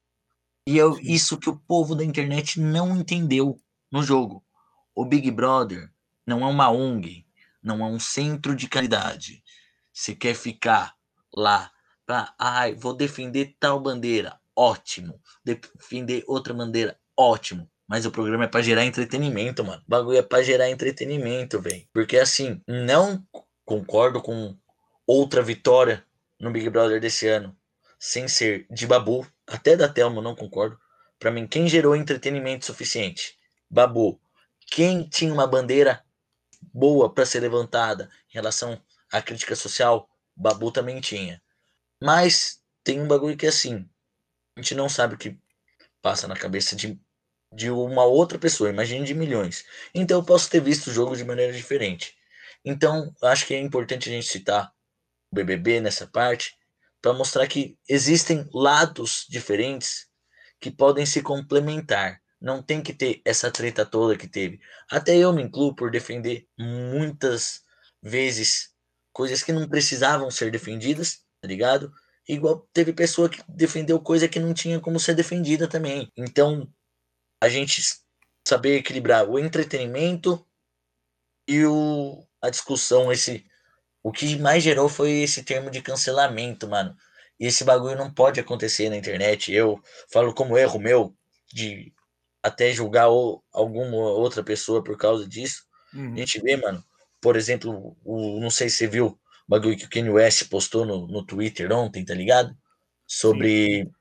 E 0.65 0.79
é 0.79 0.85
isso 1.03 1.37
que 1.37 1.51
o 1.51 1.57
povo 1.57 1.97
da 1.97 2.05
internet 2.05 2.61
não 2.61 2.97
entendeu 2.97 3.61
no 3.91 4.05
jogo. 4.05 4.45
O 4.95 5.05
Big 5.05 5.29
Brother 5.33 5.91
não 6.25 6.43
é 6.43 6.47
uma 6.47 6.71
ONG, 6.71 7.27
não 7.61 7.85
é 7.85 7.89
um 7.89 7.99
centro 7.99 8.55
de 8.55 8.69
caridade. 8.69 9.43
Se 9.93 10.15
quer 10.15 10.35
ficar 10.35 10.95
lá 11.35 11.73
para, 12.07 12.33
ai, 12.39 12.73
vou 12.77 12.95
defender 12.95 13.57
tal 13.59 13.81
bandeira, 13.81 14.39
ótimo. 14.55 15.21
Defender 15.45 16.23
outra 16.29 16.55
bandeira, 16.55 16.97
ótimo. 17.17 17.69
Mas 17.89 18.05
o 18.05 18.11
programa 18.11 18.45
é 18.45 18.49
para 18.49 18.63
gerar 18.63 18.85
entretenimento, 18.85 19.65
mano. 19.65 19.83
O 19.87 19.91
bagulho 19.91 20.19
é 20.19 20.23
para 20.23 20.43
gerar 20.43 20.69
entretenimento, 20.69 21.61
velho. 21.61 21.89
Porque 21.93 22.19
assim, 22.19 22.63
não 22.69 23.27
concordo 23.65 24.21
com 24.21 24.55
outra 25.07 25.43
vitória 25.43 26.05
no 26.39 26.51
Big 26.51 26.69
Brother 26.69 27.01
desse 27.01 27.27
ano, 27.27 27.57
sem 27.99 28.29
ser 28.29 28.67
de 28.71 28.87
Babu, 28.87 29.27
até 29.47 29.75
da 29.75 29.89
Telmo 29.89 30.21
não 30.21 30.37
concordo. 30.37 30.79
Para 31.19 31.31
mim, 31.31 31.47
quem 31.47 31.67
gerou 31.67 31.97
entretenimento 31.97 32.67
suficiente? 32.67 33.39
Babu. 33.71 34.21
Quem 34.67 35.09
tinha 35.09 35.33
uma 35.33 35.47
bandeira 35.47 36.05
boa 36.73 37.13
para 37.13 37.25
ser 37.25 37.41
levantada 37.41 38.11
em 38.31 38.35
relação 38.35 38.81
à 39.11 39.23
crítica 39.23 39.57
social? 39.57 40.09
Babu 40.37 40.71
também 40.71 41.01
tinha. 41.01 41.43
Mas 42.01 42.63
tem 42.85 43.01
um 43.01 43.09
bagulho 43.09 43.37
que 43.37 43.47
é 43.47 43.49
assim. 43.49 43.89
A 44.55 44.61
gente 44.61 44.75
não 44.75 44.89
sabe 44.89 45.15
o 45.15 45.19
que 45.19 45.39
passa 46.01 46.29
na 46.29 46.37
cabeça 46.37 46.77
de, 46.77 47.01
de 47.53 47.71
uma 47.71 48.05
outra 48.05 48.39
pessoa. 48.39 48.71
Imagine 48.71 49.05
de 49.05 49.15
milhões. 49.15 49.65
Então 49.95 50.19
eu 50.19 50.25
posso 50.25 50.51
ter 50.51 50.61
visto 50.61 50.89
o 50.89 50.93
jogo 50.93 51.17
de 51.17 51.25
maneira 51.25 51.53
diferente. 51.53 52.15
Então 52.65 53.15
acho 53.23 53.47
que 53.47 53.55
é 53.55 53.61
importante 53.61 54.09
a 54.09 54.13
gente 54.13 54.27
citar 54.27 54.73
o 55.31 55.35
BBB 55.35 55.81
nessa 55.81 56.07
parte 56.07 56.57
para 57.01 57.13
mostrar 57.13 57.47
que 57.47 57.79
existem 57.89 58.49
lados 58.53 59.27
diferentes 59.29 60.07
que 60.61 60.71
podem 60.71 61.07
se 61.07 61.23
complementar. 61.23 62.21
Não 62.41 62.63
tem 62.63 62.83
que 62.83 62.93
ter 62.93 63.21
essa 63.25 63.51
treta 63.51 63.85
toda 63.85 64.17
que 64.17 64.29
teve. 64.29 64.61
Até 64.91 65.17
eu 65.17 65.33
me 65.33 65.43
incluo 65.43 65.75
por 65.75 65.91
defender 65.91 66.47
muitas 66.59 67.63
vezes 68.03 68.71
coisas 69.13 69.43
que 69.43 69.53
não 69.53 69.69
precisavam 69.69 70.31
ser 70.31 70.51
defendidas, 70.51 71.21
tá 71.41 71.49
ligado? 71.49 71.93
Igual 72.29 72.69
teve 72.73 72.93
pessoa 72.93 73.29
que 73.29 73.43
defendeu 73.49 73.99
coisa 74.01 74.29
que 74.29 74.39
não 74.39 74.53
tinha 74.55 74.79
como 74.79 75.01
ser 75.01 75.15
defendida 75.15 75.67
também. 75.67 76.13
Então, 76.17 76.69
a 77.41 77.49
gente 77.49 77.83
saber 78.45 78.77
equilibrar 78.77 79.29
o 79.29 79.39
entretenimento 79.39 80.45
e 81.47 81.65
o, 81.65 82.25
a 82.41 82.51
discussão, 82.51 83.13
esse 83.13 83.45
o 84.03 84.13
que 84.13 84.39
mais 84.39 84.63
gerou 84.63 84.89
foi 84.89 85.11
esse 85.23 85.43
termo 85.43 85.71
de 85.71 85.83
cancelamento, 85.83 86.69
mano. 86.69 86.97
E 87.39 87.47
esse 87.47 87.65
bagulho 87.65 87.97
não 87.97 88.11
pode 88.11 88.41
acontecer 88.41 88.89
na 88.89 88.97
internet. 88.97 89.53
Eu 89.53 89.81
falo 90.11 90.33
como 90.35 90.57
erro 90.57 90.79
meu 90.79 91.15
de 91.53 91.93
até 92.43 92.73
julgar 92.73 93.09
ou, 93.09 93.45
alguma 93.53 93.97
outra 93.97 94.43
pessoa 94.43 94.83
por 94.83 94.97
causa 94.97 95.27
disso. 95.27 95.65
Uhum. 95.93 96.15
A 96.15 96.17
gente 96.17 96.41
vê, 96.41 96.57
mano, 96.57 96.83
por 97.21 97.37
exemplo, 97.37 97.97
o, 98.05 98.41
não 98.41 98.51
sei 98.51 98.69
se 98.71 98.77
você 98.77 98.87
viu 98.87 99.07
o 99.07 99.19
bagulho 99.47 99.77
que 99.77 99.85
o 99.85 99.91
Kanye 99.91 100.11
West 100.11 100.49
postou 100.49 100.87
no, 100.87 101.07
no 101.07 101.25
Twitter 101.25 101.71
ontem, 101.73 102.05
tá 102.05 102.15
ligado? 102.15 102.57
Sobre. 103.07 103.85
Sim. 103.85 103.93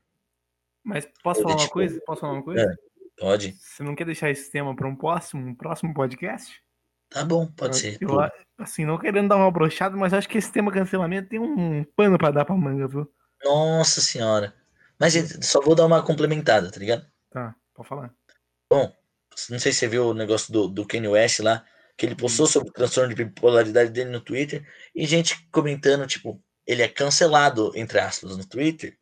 Mas 0.84 1.06
posso 1.22 1.42
falar 1.42 1.56
uma 1.56 1.68
coisa? 1.68 2.00
Posso 2.06 2.20
falar 2.20 2.32
uma 2.34 2.42
coisa? 2.42 2.78
Pode. 3.18 3.56
Você 3.58 3.82
não 3.82 3.94
quer 3.94 4.04
deixar 4.04 4.30
esse 4.30 4.50
tema 4.50 4.74
para 4.74 4.86
um 4.86 4.94
próximo, 4.94 5.48
um 5.48 5.54
próximo 5.54 5.92
podcast? 5.92 6.62
Tá 7.10 7.24
bom, 7.24 7.46
pode 7.46 7.76
eu, 7.76 7.80
ser. 7.80 7.98
Eu, 8.00 8.18
assim, 8.58 8.84
não 8.84 8.98
querendo 8.98 9.28
dar 9.28 9.36
uma 9.36 9.50
brochada, 9.50 9.96
mas 9.96 10.12
acho 10.12 10.28
que 10.28 10.38
esse 10.38 10.52
tema 10.52 10.70
cancelamento 10.70 11.28
tem 11.28 11.38
um 11.38 11.84
pano 11.96 12.18
para 12.18 12.30
dar 12.30 12.44
pra 12.44 12.54
manga, 12.54 12.86
viu? 12.86 13.10
Nossa 13.44 14.00
senhora. 14.00 14.54
Mas 14.98 15.14
só 15.44 15.60
vou 15.60 15.74
dar 15.74 15.86
uma 15.86 16.02
complementada, 16.02 16.70
tá 16.70 16.78
ligado? 16.78 17.06
Tá, 17.30 17.54
pode 17.74 17.88
falar. 17.88 18.12
Bom, 18.70 18.92
não 19.48 19.58
sei 19.58 19.72
se 19.72 19.78
você 19.78 19.88
viu 19.88 20.08
o 20.08 20.14
negócio 20.14 20.52
do, 20.52 20.68
do 20.68 20.86
Kanye 20.86 21.08
West 21.08 21.40
lá, 21.40 21.64
que 21.96 22.04
ele 22.04 22.14
postou 22.14 22.46
sobre 22.46 22.68
o 22.68 22.72
transtorno 22.72 23.14
de 23.14 23.24
bipolaridade 23.24 23.90
dele 23.90 24.10
no 24.10 24.20
Twitter, 24.20 24.66
e 24.94 25.06
gente 25.06 25.48
comentando, 25.50 26.06
tipo, 26.06 26.42
ele 26.66 26.82
é 26.82 26.88
cancelado, 26.88 27.72
entre 27.74 27.98
aspas, 27.98 28.36
no 28.36 28.46
Twitter, 28.46 28.98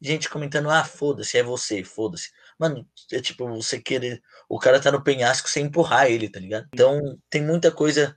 gente 0.00 0.28
comentando, 0.28 0.70
ah, 0.70 0.84
foda-se, 0.84 1.38
é 1.38 1.42
você, 1.42 1.84
foda-se. 1.84 2.30
Mano, 2.62 2.88
é 3.10 3.20
tipo, 3.20 3.44
você 3.48 3.80
querer. 3.80 4.22
O 4.48 4.56
cara 4.56 4.80
tá 4.80 4.92
no 4.92 5.02
penhasco 5.02 5.50
sem 5.50 5.66
empurrar 5.66 6.06
ele, 6.06 6.28
tá 6.28 6.38
ligado? 6.38 6.68
Então, 6.72 7.18
tem 7.28 7.42
muita 7.42 7.72
coisa 7.72 8.16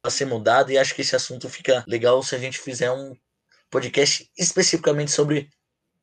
a 0.00 0.10
ser 0.10 0.26
mudada 0.26 0.72
e 0.72 0.78
acho 0.78 0.94
que 0.94 1.00
esse 1.00 1.16
assunto 1.16 1.48
fica 1.48 1.84
legal 1.88 2.22
se 2.22 2.36
a 2.36 2.38
gente 2.38 2.60
fizer 2.60 2.92
um 2.92 3.16
podcast 3.68 4.30
especificamente 4.38 5.10
sobre 5.10 5.50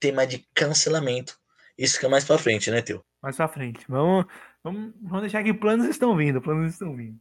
tema 0.01 0.27
de 0.27 0.45
cancelamento. 0.53 1.39
Isso 1.77 1.95
fica 1.95 2.09
mais 2.09 2.25
pra 2.25 2.37
frente, 2.37 2.69
né, 2.69 2.81
Teu? 2.81 3.05
Mais 3.23 3.37
pra 3.37 3.47
frente. 3.47 3.85
Vamos, 3.87 4.25
vamos, 4.61 4.93
vamos 5.01 5.21
deixar 5.21 5.41
que 5.41 5.53
planos 5.53 5.87
estão 5.87 6.13
vindo, 6.17 6.41
planos 6.41 6.73
estão 6.73 6.93
vindo. 6.93 7.17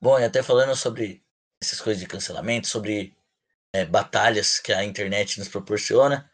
Bom, 0.00 0.18
e 0.18 0.24
até 0.24 0.42
falando 0.42 0.74
sobre 0.74 1.22
essas 1.60 1.82
coisas 1.82 2.00
de 2.00 2.08
cancelamento, 2.08 2.66
sobre 2.66 3.14
é, 3.74 3.84
batalhas 3.84 4.58
que 4.58 4.72
a 4.72 4.82
internet 4.82 5.38
nos 5.38 5.48
proporciona, 5.48 6.30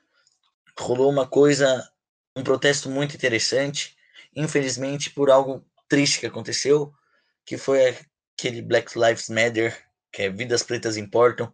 rolou 0.79 1.11
uma 1.11 1.27
coisa, 1.27 1.91
um 2.37 2.43
protesto 2.43 2.89
muito 2.89 3.15
interessante, 3.15 3.97
infelizmente 4.35 5.11
por 5.11 5.31
algo 5.31 5.65
triste 5.89 6.21
que 6.21 6.27
aconteceu, 6.27 6.93
que 7.45 7.59
foi 7.59 7.97
aquele 8.39 8.63
Black 8.63 8.99
Lives 8.99 9.29
Matter, 9.29 9.77
que 10.13 10.23
é 10.23 10.31
Vidas 10.31 10.63
Pretas 10.63 10.97
Importam. 10.97 11.53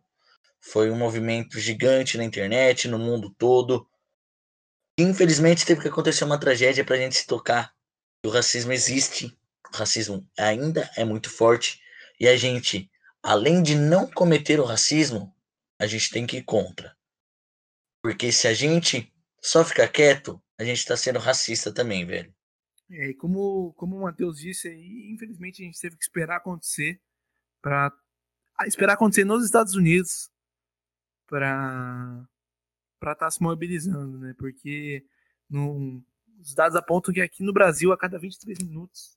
Foi 0.60 0.90
um 0.90 0.96
movimento 0.96 1.58
gigante 1.58 2.18
na 2.18 2.24
internet, 2.24 2.88
no 2.88 2.98
mundo 2.98 3.34
todo. 3.38 3.88
Infelizmente 4.98 5.64
teve 5.64 5.80
que 5.80 5.88
acontecer 5.88 6.24
uma 6.24 6.40
tragédia 6.40 6.84
para 6.84 6.96
a 6.96 6.98
gente 6.98 7.16
se 7.16 7.26
tocar. 7.26 7.74
O 8.24 8.28
racismo 8.28 8.72
existe, 8.72 9.36
o 9.72 9.76
racismo 9.76 10.28
ainda 10.38 10.90
é 10.96 11.04
muito 11.04 11.30
forte 11.30 11.80
e 12.18 12.26
a 12.26 12.36
gente, 12.36 12.90
além 13.22 13.62
de 13.62 13.74
não 13.74 14.10
cometer 14.10 14.58
o 14.58 14.64
racismo, 14.64 15.34
a 15.78 15.86
gente 15.86 16.10
tem 16.10 16.26
que 16.26 16.38
ir 16.38 16.42
contra. 16.42 16.96
Porque 18.02 18.32
se 18.32 18.48
a 18.48 18.54
gente 18.54 19.12
só 19.40 19.64
ficar 19.64 19.88
quieto, 19.88 20.42
a 20.58 20.64
gente 20.64 20.78
está 20.78 20.96
sendo 20.96 21.18
racista 21.18 21.72
também, 21.72 22.06
velho. 22.06 22.32
É, 22.90 23.10
e 23.10 23.14
como, 23.14 23.72
como 23.74 23.96
o 23.96 24.02
Matheus 24.02 24.38
disse 24.38 24.68
aí, 24.68 25.10
infelizmente 25.12 25.62
a 25.62 25.64
gente 25.64 25.80
teve 25.80 25.96
que 25.96 26.04
esperar 26.04 26.36
acontecer 26.36 27.00
para 27.60 27.92
esperar 28.66 28.94
acontecer 28.94 29.24
nos 29.24 29.44
Estados 29.44 29.74
Unidos 29.74 30.30
para 31.26 32.28
para 32.98 33.12
estar 33.12 33.26
tá 33.26 33.30
se 33.30 33.42
mobilizando, 33.42 34.18
né? 34.18 34.34
Porque 34.38 35.04
no, 35.50 36.02
os 36.40 36.54
dados 36.54 36.76
apontam 36.76 37.12
que 37.12 37.20
aqui 37.20 37.42
no 37.42 37.52
Brasil 37.52 37.92
a 37.92 37.98
cada 37.98 38.18
23 38.18 38.58
minutos 38.60 39.16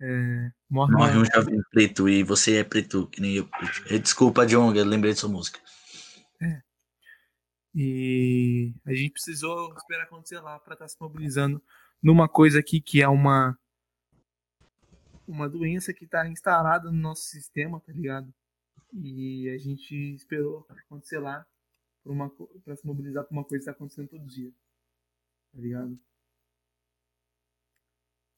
é, 0.00 0.50
morre, 0.68 0.92
morre 0.92 1.18
um 1.18 1.24
jovem 1.24 1.60
preto 1.70 2.08
e 2.08 2.22
você 2.22 2.56
é 2.56 2.64
preto, 2.64 3.06
que 3.08 3.20
nem 3.20 3.36
eu. 3.36 3.48
Desculpa, 4.02 4.46
John, 4.46 4.74
eu 4.74 4.84
lembrei 4.84 5.12
de 5.12 5.18
sua 5.18 5.28
música. 5.28 5.60
É. 6.40 6.62
E 7.74 8.74
a 8.84 8.92
gente 8.92 9.12
precisou 9.12 9.72
esperar 9.76 10.04
acontecer 10.04 10.40
lá 10.40 10.58
para 10.58 10.74
estar 10.74 10.84
tá 10.84 10.88
se 10.88 10.96
mobilizando 11.00 11.62
numa 12.02 12.28
coisa 12.28 12.58
aqui 12.58 12.80
que 12.80 13.02
é 13.02 13.08
uma 13.08 13.56
uma 15.26 15.48
doença 15.48 15.94
que 15.94 16.04
está 16.04 16.28
instalada 16.28 16.90
no 16.90 16.98
nosso 16.98 17.22
sistema, 17.22 17.80
tá 17.80 17.92
ligado? 17.92 18.34
E 18.92 19.48
a 19.50 19.58
gente 19.58 19.94
esperou 20.14 20.66
acontecer 20.68 21.20
lá 21.20 21.46
para 22.64 22.74
se 22.74 22.84
mobilizar 22.84 23.24
para 23.24 23.32
uma 23.32 23.44
coisa 23.44 23.58
que 23.58 23.70
está 23.70 23.72
acontecendo 23.72 24.08
todo 24.08 24.26
dia, 24.26 24.50
tá 25.52 25.60
ligado? 25.60 25.96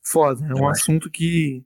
Foda, 0.04 0.44
é 0.46 0.54
um 0.54 0.68
assunto 0.68 1.10
que 1.10 1.64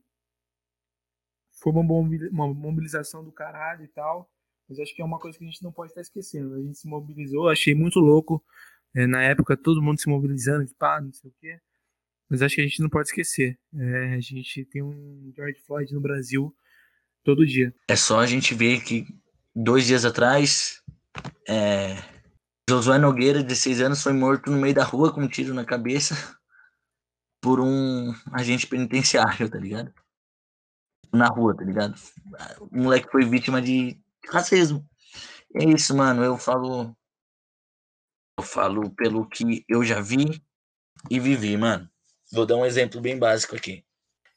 foi 1.50 1.72
uma 1.72 2.54
mobilização 2.54 3.24
do 3.24 3.32
caralho 3.32 3.82
e 3.82 3.88
tal. 3.88 4.30
Mas 4.68 4.80
acho 4.80 4.94
que 4.94 5.02
é 5.02 5.04
uma 5.04 5.18
coisa 5.18 5.38
que 5.38 5.44
a 5.44 5.46
gente 5.46 5.62
não 5.62 5.72
pode 5.72 5.92
estar 5.92 6.00
esquecendo. 6.00 6.54
A 6.54 6.60
gente 6.60 6.78
se 6.78 6.88
mobilizou, 6.88 7.48
achei 7.48 7.74
muito 7.74 8.00
louco. 8.00 8.44
É, 8.94 9.06
na 9.06 9.22
época, 9.22 9.56
todo 9.56 9.82
mundo 9.82 10.00
se 10.00 10.08
mobilizando, 10.08 10.66
tipo, 10.66 10.84
ah, 10.84 11.00
não 11.00 11.12
sei 11.12 11.30
o 11.30 11.34
quê. 11.40 11.60
Mas 12.28 12.42
acho 12.42 12.56
que 12.56 12.60
a 12.60 12.64
gente 12.64 12.82
não 12.82 12.88
pode 12.88 13.08
esquecer. 13.08 13.58
É, 13.74 14.14
a 14.14 14.20
gente 14.20 14.64
tem 14.64 14.82
um 14.82 15.32
George 15.34 15.60
Floyd 15.60 15.92
no 15.94 16.00
Brasil 16.00 16.54
todo 17.22 17.46
dia. 17.46 17.74
É 17.88 17.96
só 17.96 18.20
a 18.20 18.26
gente 18.26 18.54
ver 18.54 18.82
que 18.82 19.06
dois 19.54 19.86
dias 19.86 20.04
atrás, 20.04 20.82
é, 21.48 21.96
Josué 22.68 22.98
Nogueira, 22.98 23.40
de 23.40 23.46
16 23.46 23.80
anos, 23.80 24.02
foi 24.02 24.12
morto 24.12 24.50
no 24.50 24.58
meio 24.58 24.74
da 24.74 24.84
rua 24.84 25.12
com 25.12 25.20
um 25.20 25.28
tiro 25.28 25.54
na 25.54 25.64
cabeça 25.64 26.14
por 27.40 27.60
um 27.60 28.12
agente 28.32 28.66
penitenciário, 28.66 29.48
tá 29.48 29.58
ligado? 29.58 29.92
Na 31.12 31.28
rua, 31.28 31.56
tá 31.56 31.64
ligado? 31.64 31.94
O 32.60 32.76
moleque 32.76 33.10
foi 33.10 33.24
vítima 33.24 33.62
de 33.62 33.96
racismo. 34.30 34.88
É 35.54 35.64
isso, 35.64 35.96
mano. 35.96 36.24
Eu 36.24 36.36
falo. 36.36 36.96
Eu 38.38 38.44
falo 38.44 38.90
pelo 38.90 39.28
que 39.28 39.64
eu 39.68 39.82
já 39.82 40.00
vi 40.00 40.42
e 41.10 41.18
vivi, 41.18 41.56
mano. 41.56 41.90
Vou 42.32 42.44
dar 42.44 42.56
um 42.56 42.66
exemplo 42.66 43.00
bem 43.00 43.18
básico 43.18 43.56
aqui. 43.56 43.84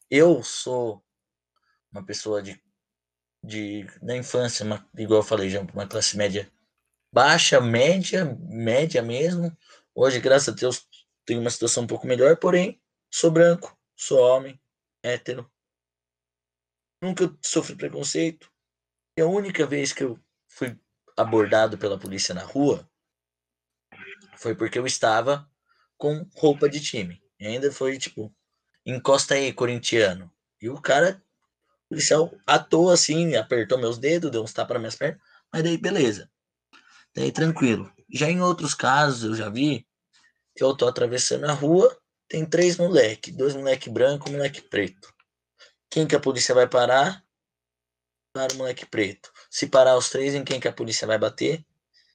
Eu 0.09 0.41
sou 0.43 1.03
uma 1.91 2.05
pessoa 2.05 2.41
de, 2.41 2.61
de 3.43 3.85
da 4.01 4.15
infância, 4.15 4.65
uma, 4.65 4.87
igual 4.97 5.19
eu 5.19 5.25
falei 5.25 5.49
já, 5.49 5.61
uma 5.61 5.87
classe 5.87 6.15
média 6.15 6.51
baixa, 7.11 7.59
média, 7.59 8.25
média 8.39 9.01
mesmo. 9.01 9.55
Hoje, 9.93 10.19
graças 10.19 10.49
a 10.49 10.55
Deus, 10.55 10.87
tenho 11.25 11.41
uma 11.41 11.49
situação 11.49 11.83
um 11.83 11.87
pouco 11.87 12.07
melhor, 12.07 12.37
porém, 12.37 12.81
sou 13.11 13.31
branco, 13.31 13.77
sou 13.95 14.19
homem, 14.19 14.59
hétero. 15.03 15.49
Nunca 17.01 17.35
sofri 17.43 17.75
preconceito. 17.75 18.51
E 19.18 19.22
a 19.22 19.28
única 19.28 19.66
vez 19.66 19.93
que 19.93 20.03
eu 20.03 20.20
fui 20.47 20.80
abordado 21.18 21.78
pela 21.78 21.99
polícia 21.99 22.34
na 22.34 22.43
rua 22.43 22.89
foi 24.38 24.55
porque 24.55 24.80
eu 24.80 24.86
estava 24.86 25.49
com 25.97 26.26
roupa 26.36 26.70
de 26.70 26.80
time. 26.80 27.22
E 27.39 27.45
ainda 27.45 27.72
foi 27.72 27.97
tipo, 27.97 28.34
encosta 28.86 29.36
aí, 29.36 29.51
corintiano. 29.51 30.32
E 30.62 30.70
o 30.70 30.82
cara, 30.82 31.22
o 31.86 31.89
policial 31.89 32.34
atou 32.47 32.89
assim, 32.89 33.36
apertou 33.36 33.78
meus 33.78 33.97
dedos, 33.97 34.32
deu 34.32 34.43
uns 34.43 34.53
tapas 34.53 34.76
nas 34.76 34.82
minhas 34.82 34.95
pernas, 34.95 35.22
mas 35.51 35.64
daí 35.64 35.78
beleza. 35.78 36.30
Daí 37.16 37.32
tranquilo. 37.32 37.91
Já 38.12 38.30
em 38.30 38.41
outros 38.41 38.74
casos 38.74 39.24
eu 39.24 39.36
já 39.36 39.49
vi, 39.49 39.86
eu 40.55 40.76
tô 40.76 40.88
atravessando 40.88 41.45
a 41.45 41.53
rua, 41.53 41.97
tem 42.28 42.45
três 42.45 42.78
moleque, 42.78 43.32
dois 43.32 43.55
moleque 43.55 43.89
branco, 43.89 44.30
um 44.30 44.34
moleque 44.34 44.62
preto. 44.62 45.14
Quem 45.89 46.07
que 46.07 46.16
a 46.16 46.20
polícia 46.20 46.53
vai 46.53 46.68
parar? 46.68 47.24
Para 48.34 48.53
o 48.53 48.57
moleque 48.57 48.86
preto. 48.86 49.32
Se 49.49 49.67
parar 49.67 49.97
os 49.97 50.09
três, 50.09 50.36
em 50.36 50.43
quem 50.43 50.59
que 50.59 50.67
a 50.67 50.73
polícia 50.73 51.07
vai 51.07 51.17
bater? 51.17 51.65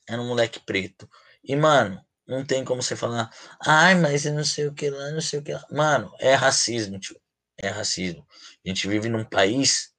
É 0.08 0.16
no 0.16 0.24
moleque 0.24 0.60
preto. 0.60 1.08
E, 1.42 1.56
mano, 1.56 2.04
não 2.26 2.44
tem 2.44 2.64
como 2.64 2.82
você 2.82 2.96
falar, 2.96 3.30
ai, 3.64 3.94
mas 3.94 4.24
eu 4.24 4.32
não 4.32 4.44
sei 4.44 4.66
o 4.66 4.74
que 4.74 4.88
lá, 4.90 5.10
não 5.10 5.20
sei 5.20 5.40
o 5.40 5.42
que 5.42 5.52
lá. 5.52 5.66
Mano, 5.70 6.14
é 6.18 6.34
racismo, 6.34 6.98
tio. 6.98 7.20
É 7.56 7.68
racismo. 7.68 8.26
A 8.64 8.68
gente 8.68 8.88
vive 8.88 9.08
num 9.08 9.24
país 9.24 9.94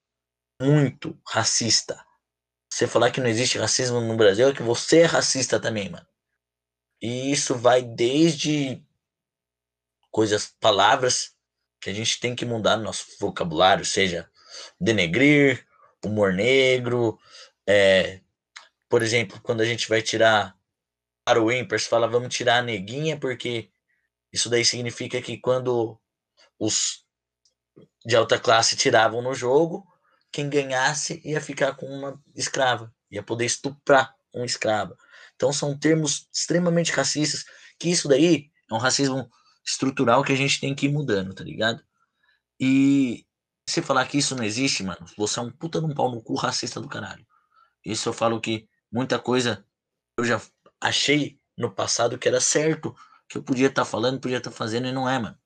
muito 0.61 1.17
racista. 1.27 2.03
Você 2.71 2.87
falar 2.87 3.11
que 3.11 3.21
não 3.21 3.27
existe 3.29 3.57
racismo 3.57 4.01
no 4.01 4.17
Brasil 4.17 4.49
é 4.49 4.53
que 4.53 4.63
você 4.63 5.01
é 5.01 5.05
racista 5.05 5.59
também, 5.59 5.89
mano. 5.89 6.05
E 7.01 7.31
isso 7.31 7.55
vai 7.55 7.81
desde 7.81 8.83
coisas, 10.11 10.53
palavras 10.59 11.35
que 11.79 11.89
a 11.89 11.93
gente 11.93 12.19
tem 12.19 12.35
que 12.35 12.45
mudar 12.45 12.77
no 12.77 12.83
nosso 12.83 13.05
vocabulário, 13.19 13.85
seja 13.85 14.29
denegrir, 14.79 15.65
humor 16.07 16.33
negro, 16.33 17.19
é, 17.67 18.21
por 18.89 19.01
exemplo, 19.01 19.39
quando 19.41 19.61
a 19.61 19.65
gente 19.65 19.89
vai 19.89 20.01
tirar 20.01 20.55
para 21.23 21.41
o 21.41 21.51
ímpar, 21.51 21.79
se 21.79 21.89
fala 21.89 22.07
vamos 22.07 22.33
tirar 22.33 22.59
a 22.59 22.61
neguinha, 22.61 23.19
porque 23.19 23.71
isso 24.31 24.49
daí 24.49 24.63
significa 24.63 25.21
que 25.21 25.37
quando 25.37 25.99
os 26.59 27.03
de 28.05 28.15
alta 28.15 28.39
classe 28.39 28.75
tiravam 28.75 29.21
no 29.21 29.33
jogo, 29.33 29.85
quem 30.31 30.49
ganhasse 30.49 31.21
ia 31.25 31.41
ficar 31.41 31.75
com 31.75 31.87
uma 31.87 32.21
escrava, 32.35 32.93
ia 33.09 33.23
poder 33.23 33.45
estuprar 33.45 34.15
uma 34.33 34.45
escrava. 34.45 34.95
Então 35.35 35.51
são 35.51 35.77
termos 35.77 36.27
extremamente 36.31 36.91
racistas, 36.91 37.45
que 37.79 37.89
isso 37.89 38.07
daí 38.07 38.51
é 38.69 38.73
um 38.73 38.77
racismo 38.77 39.29
estrutural 39.65 40.23
que 40.23 40.33
a 40.33 40.37
gente 40.37 40.59
tem 40.59 40.75
que 40.75 40.85
ir 40.85 40.91
mudando, 40.91 41.33
tá 41.33 41.43
ligado? 41.43 41.83
E 42.59 43.25
se 43.67 43.81
falar 43.81 44.05
que 44.07 44.17
isso 44.17 44.35
não 44.35 44.43
existe, 44.43 44.83
mano, 44.83 45.05
você 45.17 45.39
é 45.39 45.41
um 45.41 45.51
puta 45.51 45.79
de 45.79 45.85
um 45.85 45.93
pau 45.93 46.11
no 46.11 46.21
cu 46.21 46.35
racista 46.35 46.79
do 46.79 46.87
caralho. 46.87 47.25
Isso 47.83 48.09
eu 48.09 48.13
falo 48.13 48.39
que 48.39 48.67
muita 48.91 49.19
coisa 49.19 49.65
eu 50.17 50.23
já 50.23 50.41
achei 50.79 51.39
no 51.57 51.71
passado 51.71 52.17
que 52.17 52.27
era 52.27 52.39
certo, 52.39 52.95
que 53.27 53.37
eu 53.37 53.43
podia 53.43 53.67
estar 53.67 53.83
tá 53.83 53.89
falando, 53.89 54.19
podia 54.19 54.37
estar 54.37 54.51
tá 54.51 54.55
fazendo 54.55 54.87
e 54.87 54.91
não 54.91 55.09
é, 55.09 55.17
mano. 55.17 55.37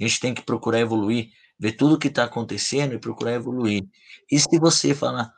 A 0.00 0.04
gente 0.04 0.20
tem 0.20 0.34
que 0.34 0.42
procurar 0.42 0.80
evoluir, 0.80 1.30
ver 1.58 1.72
tudo 1.72 1.98
que 1.98 2.08
está 2.08 2.24
acontecendo 2.24 2.94
e 2.94 2.98
procurar 2.98 3.32
evoluir. 3.32 3.84
E 4.30 4.38
se 4.38 4.58
você 4.58 4.94
falar, 4.94 5.32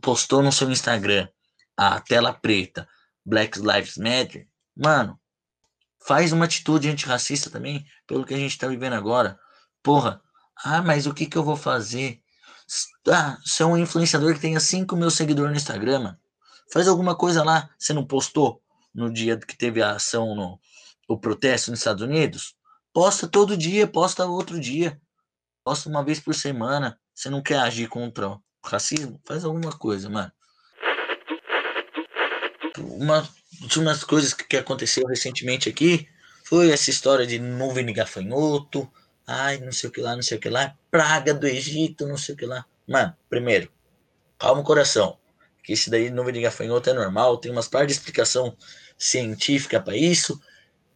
postou 0.00 0.42
no 0.42 0.52
seu 0.52 0.70
Instagram 0.70 1.28
a 1.76 2.00
tela 2.00 2.32
preta, 2.32 2.88
Black 3.24 3.58
Lives 3.58 3.96
Matter, 3.96 4.48
mano, 4.76 5.20
faz 6.04 6.32
uma 6.32 6.44
atitude 6.44 6.88
antirracista 6.88 7.50
também, 7.50 7.86
pelo 8.06 8.24
que 8.24 8.34
a 8.34 8.38
gente 8.38 8.52
está 8.52 8.66
vivendo 8.66 8.94
agora. 8.94 9.38
Porra, 9.82 10.22
ah, 10.64 10.82
mas 10.82 11.06
o 11.06 11.14
que 11.14 11.26
que 11.26 11.36
eu 11.38 11.44
vou 11.44 11.56
fazer? 11.56 12.20
Ah, 13.08 13.38
você 13.44 13.62
é 13.62 13.66
um 13.66 13.76
influenciador 13.76 14.34
que 14.34 14.40
tenha 14.40 14.60
5 14.60 14.96
mil 14.96 15.10
seguidores 15.10 15.50
no 15.50 15.56
Instagram. 15.56 16.16
Faz 16.72 16.88
alguma 16.88 17.14
coisa 17.14 17.42
lá. 17.42 17.70
Você 17.78 17.92
não 17.92 18.04
postou 18.04 18.60
no 18.94 19.10
dia 19.12 19.38
que 19.38 19.56
teve 19.56 19.80
a 19.82 19.92
ação, 19.92 20.34
no, 20.34 20.60
o 21.08 21.18
protesto 21.18 21.70
nos 21.70 21.80
Estados 21.80 22.02
Unidos? 22.02 22.54
Posta 22.92 23.28
todo 23.28 23.56
dia, 23.56 23.86
posta 23.86 24.26
outro 24.26 24.58
dia. 24.60 25.00
Posta 25.64 25.88
uma 25.88 26.04
vez 26.04 26.20
por 26.20 26.34
semana. 26.34 26.98
Você 27.14 27.30
não 27.30 27.42
quer 27.42 27.60
agir 27.60 27.88
contra 27.88 28.28
o 28.28 28.42
racismo? 28.62 29.20
Faz 29.24 29.44
alguma 29.44 29.72
coisa, 29.72 30.10
mano. 30.10 30.32
Uma 32.78 33.28
das 33.84 34.04
coisas 34.04 34.34
que 34.34 34.56
aconteceu 34.56 35.06
recentemente 35.06 35.68
aqui 35.68 36.08
foi 36.44 36.70
essa 36.70 36.90
história 36.90 37.26
de 37.26 37.38
nuvem 37.38 37.86
de 37.86 37.92
gafanhoto. 37.92 38.90
Ai, 39.30 39.58
não 39.58 39.70
sei 39.70 39.90
o 39.90 39.92
que 39.92 40.00
lá, 40.00 40.16
não 40.16 40.22
sei 40.22 40.38
o 40.38 40.40
que 40.40 40.48
lá. 40.48 40.74
Praga 40.90 41.34
do 41.34 41.46
Egito, 41.46 42.06
não 42.06 42.16
sei 42.16 42.34
o 42.34 42.38
que 42.38 42.46
lá. 42.46 42.64
Mano, 42.86 43.14
primeiro, 43.28 43.70
calma 44.38 44.62
o 44.62 44.64
coração. 44.64 45.18
Que 45.62 45.74
esse 45.74 45.90
daí, 45.90 46.08
nuvem 46.08 46.32
de 46.32 46.40
gafanhoto, 46.40 46.88
é 46.88 46.94
normal. 46.94 47.36
Tem 47.36 47.52
umas 47.52 47.68
par 47.68 47.84
de 47.84 47.92
explicação 47.92 48.56
científica 48.96 49.78
para 49.78 49.94
isso. 49.94 50.40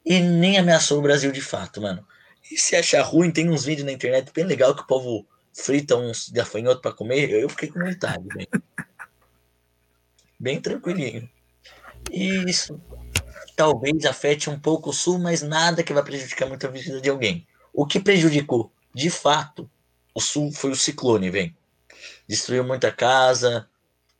E 0.02 0.18
nem 0.18 0.56
ameaçou 0.56 0.98
o 0.98 1.02
Brasil 1.02 1.30
de 1.30 1.42
fato, 1.42 1.82
mano. 1.82 2.08
E 2.50 2.56
se 2.56 2.74
achar 2.74 3.02
ruim, 3.02 3.30
tem 3.30 3.50
uns 3.50 3.66
vídeos 3.66 3.84
na 3.84 3.92
internet 3.92 4.32
bem 4.32 4.44
legal 4.44 4.74
que 4.74 4.82
o 4.82 4.86
povo 4.86 5.26
frita 5.52 5.94
uns 5.94 6.30
gafanhotos 6.30 6.80
para 6.80 6.94
comer. 6.94 7.28
Eu 7.28 7.50
fiquei 7.50 7.68
com 7.68 7.80
vontade, 7.80 8.26
bem. 8.34 8.48
bem 10.40 10.58
tranquilinho. 10.58 11.28
E 12.10 12.50
isso 12.50 12.80
talvez 13.54 14.06
afete 14.06 14.48
um 14.48 14.58
pouco 14.58 14.88
o 14.88 14.92
sul, 14.94 15.18
mas 15.18 15.42
nada 15.42 15.82
que 15.82 15.92
vai 15.92 16.02
prejudicar 16.02 16.48
muito 16.48 16.66
a 16.66 16.70
vida 16.70 16.98
de 16.98 17.10
alguém. 17.10 17.46
O 17.72 17.86
que 17.86 17.98
prejudicou, 17.98 18.70
de 18.94 19.08
fato, 19.08 19.70
o 20.14 20.20
sul 20.20 20.52
foi 20.52 20.70
o 20.70 20.76
ciclone, 20.76 21.30
vem. 21.30 21.56
Destruiu 22.28 22.64
muita 22.64 22.92
casa, 22.92 23.68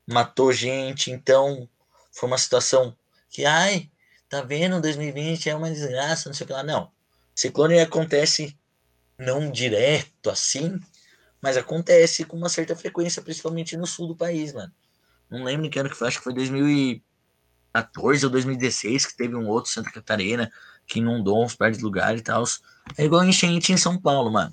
matou 0.06 0.52
gente, 0.52 1.10
então 1.10 1.68
foi 2.10 2.28
uma 2.28 2.38
situação 2.38 2.96
que, 3.30 3.44
ai, 3.44 3.90
tá 4.28 4.40
vendo, 4.42 4.80
2020 4.80 5.50
é 5.50 5.54
uma 5.54 5.70
desgraça, 5.70 6.28
não 6.28 6.34
sei 6.34 6.44
o 6.44 6.46
que 6.46 6.52
lá. 6.52 6.62
Não. 6.62 6.90
Ciclone 7.34 7.78
acontece 7.78 8.56
não 9.18 9.50
direto 9.50 10.30
assim, 10.30 10.80
mas 11.40 11.56
acontece 11.56 12.24
com 12.24 12.36
uma 12.36 12.48
certa 12.48 12.74
frequência, 12.74 13.22
principalmente 13.22 13.76
no 13.76 13.86
sul 13.86 14.08
do 14.08 14.16
país, 14.16 14.52
mano. 14.52 14.72
Não 15.30 15.44
lembro 15.44 15.68
que 15.68 15.78
ano 15.78 15.90
que 15.90 15.96
foi, 15.96 16.08
acho 16.08 16.18
que 16.18 16.24
foi 16.24 16.34
2014 17.72 18.24
ou 18.26 18.30
2016 18.30 19.06
que 19.06 19.16
teve 19.16 19.34
um 19.34 19.48
outro 19.48 19.70
Santa 19.70 19.90
Catarina 19.90 20.50
que 20.86 20.98
inundou 20.98 21.42
uns 21.42 21.54
par 21.54 21.70
de 21.70 21.82
lugares 21.82 22.20
e 22.20 22.24
tal. 22.24 22.44
É 22.98 23.04
igual 23.04 23.24
enchente 23.24 23.72
em 23.72 23.76
São 23.76 23.98
Paulo, 23.98 24.30
mano. 24.30 24.52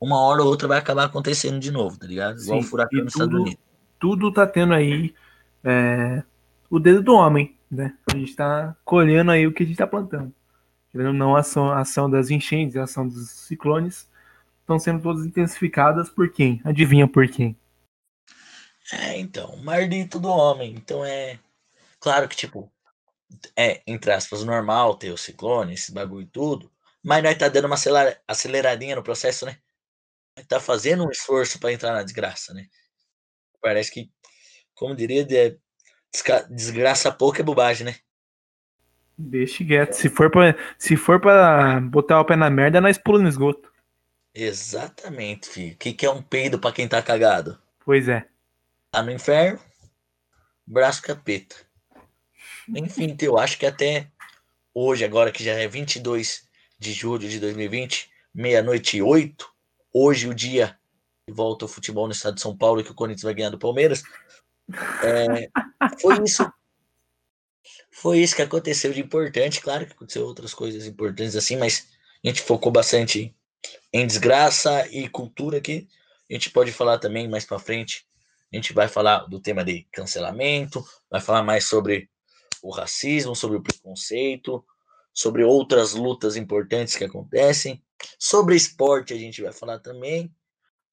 Uma 0.00 0.20
hora 0.20 0.42
ou 0.42 0.48
outra 0.48 0.68
vai 0.68 0.78
acabar 0.78 1.04
acontecendo 1.04 1.58
de 1.58 1.70
novo, 1.70 1.98
tá 1.98 2.06
ligado? 2.06 2.40
Igual 2.40 2.62
Sim, 2.62 2.68
furacão 2.68 3.04
nos 3.04 3.12
Estados 3.12 3.32
tudo- 3.32 3.42
Unidos. 3.42 3.60
Tudo 4.00 4.32
tá 4.32 4.46
tendo 4.46 4.72
aí 4.72 5.12
é, 5.64 6.22
o 6.70 6.78
dedo 6.78 7.02
do 7.02 7.14
homem, 7.14 7.56
né? 7.68 7.94
A 8.12 8.16
gente 8.16 8.34
tá 8.36 8.76
colhendo 8.84 9.32
aí 9.32 9.44
o 9.46 9.52
que 9.52 9.64
a 9.64 9.66
gente 9.66 9.76
tá 9.76 9.86
plantando. 9.88 10.32
Querendo 10.92 11.12
não, 11.12 11.34
a 11.36 11.40
ação, 11.40 11.68
a 11.70 11.80
ação 11.80 12.08
das 12.08 12.30
enchentes, 12.30 12.76
a 12.76 12.84
ação 12.84 13.08
dos 13.08 13.28
ciclones 13.28 14.08
estão 14.60 14.78
sendo 14.78 15.02
todas 15.02 15.26
intensificadas 15.26 16.08
por 16.08 16.30
quem? 16.30 16.60
Adivinha 16.64 17.08
por 17.08 17.26
quem? 17.26 17.56
É, 18.92 19.18
então, 19.18 19.56
maldito 19.58 20.20
do 20.20 20.28
homem. 20.28 20.74
Então 20.76 21.04
é. 21.04 21.38
Claro 22.00 22.28
que, 22.28 22.36
tipo, 22.36 22.72
é, 23.56 23.82
entre 23.86 24.12
aspas, 24.12 24.44
normal 24.44 24.96
ter 24.96 25.10
o 25.10 25.16
ciclone, 25.16 25.74
esse 25.74 25.92
bagulho 25.92 26.22
e 26.22 26.30
tudo. 26.30 26.70
Mas 27.02 27.22
nós 27.22 27.36
tá 27.36 27.48
dando 27.48 27.66
uma 27.66 27.74
acelera- 27.74 28.20
aceleradinha 28.26 28.96
no 28.96 29.02
processo, 29.02 29.46
né? 29.46 29.58
Nós 30.36 30.46
tá 30.46 30.60
fazendo 30.60 31.04
um 31.06 31.10
esforço 31.10 31.58
para 31.58 31.72
entrar 31.72 31.92
na 31.92 32.02
desgraça, 32.02 32.54
né? 32.54 32.66
Parece 33.60 33.90
que, 33.90 34.10
como 34.74 34.94
diria, 34.94 35.24
de- 35.24 35.58
desgraça 36.50 37.12
pouco 37.12 37.40
é 37.40 37.44
bobagem, 37.44 37.86
né? 37.86 37.96
Deixa 39.16 39.64
quieto. 39.64 39.94
Se 39.94 40.08
for 40.08 40.30
pra, 40.30 40.54
se 40.78 40.96
for 40.96 41.20
pra 41.20 41.80
botar 41.80 42.20
o 42.20 42.24
pé 42.24 42.36
na 42.36 42.48
merda, 42.48 42.80
nós 42.80 42.96
pulamos 42.96 43.24
no 43.24 43.28
esgoto. 43.28 43.72
Exatamente, 44.32 45.48
filho. 45.48 45.74
O 45.74 45.76
que, 45.76 45.92
que 45.92 46.06
é 46.06 46.10
um 46.10 46.22
peido 46.22 46.58
pra 46.60 46.70
quem 46.70 46.86
tá 46.88 47.02
cagado? 47.02 47.60
Pois 47.84 48.08
é. 48.08 48.28
Tá 48.92 49.02
no 49.02 49.10
inferno, 49.10 49.58
braço 50.64 51.02
capeta. 51.02 51.56
Enfim, 52.74 53.16
eu 53.20 53.38
acho 53.38 53.58
que 53.58 53.66
até 53.66 54.10
hoje, 54.74 55.04
agora 55.04 55.32
que 55.32 55.42
já 55.42 55.52
é 55.52 55.66
22 55.66 56.46
de 56.78 56.92
julho 56.92 57.28
de 57.28 57.40
2020, 57.40 58.10
meia-noite 58.34 58.96
e 58.96 59.02
oito, 59.02 59.50
hoje 59.92 60.28
o 60.28 60.34
dia 60.34 60.78
que 61.26 61.32
volta 61.32 61.64
o 61.64 61.68
futebol 61.68 62.06
no 62.06 62.12
estado 62.12 62.34
de 62.34 62.40
São 62.40 62.56
Paulo 62.56 62.84
que 62.84 62.90
o 62.90 62.94
Corinthians 62.94 63.22
vai 63.22 63.34
ganhar 63.34 63.50
do 63.50 63.58
Palmeiras. 63.58 64.02
é, 65.02 65.50
foi 66.00 66.22
isso. 66.24 66.50
Foi 67.90 68.18
isso 68.20 68.36
que 68.36 68.42
aconteceu 68.42 68.92
de 68.92 69.00
importante. 69.00 69.60
Claro 69.60 69.86
que 69.86 69.92
aconteceu 69.92 70.24
outras 70.24 70.54
coisas 70.54 70.86
importantes 70.86 71.34
assim, 71.34 71.56
mas 71.56 71.88
a 72.24 72.28
gente 72.28 72.42
focou 72.42 72.70
bastante 72.70 73.34
em 73.92 74.06
desgraça 74.06 74.86
e 74.88 75.08
cultura 75.08 75.58
aqui. 75.58 75.88
A 76.30 76.34
gente 76.34 76.50
pode 76.50 76.70
falar 76.72 76.98
também 76.98 77.28
mais 77.28 77.44
para 77.44 77.58
frente. 77.58 78.06
A 78.52 78.56
gente 78.56 78.72
vai 78.72 78.88
falar 78.88 79.26
do 79.26 79.40
tema 79.40 79.64
de 79.64 79.86
cancelamento, 79.92 80.84
vai 81.10 81.20
falar 81.20 81.42
mais 81.42 81.64
sobre 81.64 82.08
o 82.62 82.70
racismo, 82.70 83.34
sobre 83.34 83.56
o 83.56 83.62
preconceito, 83.62 84.64
sobre 85.12 85.42
outras 85.42 85.94
lutas 85.94 86.36
importantes 86.36 86.96
que 86.96 87.04
acontecem, 87.04 87.82
sobre 88.18 88.54
esporte 88.54 89.12
a 89.12 89.16
gente 89.16 89.42
vai 89.42 89.52
falar 89.52 89.78
também. 89.78 90.34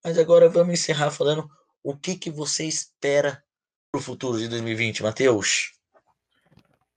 Mas 0.03 0.17
agora 0.17 0.49
vamos 0.49 0.73
encerrar 0.73 1.11
falando 1.11 1.49
o 1.83 1.95
que 1.95 2.15
que 2.15 2.31
você 2.31 2.65
espera 2.65 3.43
pro 3.91 4.01
futuro 4.01 4.37
de 4.37 4.47
2020, 4.47 5.03
Matheus? 5.03 5.79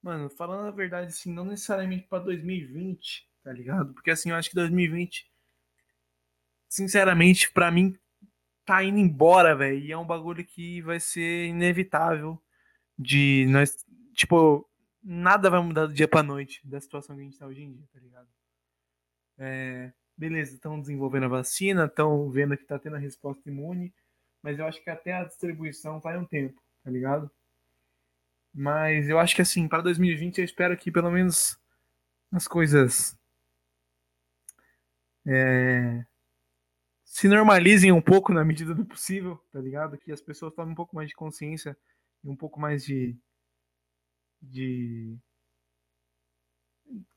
Mano, 0.03 0.31
falando 0.31 0.67
a 0.69 0.71
verdade, 0.71 1.09
assim, 1.09 1.33
não 1.33 1.45
necessariamente 1.45 2.07
pra 2.09 2.19
2020, 2.19 3.29
tá 3.43 3.53
ligado? 3.53 3.93
Porque 3.93 4.11
assim, 4.11 4.31
eu 4.31 4.37
acho 4.37 4.49
que 4.49 4.55
2020, 4.55 5.31
sinceramente, 6.69 7.51
pra 7.53 7.71
mim, 7.71 7.99
tá 8.65 8.85
indo 8.85 8.99
embora, 8.99 9.57
velho. 9.57 9.79
E 9.79 9.93
é 9.93 9.97
um 9.97 10.07
bagulho 10.07 10.45
que 10.45 10.83
vai 10.83 11.01
ser 11.01 11.47
inevitável 11.47 12.41
de 12.99 13.47
nós. 13.49 13.77
Tipo, 14.19 14.69
nada 15.01 15.49
vai 15.49 15.63
mudar 15.63 15.87
do 15.87 15.95
dia 15.95 16.09
pra 16.09 16.25
noite 16.25 16.61
da 16.67 16.81
situação 16.81 17.15
que 17.15 17.23
a 17.23 17.25
gente 17.25 17.39
tá 17.39 17.47
hoje 17.47 17.63
em 17.63 17.73
dia, 17.73 17.87
tá 17.93 18.01
ligado? 18.01 18.29
É, 19.39 19.93
beleza, 20.17 20.55
estão 20.55 20.81
desenvolvendo 20.81 21.27
a 21.27 21.29
vacina, 21.29 21.85
estão 21.85 22.29
vendo 22.29 22.57
que 22.57 22.65
tá 22.65 22.81
tendo 22.81 22.97
a 22.97 22.99
resposta 22.99 23.49
imune, 23.49 23.95
mas 24.43 24.59
eu 24.59 24.67
acho 24.67 24.83
que 24.83 24.91
até 24.91 25.13
a 25.13 25.23
distribuição 25.23 26.01
vai 26.01 26.19
um 26.19 26.25
tempo, 26.25 26.61
tá 26.83 26.91
ligado? 26.91 27.31
Mas 28.53 29.09
eu 29.09 29.21
acho 29.21 29.37
que 29.37 29.43
assim, 29.43 29.69
para 29.69 29.83
2020 29.83 30.39
eu 30.39 30.45
espero 30.45 30.77
que 30.77 30.91
pelo 30.91 31.13
menos 31.13 31.57
as 32.33 32.49
coisas 32.49 33.17
é, 35.25 36.05
se 37.05 37.29
normalizem 37.29 37.93
um 37.93 38.03
pouco 38.03 38.33
na 38.33 38.45
medida 38.45 38.75
do 38.75 38.85
possível, 38.85 39.41
tá 39.53 39.61
ligado? 39.61 39.97
Que 39.97 40.11
as 40.11 40.21
pessoas 40.21 40.53
tomem 40.55 40.73
um 40.73 40.77
pouco 40.77 40.97
mais 40.97 41.09
de 41.09 41.15
consciência 41.15 41.79
e 42.25 42.29
um 42.29 42.35
pouco 42.35 42.59
mais 42.59 42.85
de. 42.85 43.17
De. 44.41 45.17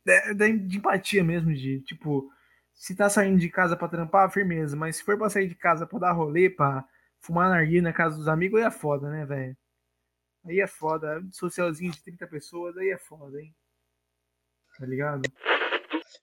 de, 0.05 0.33
de- 0.57 0.77
empatia 0.77 1.23
mesmo, 1.23 1.53
de 1.53 1.81
tipo, 1.81 2.31
se 2.73 2.95
tá 2.95 3.09
saindo 3.09 3.39
de 3.39 3.49
casa 3.49 3.75
pra 3.77 3.87
trampar, 3.87 4.31
firmeza, 4.31 4.75
mas 4.75 4.97
se 4.97 5.03
for 5.03 5.17
pra 5.17 5.29
sair 5.29 5.47
de 5.47 5.55
casa 5.55 5.85
pra 5.85 5.99
dar 5.99 6.11
rolê, 6.13 6.49
pra 6.49 6.85
fumar 7.19 7.49
narguilha 7.49 7.83
na 7.83 7.93
casa 7.93 8.17
dos 8.17 8.27
amigos, 8.27 8.59
aí 8.59 8.65
é 8.65 8.71
foda, 8.71 9.09
né, 9.09 9.25
velho? 9.25 9.55
Aí 10.45 10.59
é 10.59 10.67
foda. 10.67 11.21
Socialzinho 11.31 11.91
de 11.91 12.01
30 12.03 12.25
pessoas, 12.27 12.75
aí 12.77 12.89
é 12.89 12.97
foda, 12.97 13.39
hein? 13.39 13.55
Tá 14.77 14.85
ligado? 14.85 15.21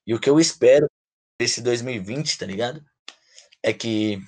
E 0.06 0.12
o 0.14 0.18
que 0.20 0.28
eu 0.28 0.40
espero 0.40 0.90
desse 1.40 1.62
2020, 1.62 2.36
tá 2.36 2.44
ligado? 2.44 2.84
É 3.62 3.72
que 3.72 4.20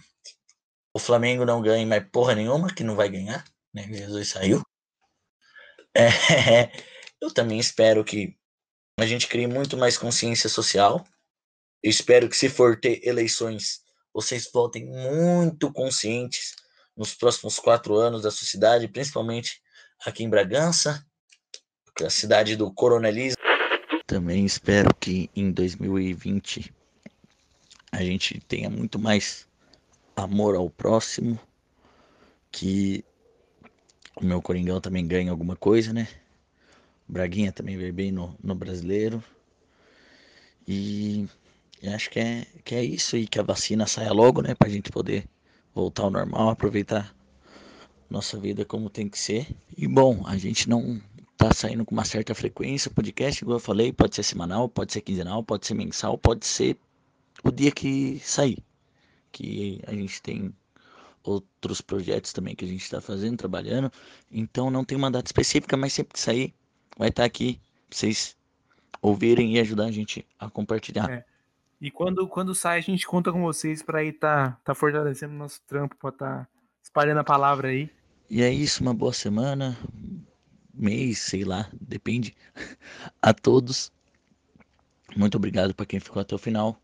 o 0.95 0.99
Flamengo 0.99 1.45
não 1.45 1.61
ganhe 1.61 1.85
mais 1.85 2.05
porra 2.09 2.35
nenhuma, 2.35 2.73
que 2.73 2.85
não 2.85 2.95
vai 2.95 3.09
ganhar, 3.09 3.45
né? 3.75 3.83
Jesus 3.85 4.29
saiu. 4.29 4.63
É, 5.95 6.09
eu 7.21 7.33
também 7.33 7.59
espero 7.59 8.05
que 8.05 8.37
a 8.99 9.07
gente 9.07 9.27
crie 9.27 9.47
muito 9.47 9.77
mais 9.77 9.97
consciência 9.97 10.49
social. 10.49 11.05
Eu 11.83 11.91
espero 11.91 12.29
que 12.29 12.37
se 12.37 12.49
for 12.49 12.79
ter 12.79 13.01
eleições, 13.07 13.81
vocês 14.13 14.51
votem 14.53 14.85
muito 14.87 15.73
conscientes 15.73 16.55
nos 16.97 17.15
próximos 17.15 17.59
quatro 17.59 17.95
anos 17.95 18.23
da 18.23 18.31
sociedade, 18.31 18.89
principalmente 18.89 19.63
aqui 20.05 20.23
em 20.23 20.29
Bragança, 20.29 21.05
que 21.97 22.05
é 22.05 22.07
a 22.07 22.11
cidade 22.11 22.57
do 22.57 22.73
coronelismo. 22.73 23.41
Também 24.07 24.45
espero 24.45 24.95
que 24.95 25.31
em 25.35 25.51
2020 25.51 26.75
a 27.93 28.03
gente 28.03 28.41
tenha 28.41 28.69
muito 28.69 28.99
mais 28.99 29.49
amor 30.17 30.55
ao 30.55 30.69
próximo, 30.69 31.41
que 32.51 33.05
o 34.17 34.25
meu 34.25 34.41
Coringão 34.43 34.81
também 34.81 35.07
ganhe 35.07 35.29
alguma 35.29 35.57
coisa, 35.57 35.93
né? 35.93 36.09
O 37.09 37.13
Braguinha 37.13 37.53
também 37.53 37.77
veio 37.77 37.93
bem 37.93 38.13
no, 38.13 38.37
no 38.43 38.55
brasileiro. 38.55 39.23
E 40.67 41.29
acho 41.85 42.11
que 42.11 42.21
é, 42.21 42.47
que 42.65 42.75
é 42.75 42.85
isso 42.85 43.17
aí, 43.17 43.27
que 43.27 43.39
a 43.39 43.43
vacina 43.43 43.87
saia 43.87 44.13
logo, 44.13 44.43
né? 44.43 44.55
Pra 44.55 44.69
gente 44.69 44.91
poder 44.91 45.27
voltar 45.75 46.05
ao 46.05 46.11
normal, 46.11 46.51
aproveitar 46.51 47.15
nossa 48.09 48.39
vida 48.39 48.65
como 48.65 48.91
tem 48.91 49.09
que 49.09 49.19
ser. 49.19 49.49
E 49.77 49.87
bom, 49.87 50.23
a 50.27 50.37
gente 50.37 50.69
não 50.69 51.01
tá 51.37 51.53
saindo 51.55 51.85
com 51.85 51.95
uma 51.95 52.05
certa 52.05 52.35
frequência, 52.35 52.91
podcast, 52.91 53.43
igual 53.43 53.57
eu 53.57 53.61
falei, 53.61 53.93
pode 53.93 54.15
ser 54.15 54.23
semanal, 54.23 54.69
pode 54.69 54.93
ser 54.93 55.01
quinzenal, 55.01 55.43
pode 55.43 55.67
ser 55.67 55.75
mensal, 55.75 56.19
pode 56.19 56.47
ser 56.47 56.77
o 57.43 57.51
dia 57.51 57.71
que 57.71 58.21
sair. 58.21 58.59
Que 59.33 59.81
a 59.87 59.93
gente 59.93 60.21
tem 60.21 60.53
outros 61.23 61.81
projetos 61.81 62.33
também 62.33 62.55
que 62.55 62.65
a 62.65 62.69
gente 62.69 62.83
está 62.83 63.01
fazendo, 63.01 63.37
trabalhando. 63.37 63.93
Então 64.31 64.71
não 64.71 64.85
tem 64.85 64.97
uma 64.97 65.11
data 65.11 65.29
específica, 65.29 65.77
mas 65.77 65.93
sempre 65.93 66.15
que 66.15 66.21
sair, 66.21 66.55
vai 66.97 67.09
estar 67.09 67.23
tá 67.23 67.27
aqui 67.27 67.61
pra 67.89 67.99
vocês 67.99 68.37
ouvirem 69.03 69.57
e 69.57 69.61
ajudar 69.61 69.87
a 69.87 69.93
gente 69.93 70.27
a 70.39 70.51
compartilhar. 70.51 71.11
É. 71.11 71.25
E 71.81 71.91
quando, 71.91 72.29
quando 72.29 72.55
sai, 72.55 72.79
a 72.79 72.83
gente 72.83 73.07
conta 73.07 73.33
com 73.33 73.43
vocês 73.43 73.83
para 73.83 74.05
ir 74.05 74.13
tá, 74.13 74.59
tá 74.65 74.75
fortalecendo 74.75 75.33
nosso 75.33 75.63
trampo, 75.67 75.97
para 75.97 76.13
tá 76.13 76.49
espalhando 76.83 77.19
a 77.19 77.25
palavra 77.25 77.69
aí. 77.69 77.91
E 78.29 78.43
é 78.43 78.53
isso, 78.53 78.83
uma 78.83 78.93
boa 78.93 79.13
semana, 79.13 79.77
mês, 80.75 81.19
sei 81.19 81.43
lá, 81.43 81.69
depende. 81.81 82.37
A 83.21 83.33
todos. 83.33 83.91
Muito 85.17 85.37
obrigado 85.37 85.75
para 85.75 85.87
quem 85.87 85.99
ficou 85.99 86.21
até 86.21 86.35
o 86.35 86.39
final. 86.39 86.81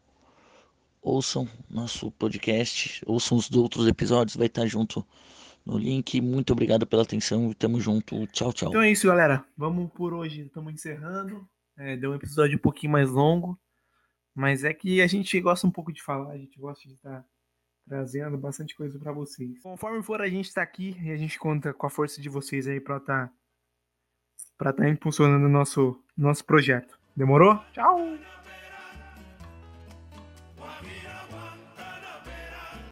Ouçam 1.07 1.49
nosso 1.71 2.11
podcast, 2.11 3.01
ouçam 3.07 3.39
os 3.39 3.49
outros 3.53 3.87
episódios, 3.87 4.37
vai 4.37 4.49
estar 4.49 4.67
junto 4.67 5.07
no 5.65 5.79
link. 5.79 6.21
Muito 6.21 6.53
obrigado 6.53 6.85
pela 6.85 7.05
atenção 7.05 7.49
e 7.49 7.55
tamo 7.55 7.81
junto. 7.81 8.27
Tchau, 8.27 8.53
tchau. 8.53 8.71
Então 8.71 8.83
é 8.83 8.91
isso, 8.91 9.07
galera. 9.07 9.45
Vamos 9.57 9.89
por 9.93 10.13
hoje, 10.13 10.41
estamos 10.41 10.75
encerrando. 10.75 11.49
É, 11.79 11.97
deu 11.97 12.11
um 12.11 12.17
episódio 12.17 12.57
um 12.57 12.61
pouquinho 12.61 12.91
mais 12.91 13.09
longo, 13.09 13.57
mas 14.35 14.65
é 14.65 14.75
que 14.75 15.01
a 15.01 15.07
gente 15.07 15.41
gosta 15.41 15.65
um 15.65 15.71
pouco 15.71 15.93
de 15.93 16.03
falar, 16.03 16.33
a 16.33 16.39
gente 16.39 16.59
gosta 16.59 16.89
de 16.89 16.95
estar 16.97 17.25
trazendo 17.87 18.37
bastante 18.37 18.75
coisa 18.75 18.99
para 18.99 19.13
vocês. 19.13 19.63
Conforme 19.63 20.03
for 20.03 20.21
a 20.21 20.29
gente 20.29 20.53
tá 20.53 20.63
aqui 20.63 20.97
e 21.01 21.13
a 21.13 21.17
gente 21.17 21.39
conta 21.39 21.73
com 21.73 21.87
a 21.87 21.91
força 21.91 22.21
de 22.21 22.29
vocês 22.29 22.67
aí 22.67 22.81
para 22.81 22.97
estar 22.97 23.29
tá, 23.29 23.33
para 24.59 24.71
estar 24.71 24.83
tá 24.83 24.89
impulsionando 24.89 25.47
o 25.47 25.49
nosso 25.49 26.03
nosso 26.17 26.45
projeto. 26.45 26.99
Demorou? 27.15 27.63
Tchau. 27.73 28.19